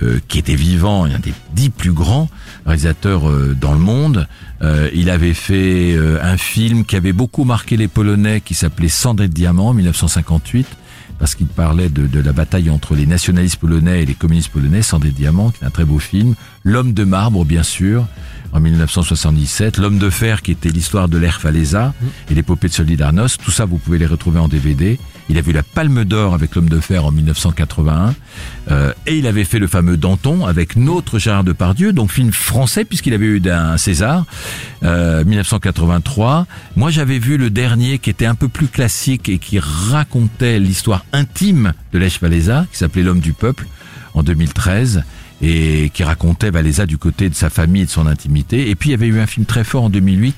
euh, 0.02 0.20
qui 0.28 0.38
était 0.38 0.54
vivant, 0.54 1.04
un 1.04 1.18
des 1.18 1.34
dix 1.54 1.70
plus 1.70 1.92
grands 1.92 2.28
réalisateurs 2.64 3.28
euh, 3.28 3.56
dans 3.60 3.72
le 3.72 3.78
monde. 3.78 4.28
Euh, 4.62 4.88
il 4.94 5.10
avait 5.10 5.34
fait 5.34 5.92
euh, 5.92 6.18
un 6.22 6.36
film 6.36 6.84
qui 6.84 6.94
avait 6.94 7.12
beaucoup 7.12 7.44
marqué 7.44 7.76
les 7.76 7.88
Polonais, 7.88 8.40
qui 8.40 8.54
s'appelait 8.54 8.88
Cendré 8.88 9.28
de 9.28 9.34
diamant, 9.34 9.70
en 9.70 9.74
1958 9.74 10.66
parce 11.18 11.36
qu'il 11.36 11.46
parlait 11.46 11.88
de, 11.88 12.08
de, 12.08 12.20
la 12.20 12.32
bataille 12.32 12.68
entre 12.68 12.96
les 12.96 13.06
nationalistes 13.06 13.60
polonais 13.60 14.02
et 14.02 14.06
les 14.06 14.14
communistes 14.14 14.48
polonais, 14.48 14.82
Cendré 14.82 15.10
de 15.10 15.14
diamant, 15.14 15.50
qui 15.50 15.62
est 15.62 15.66
un 15.68 15.70
très 15.70 15.84
beau 15.84 16.00
film. 16.00 16.34
L'homme 16.64 16.94
de 16.94 17.04
marbre, 17.04 17.44
bien 17.44 17.62
sûr, 17.62 18.08
en 18.52 18.60
1977. 18.60 19.78
L'homme 19.78 19.98
de 19.98 20.10
fer, 20.10 20.42
qui 20.42 20.52
était 20.52 20.68
l'histoire 20.68 21.08
de 21.08 21.18
l'Air 21.18 21.40
Falesa 21.40 21.94
et 22.30 22.34
l'épopée 22.34 22.68
de 22.68 22.72
Solidarność. 22.72 23.38
Tout 23.42 23.50
ça, 23.50 23.64
vous 23.64 23.78
pouvez 23.78 23.98
les 23.98 24.06
retrouver 24.06 24.38
en 24.38 24.48
DVD. 24.48 24.98
Il 25.28 25.38
a 25.38 25.40
vu 25.40 25.52
la 25.52 25.62
Palme 25.62 26.04
d'Or 26.04 26.34
avec 26.34 26.54
l'homme 26.54 26.68
de 26.68 26.80
fer 26.80 27.04
en 27.04 27.10
1981. 27.10 28.14
Euh, 28.70 28.92
et 29.06 29.16
il 29.16 29.26
avait 29.26 29.44
fait 29.44 29.58
le 29.58 29.66
fameux 29.66 29.96
Danton 29.96 30.46
avec 30.46 30.76
notre 30.76 31.18
Gérard 31.18 31.44
Depardieu, 31.44 31.92
donc 31.92 32.10
film 32.10 32.32
français 32.32 32.84
puisqu'il 32.84 33.14
avait 33.14 33.26
eu 33.26 33.42
un 33.48 33.78
César, 33.78 34.24
euh, 34.82 35.24
1983. 35.24 36.46
Moi, 36.76 36.90
j'avais 36.90 37.18
vu 37.18 37.36
le 37.38 37.50
dernier 37.50 37.98
qui 37.98 38.10
était 38.10 38.26
un 38.26 38.34
peu 38.34 38.48
plus 38.48 38.66
classique 38.66 39.28
et 39.28 39.38
qui 39.38 39.58
racontait 39.58 40.58
l'histoire 40.58 41.04
intime 41.12 41.72
de 41.92 41.98
Lech 41.98 42.20
Walesa, 42.20 42.66
qui 42.70 42.78
s'appelait 42.78 43.02
L'homme 43.02 43.20
du 43.20 43.32
peuple, 43.32 43.66
en 44.14 44.22
2013 44.22 45.02
et 45.42 45.90
qui 45.92 46.04
racontait 46.04 46.50
Valéza 46.50 46.86
du 46.86 46.98
côté 46.98 47.28
de 47.28 47.34
sa 47.34 47.50
famille 47.50 47.82
et 47.82 47.86
de 47.86 47.90
son 47.90 48.06
intimité. 48.06 48.70
Et 48.70 48.76
puis 48.76 48.90
il 48.90 48.92
y 48.92 48.94
avait 48.94 49.08
eu 49.08 49.18
un 49.20 49.26
film 49.26 49.44
très 49.44 49.64
fort 49.64 49.84
en 49.84 49.90
2008 49.90 50.36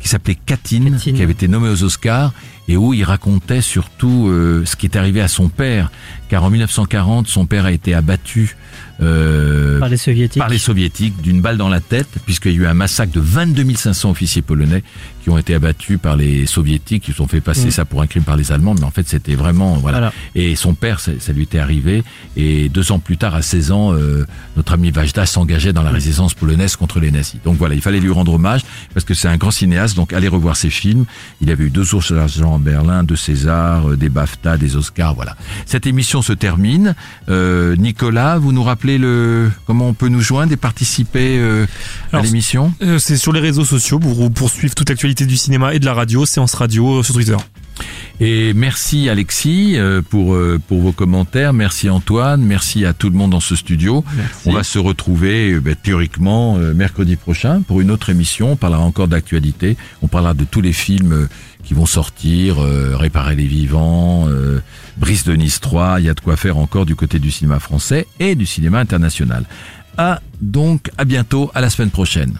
qui 0.00 0.08
s'appelait 0.08 0.34
Katyn, 0.34 0.96
qui 0.98 1.22
avait 1.22 1.32
été 1.32 1.46
nommé 1.48 1.68
aux 1.68 1.82
Oscars 1.84 2.32
et 2.68 2.76
où 2.76 2.94
il 2.94 3.04
racontait 3.04 3.60
surtout 3.60 4.28
euh, 4.28 4.64
ce 4.64 4.76
qui 4.76 4.86
est 4.86 4.96
arrivé 4.96 5.20
à 5.20 5.28
son 5.28 5.48
père, 5.48 5.90
car 6.28 6.44
en 6.44 6.50
1940 6.50 7.28
son 7.28 7.46
père 7.46 7.66
a 7.66 7.72
été 7.72 7.94
abattu 7.94 8.56
euh, 9.02 9.78
par 9.78 9.88
les 9.88 9.96
soviétiques, 9.96 10.40
par 10.40 10.48
les 10.48 10.58
soviétiques 10.58 11.20
d'une 11.20 11.40
balle 11.40 11.56
dans 11.56 11.68
la 11.68 11.80
tête, 11.80 12.08
puisqu'il 12.24 12.52
y 12.52 12.54
a 12.54 12.58
eu 12.58 12.66
un 12.66 12.74
massacre 12.74 13.12
de 13.12 13.20
22 13.20 13.74
500 13.74 14.10
officiers 14.10 14.42
polonais 14.42 14.82
qui 15.22 15.30
ont 15.30 15.38
été 15.38 15.54
abattus 15.54 15.98
par 16.00 16.16
les 16.16 16.46
soviétiques, 16.46 17.02
qui 17.12 17.20
ont 17.20 17.26
fait 17.26 17.40
passer 17.40 17.68
Mm. 17.68 17.70
ça 17.72 17.84
pour 17.84 18.00
un 18.00 18.06
crime 18.06 18.22
par 18.22 18.36
les 18.36 18.52
Allemands, 18.52 18.74
mais 18.74 18.84
en 18.84 18.90
fait 18.92 19.08
c'était 19.08 19.34
vraiment 19.34 19.74
voilà. 19.76 19.98
Voilà. 19.98 20.12
Et 20.34 20.54
son 20.56 20.74
père, 20.74 21.00
ça, 21.00 21.12
ça 21.18 21.32
lui 21.32 21.42
était 21.42 21.58
arrivé, 21.58 22.04
et 22.36 22.68
deux 22.68 22.92
ans 22.92 22.98
plus 23.00 23.16
tard, 23.16 23.34
à 23.34 23.42
16 23.42 23.72
ans, 23.72 23.92
euh, 23.92 24.24
notre 24.56 24.72
ami 24.72 24.90
Vajda 24.90 25.26
s'engageait 25.26 25.72
dans 25.72 25.82
la 25.82 25.90
résistance 25.90 26.34
polonaise 26.34 26.76
contre 26.76 27.00
les 27.00 27.10
nazis. 27.10 27.40
Donc 27.44 27.56
voilà, 27.56 27.74
il 27.74 27.80
fallait 27.82 28.00
lui 28.00 28.10
rendre 28.10 28.34
hommage 28.34 28.60
parce 28.94 29.04
que 29.04 29.14
c'est 29.14 29.28
un 29.28 29.36
grand 29.36 29.50
cinéaste. 29.50 29.96
Donc 29.96 30.12
allez 30.12 30.28
revoir 30.28 30.56
ses 30.56 30.70
films. 30.70 31.06
Il 31.40 31.50
avait 31.50 31.64
eu 31.64 31.70
deux 31.70 31.94
ours 31.94 32.12
d'argent 32.12 32.52
en 32.54 32.58
Berlin, 32.58 33.02
deux 33.02 33.16
Césars, 33.16 33.90
euh, 33.90 33.96
des 33.96 34.08
BAFTA, 34.08 34.56
des 34.56 34.76
Oscars. 34.76 35.14
Voilà. 35.14 35.36
Cette 35.66 35.86
émission 35.86 36.22
se 36.22 36.32
termine. 36.32 36.94
Euh, 37.28 37.74
Nicolas, 37.76 38.38
vous 38.38 38.52
nous 38.52 38.62
rappelez 38.62 38.85
le 38.86 39.50
comment 39.66 39.88
on 39.88 39.94
peut 39.94 40.08
nous 40.08 40.20
joindre 40.20 40.52
et 40.52 40.56
participer 40.56 41.38
euh, 41.38 41.66
à 42.12 42.20
l'émission? 42.20 42.72
Euh, 42.82 42.98
c'est 42.98 43.16
sur 43.16 43.32
les 43.32 43.40
réseaux 43.40 43.64
sociaux 43.64 43.98
pour 43.98 44.30
poursuivre 44.30 44.74
toute 44.74 44.88
l'actualité 44.88 45.26
du 45.26 45.36
cinéma 45.36 45.74
et 45.74 45.78
de 45.78 45.84
la 45.84 45.94
radio, 45.94 46.24
séance 46.24 46.54
radio 46.54 47.00
euh, 47.00 47.02
sur 47.02 47.14
Twitter. 47.14 47.36
Et 48.20 48.54
merci 48.54 49.10
Alexis 49.10 49.76
pour 50.08 50.34
pour 50.66 50.80
vos 50.80 50.92
commentaires. 50.92 51.52
Merci 51.52 51.90
Antoine. 51.90 52.40
Merci 52.40 52.86
à 52.86 52.94
tout 52.94 53.10
le 53.10 53.16
monde 53.16 53.32
dans 53.32 53.40
ce 53.40 53.54
studio. 53.54 54.02
On 54.46 54.52
va 54.52 54.62
se 54.62 54.78
retrouver 54.78 55.60
ben, 55.60 55.74
théoriquement 55.74 56.56
mercredi 56.56 57.16
prochain 57.16 57.60
pour 57.60 57.82
une 57.82 57.90
autre 57.90 58.08
émission. 58.08 58.52
On 58.52 58.56
parlera 58.56 58.82
encore 58.82 59.08
d'actualité. 59.08 59.76
On 60.00 60.08
parlera 60.08 60.32
de 60.32 60.44
tous 60.44 60.62
les 60.62 60.72
films 60.72 61.28
qui 61.66 61.74
vont 61.74 61.86
sortir, 61.86 62.62
euh, 62.62 62.96
Réparer 62.96 63.34
les 63.34 63.44
vivants, 63.44 64.28
euh, 64.28 64.60
Brice 64.96 65.24
de 65.24 65.34
Nice 65.34 65.60
3. 65.60 66.00
Il 66.00 66.06
y 66.06 66.08
a 66.08 66.14
de 66.14 66.20
quoi 66.20 66.36
faire 66.36 66.58
encore 66.58 66.86
du 66.86 66.96
côté 66.96 67.18
du 67.18 67.30
cinéma 67.30 67.60
français 67.60 68.06
et 68.18 68.34
du 68.34 68.46
cinéma 68.46 68.78
international. 68.78 69.44
À 69.96 70.20
donc 70.40 70.90
à 70.98 71.04
bientôt, 71.04 71.50
à 71.54 71.60
la 71.60 71.70
semaine 71.70 71.90
prochaine. 71.90 72.38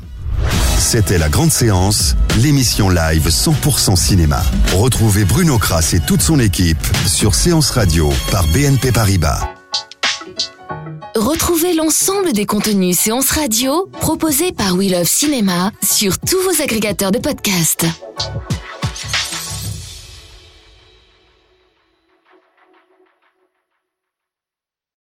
C'était 0.79 1.19
la 1.19 1.29
grande 1.29 1.51
séance, 1.51 2.17
l'émission 2.43 2.91
live 2.91 3.29
100% 3.29 3.97
cinéma. 3.97 4.43
Retrouvez 4.75 5.25
Bruno 5.25 5.59
Kras 5.59 5.93
et 5.95 6.01
toute 6.01 6.21
son 6.21 6.39
équipe 6.39 6.85
sur 7.07 7.35
Séance 7.35 7.71
Radio 7.71 8.13
par 8.31 8.47
BNP 8.49 8.93
Paribas. 8.93 9.41
Retrouvez 11.17 11.73
l'ensemble 11.73 12.35
des 12.35 12.45
contenus 12.45 12.99
séances 12.99 13.31
radio 13.31 13.89
proposés 14.01 14.53
par 14.53 14.75
We 14.75 14.91
Love 14.91 15.09
Cinéma 15.09 15.73
sur 15.83 16.19
tous 16.19 16.41
vos 16.43 16.63
agrégateurs 16.63 17.11
de 17.11 17.19
podcasts. 17.19 17.87